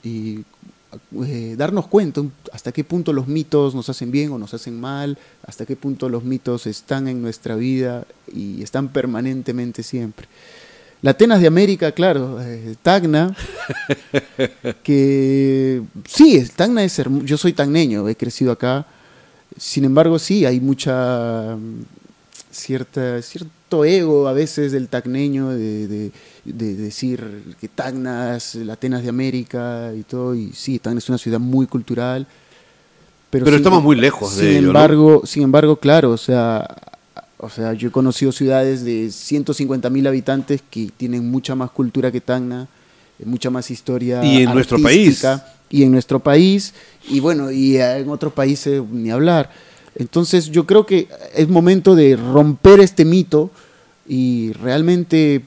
eh, 0.05 1.55
darnos 1.57 1.87
cuenta 1.87 2.23
hasta 2.53 2.73
qué 2.73 2.85
punto 2.85 3.13
los 3.13 3.27
mitos 3.27 3.75
nos 3.75 3.89
hacen 3.89 4.11
bien 4.11 4.31
o 4.33 4.39
nos 4.39 4.55
hacen 4.55 4.79
mal, 4.79 5.19
hasta 5.47 5.67
qué 5.67 5.77
punto 5.77 6.09
los 6.09 6.25
mitos 6.25 6.67
están 6.67 7.09
en 7.09 7.23
nuestra 7.23 7.55
vida 7.55 8.07
y 8.33 8.63
están 8.63 8.89
permanentemente 8.89 9.83
siempre. 9.83 10.27
La 11.03 11.11
Atenas 11.13 11.41
de 11.41 11.47
América, 11.47 11.93
claro, 11.93 12.41
eh, 12.43 12.75
Tacna, 12.83 13.37
que 14.83 15.83
sí, 16.09 16.43
Tacna 16.55 16.83
es 16.83 16.99
hermoso, 16.99 17.26
yo 17.26 17.37
soy 17.37 17.53
tagneño, 17.53 18.09
he 18.09 18.17
crecido 18.17 18.53
acá, 18.53 18.87
sin 19.59 19.85
embargo 19.85 20.18
sí, 20.18 20.47
hay 20.47 20.61
mucha 20.61 21.57
cierta, 22.57 23.20
cierto 23.22 23.84
ego 23.84 24.28
a 24.28 24.33
veces 24.33 24.72
del 24.72 24.88
tacneño 24.88 25.50
de, 25.50 26.11
decir 26.45 27.54
que 27.61 27.68
Tacna 27.68 28.37
es 28.37 28.54
la 28.57 28.74
Atenas 28.74 29.03
de 29.03 29.08
América 29.08 29.92
y 29.96 30.03
todo, 30.03 30.34
y 30.34 30.53
sí, 30.53 30.78
Tacna 30.78 30.99
es 30.99 31.08
una 31.08 31.18
ciudad 31.18 31.38
muy 31.38 31.66
cultural. 31.66 32.26
Pero, 33.30 33.49
estamos 33.54 33.83
muy 33.83 33.96
lejos 33.96 34.37
de 34.37 34.58
ello, 34.58 34.68
embargo, 34.68 35.22
Sin 35.24 35.42
embargo, 35.42 35.76
claro, 35.76 36.12
o 36.12 36.16
sea, 36.16 36.66
o 37.38 37.50
sea, 37.50 37.74
yo 37.74 37.88
he 37.88 37.92
conocido 37.92 38.33
ciudades 38.33 38.84
de 38.84 39.11
150 39.11 39.91
mil 39.91 40.07
habitantes 40.07 40.62
que 40.70 40.91
tienen 40.96 41.30
mucha 41.30 41.54
más 41.54 41.70
cultura 41.70 42.11
que 42.11 42.20
Tacna, 42.20 42.68
mucha 43.24 43.50
más 43.50 43.70
historia. 43.70 44.24
Y 44.24 44.42
en 44.42 44.54
nuestro 44.54 44.80
país. 44.80 45.24
Y 45.68 45.83
en 45.83 45.91
nuestro 45.91 46.20
país, 46.20 46.74
y 47.08 47.18
bueno, 47.18 47.50
y 47.50 47.76
en 47.76 48.08
otros 48.08 48.33
países 48.33 48.80
ni 48.88 49.11
hablar. 49.11 49.50
Entonces 49.97 50.51
yo 50.51 50.67
creo 50.67 50.87
que 50.87 51.09
es 51.35 51.49
momento 51.49 51.95
de 51.95 52.17
romper 52.17 52.81
este 52.81 53.05
mito 53.05 53.51
y 54.07 54.53
realmente 54.53 55.43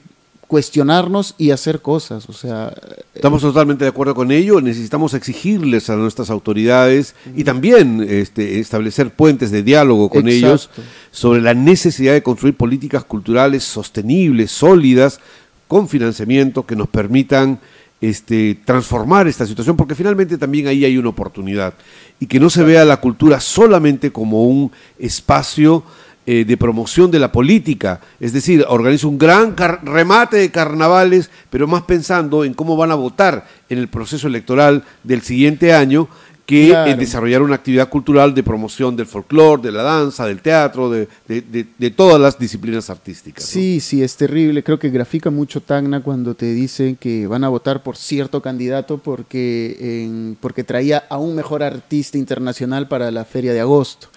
cuestionarnos 0.50 1.36
y 1.38 1.52
hacer 1.52 1.80
cosas. 1.80 2.28
O 2.28 2.32
sea, 2.32 2.74
estamos 3.14 3.40
totalmente 3.40 3.84
de 3.84 3.90
acuerdo 3.90 4.16
con 4.16 4.32
ello. 4.32 4.60
Necesitamos 4.60 5.14
exigirles 5.14 5.88
a 5.88 5.94
nuestras 5.94 6.28
autoridades 6.28 7.14
y 7.36 7.44
también 7.44 8.04
este, 8.06 8.58
establecer 8.58 9.14
puentes 9.14 9.52
de 9.52 9.62
diálogo 9.62 10.10
con 10.10 10.28
ellos 10.28 10.68
sobre 11.12 11.40
la 11.40 11.54
necesidad 11.54 12.14
de 12.14 12.24
construir 12.24 12.56
políticas 12.56 13.04
culturales 13.04 13.62
sostenibles, 13.62 14.50
sólidas, 14.50 15.20
con 15.68 15.88
financiamiento 15.88 16.66
que 16.66 16.74
nos 16.74 16.88
permitan 16.88 17.60
este, 18.00 18.58
transformar 18.64 19.28
esta 19.28 19.46
situación, 19.46 19.76
porque 19.76 19.94
finalmente 19.94 20.38
también 20.38 20.66
ahí 20.66 20.84
hay 20.84 20.96
una 20.96 21.10
oportunidad 21.10 21.74
y 22.18 22.26
que 22.26 22.40
no 22.40 22.48
se 22.48 22.64
vea 22.64 22.84
la 22.84 22.98
cultura 22.98 23.40
solamente 23.40 24.10
como 24.10 24.44
un 24.44 24.72
espacio 24.98 25.84
eh, 26.26 26.44
de 26.44 26.56
promoción 26.56 27.10
de 27.10 27.18
la 27.18 27.32
política, 27.32 28.00
es 28.20 28.32
decir, 28.32 28.64
organiza 28.68 29.06
un 29.06 29.18
gran 29.18 29.56
remate 29.82 30.36
de 30.36 30.50
carnavales, 30.50 31.30
pero 31.50 31.66
más 31.66 31.82
pensando 31.82 32.44
en 32.44 32.54
cómo 32.54 32.76
van 32.76 32.90
a 32.90 32.94
votar 32.94 33.46
en 33.68 33.78
el 33.78 33.88
proceso 33.88 34.28
electoral 34.28 34.84
del 35.02 35.22
siguiente 35.22 35.72
año 35.72 36.08
que 36.50 36.72
en 36.90 36.98
desarrollar 36.98 37.42
una 37.42 37.54
actividad 37.54 37.88
cultural 37.88 38.34
de 38.34 38.42
promoción 38.42 38.96
del 38.96 39.06
folclore, 39.06 39.62
de 39.62 39.70
la 39.70 39.84
danza, 39.84 40.26
del 40.26 40.42
teatro, 40.42 40.90
de, 40.90 41.06
de, 41.28 41.90
todas 41.90 42.20
las 42.20 42.38
disciplinas 42.38 42.90
artísticas. 42.90 43.44
Sí, 43.44 43.78
sí, 43.78 44.02
es 44.02 44.16
terrible. 44.16 44.64
Creo 44.64 44.78
que 44.78 44.90
grafica 44.90 45.30
mucho 45.30 45.60
Tacna 45.60 46.02
cuando 46.02 46.34
te 46.34 46.52
dicen 46.52 46.96
que 46.96 47.28
van 47.28 47.44
a 47.44 47.48
votar 47.48 47.84
por 47.84 47.96
cierto 47.96 48.42
candidato 48.42 48.98
porque, 48.98 50.34
porque 50.40 50.64
traía 50.64 51.04
a 51.08 51.18
un 51.18 51.36
mejor 51.36 51.62
artista 51.62 52.18
internacional 52.18 52.88
para 52.88 53.12
la 53.12 53.24
feria 53.24 53.52
de 53.52 53.60
agosto. 53.60 54.08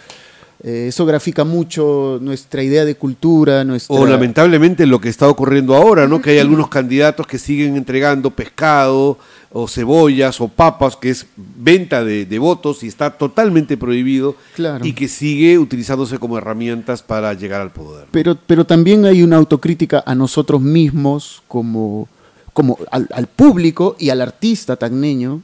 Eh, 0.63 0.87
eso 0.87 1.05
grafica 1.05 1.43
mucho 1.43 2.19
nuestra 2.21 2.63
idea 2.63 2.85
de 2.85 2.95
cultura, 2.95 3.65
nuestra... 3.65 3.97
O 3.97 4.05
lamentablemente 4.05 4.85
lo 4.85 5.01
que 5.01 5.09
está 5.09 5.27
ocurriendo 5.27 5.75
ahora, 5.75 6.07
¿no? 6.07 6.21
Que 6.21 6.31
hay 6.31 6.39
algunos 6.39 6.69
candidatos 6.69 7.27
que 7.27 7.37
siguen 7.37 7.75
entregando 7.75 8.31
pescado 8.31 9.17
o 9.53 9.67
cebollas 9.67 10.41
o 10.41 10.47
papas, 10.47 10.97
que 10.97 11.11
es 11.11 11.27
venta 11.37 12.03
de, 12.03 12.39
votos 12.39 12.83
y 12.83 12.87
está 12.87 13.11
totalmente 13.11 13.77
prohibido 13.77 14.35
y 14.81 14.93
que 14.93 15.07
sigue 15.07 15.59
utilizándose 15.59 16.17
como 16.17 16.39
herramientas 16.39 17.03
para 17.03 17.33
llegar 17.35 17.61
al 17.61 17.71
poder. 17.71 18.07
Pero, 18.11 18.35
pero 18.35 18.65
también 18.65 19.05
hay 19.05 19.21
una 19.21 19.37
autocrítica 19.37 20.03
a 20.05 20.15
nosotros 20.15 20.59
mismos 20.59 21.43
como, 21.47 22.09
como 22.51 22.79
al, 22.89 23.27
público 23.27 23.95
y 23.99 24.09
al 24.09 24.21
artista 24.21 24.75
tagneño 24.75 25.41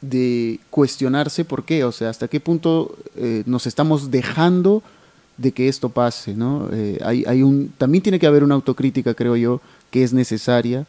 de 0.00 0.58
cuestionarse 0.70 1.44
por 1.44 1.64
qué, 1.64 1.84
o 1.84 1.92
sea, 1.92 2.08
hasta 2.08 2.28
qué 2.28 2.40
punto 2.40 2.96
eh, 3.16 3.42
nos 3.44 3.66
estamos 3.66 4.10
dejando 4.10 4.82
de 5.36 5.52
que 5.52 5.68
esto 5.68 5.90
pase, 5.90 6.34
¿no? 6.34 6.70
Eh, 6.72 6.98
hay, 7.04 7.24
hay 7.26 7.42
un, 7.42 7.70
también 7.76 8.02
tiene 8.02 8.18
que 8.18 8.26
haber 8.26 8.42
una 8.42 8.54
autocrítica, 8.54 9.12
creo 9.12 9.36
yo, 9.36 9.60
que 9.90 10.02
es 10.02 10.14
necesaria, 10.14 10.86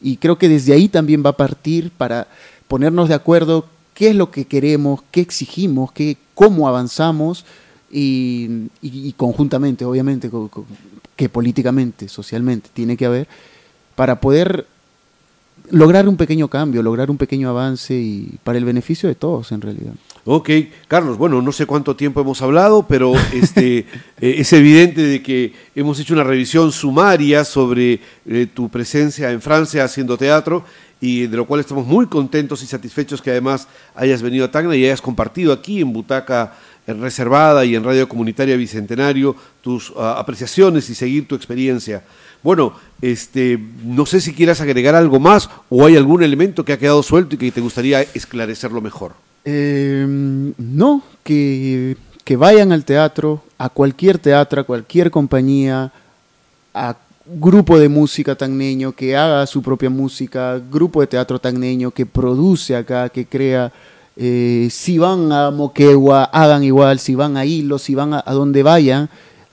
y 0.00 0.16
creo 0.16 0.38
que 0.38 0.48
desde 0.48 0.72
ahí 0.72 0.88
también 0.88 1.22
va 1.24 1.30
a 1.30 1.36
partir 1.36 1.90
para 1.90 2.28
ponernos 2.68 3.08
de 3.08 3.14
acuerdo 3.14 3.66
qué 3.94 4.10
es 4.10 4.16
lo 4.16 4.30
que 4.30 4.46
queremos, 4.46 5.00
qué 5.10 5.20
exigimos, 5.20 5.92
qué, 5.92 6.16
cómo 6.34 6.68
avanzamos, 6.68 7.44
y, 7.92 9.14
conjuntamente, 9.16 9.84
obviamente, 9.84 10.30
que 11.16 11.28
políticamente, 11.28 12.08
socialmente 12.08 12.70
tiene 12.72 12.96
que 12.96 13.06
haber, 13.06 13.28
para 13.96 14.20
poder 14.20 14.66
lograr 15.70 16.08
un 16.08 16.16
pequeño 16.16 16.48
cambio, 16.48 16.82
lograr 16.82 17.10
un 17.10 17.18
pequeño 17.18 17.50
avance 17.50 17.94
y 17.94 18.38
para 18.44 18.58
el 18.58 18.64
beneficio 18.64 19.08
de 19.08 19.14
todos 19.14 19.52
en 19.52 19.60
realidad. 19.60 19.92
Ok, 20.24 20.50
Carlos, 20.86 21.16
bueno, 21.16 21.40
no 21.40 21.50
sé 21.50 21.64
cuánto 21.64 21.96
tiempo 21.96 22.20
hemos 22.20 22.42
hablado, 22.42 22.86
pero 22.86 23.14
este, 23.32 23.78
eh, 24.20 24.34
es 24.38 24.52
evidente 24.52 25.02
de 25.02 25.22
que 25.22 25.54
hemos 25.74 25.98
hecho 25.98 26.12
una 26.12 26.24
revisión 26.24 26.72
sumaria 26.72 27.42
sobre 27.44 28.00
eh, 28.26 28.46
tu 28.52 28.68
presencia 28.68 29.30
en 29.30 29.40
Francia 29.40 29.84
haciendo 29.84 30.18
teatro 30.18 30.62
y 31.00 31.26
de 31.26 31.36
lo 31.38 31.46
cual 31.46 31.60
estamos 31.60 31.86
muy 31.86 32.06
contentos 32.06 32.62
y 32.62 32.66
satisfechos 32.66 33.22
que 33.22 33.30
además 33.30 33.66
hayas 33.94 34.20
venido 34.20 34.44
a 34.44 34.50
Tacna 34.50 34.76
y 34.76 34.84
hayas 34.84 35.00
compartido 35.00 35.54
aquí 35.54 35.80
en 35.80 35.92
Butaca 35.92 36.54
Reservada 36.86 37.64
y 37.64 37.74
en 37.74 37.84
Radio 37.84 38.08
Comunitaria 38.08 38.56
Bicentenario 38.56 39.36
tus 39.62 39.92
ah, 39.96 40.16
apreciaciones 40.18 40.90
y 40.90 40.94
seguir 40.94 41.26
tu 41.26 41.34
experiencia. 41.34 42.02
Bueno, 42.42 42.74
este, 43.00 43.58
no 43.84 44.04
sé 44.04 44.20
si 44.20 44.34
quieras 44.34 44.60
agregar 44.60 44.94
algo 44.94 45.18
más 45.18 45.48
o 45.68 45.86
hay 45.86 45.96
algún 45.96 46.22
elemento 46.22 46.64
que 46.64 46.72
ha 46.72 46.78
quedado 46.78 47.02
suelto 47.02 47.34
y 47.34 47.38
que 47.38 47.52
te 47.52 47.60
gustaría 47.60 48.02
esclarecerlo 48.02 48.80
mejor. 48.80 49.29
Em, 49.44 50.52
no, 50.58 51.02
que, 51.22 51.96
que 52.24 52.36
vayan 52.36 52.72
al 52.72 52.84
teatro, 52.84 53.42
a 53.58 53.68
cualquier 53.68 54.18
teatro, 54.18 54.60
a 54.60 54.64
cualquier 54.64 55.10
compañía, 55.10 55.92
a 56.74 56.96
grupo 57.26 57.78
de 57.78 57.88
música 57.88 58.34
tagneño 58.34 58.92
que 58.92 59.16
haga 59.16 59.46
su 59.46 59.62
propia 59.62 59.88
música, 59.88 60.60
grupo 60.70 61.00
de 61.00 61.06
teatro 61.06 61.38
tagneño 61.38 61.90
que 61.90 62.06
produce 62.06 62.76
acá, 62.76 63.08
que 63.08 63.24
crea. 63.26 63.72
Eh, 64.16 64.68
si 64.70 64.98
van 64.98 65.32
a 65.32 65.50
Moquegua, 65.50 66.24
hagan 66.24 66.64
igual, 66.64 66.98
si 66.98 67.14
van 67.14 67.36
a 67.36 67.44
Hilo, 67.44 67.78
si 67.78 67.94
van 67.94 68.14
a, 68.14 68.22
donde 68.22 68.62
vayan, 68.62 69.08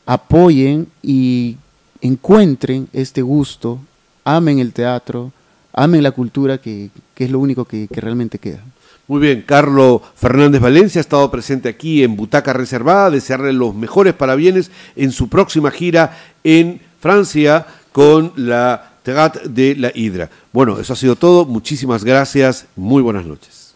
apoyen 0.06 0.88
y 1.02 1.58
encuentren 2.02 2.88
este 2.92 3.22
gusto, 3.22 3.80
amen 4.24 4.60
el 4.60 4.74
teatro, 4.74 5.32
amen 5.72 6.04
la 6.04 6.12
cultura, 6.12 6.58
que, 6.58 6.90
es 7.16 7.32
lo 7.32 7.40
único 7.40 7.66
que, 7.66 7.88
que 7.88 8.02
realmente 8.02 8.40
queda. 8.40 8.64
Muy 9.08 9.22
bien, 9.22 9.44
Carlos 9.46 10.02
Fernández 10.16 10.60
Valencia 10.60 11.00
ha 11.00 11.02
estado 11.02 11.32
presente 11.32 11.70
aquí 11.70 12.04
en 12.04 12.18
Butaca 12.18 12.52
Reservada, 12.52 13.10
desearle 13.10 13.54
los 13.54 13.74
mejores 13.74 14.14
parabienes 14.14 14.70
en 14.98 15.12
su 15.12 15.30
próxima 15.30 15.72
gira 15.72 16.18
en 16.44 16.82
Francia 17.00 17.66
con 17.94 18.34
la 18.36 18.92
Tegat 19.04 19.44
de 19.44 19.76
la 19.76 19.92
Hidra. 19.96 20.30
Bueno, 20.52 20.78
eso 20.78 20.92
ha 20.92 20.98
sido 20.98 21.16
todo. 21.16 21.46
Muchísimas 21.46 22.04
gracias. 22.04 22.66
Muy 22.76 23.02
buenas 23.02 23.26
noches. 23.26 23.67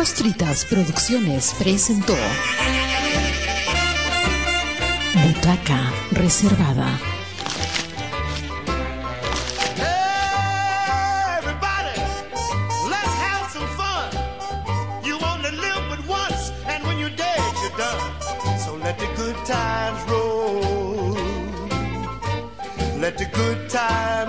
Papas 0.00 0.64
Producciones 0.64 1.54
presentó 1.58 2.16
Butaca 5.12 5.92
Reservada. 6.12 6.98
Let 18.82 18.98
the 18.98 19.06
good 19.16 19.36
times 19.44 20.10
roll. 20.10 21.14
Let 22.98 23.18
the 23.18 23.26
good 23.26 23.68
times 23.68 24.19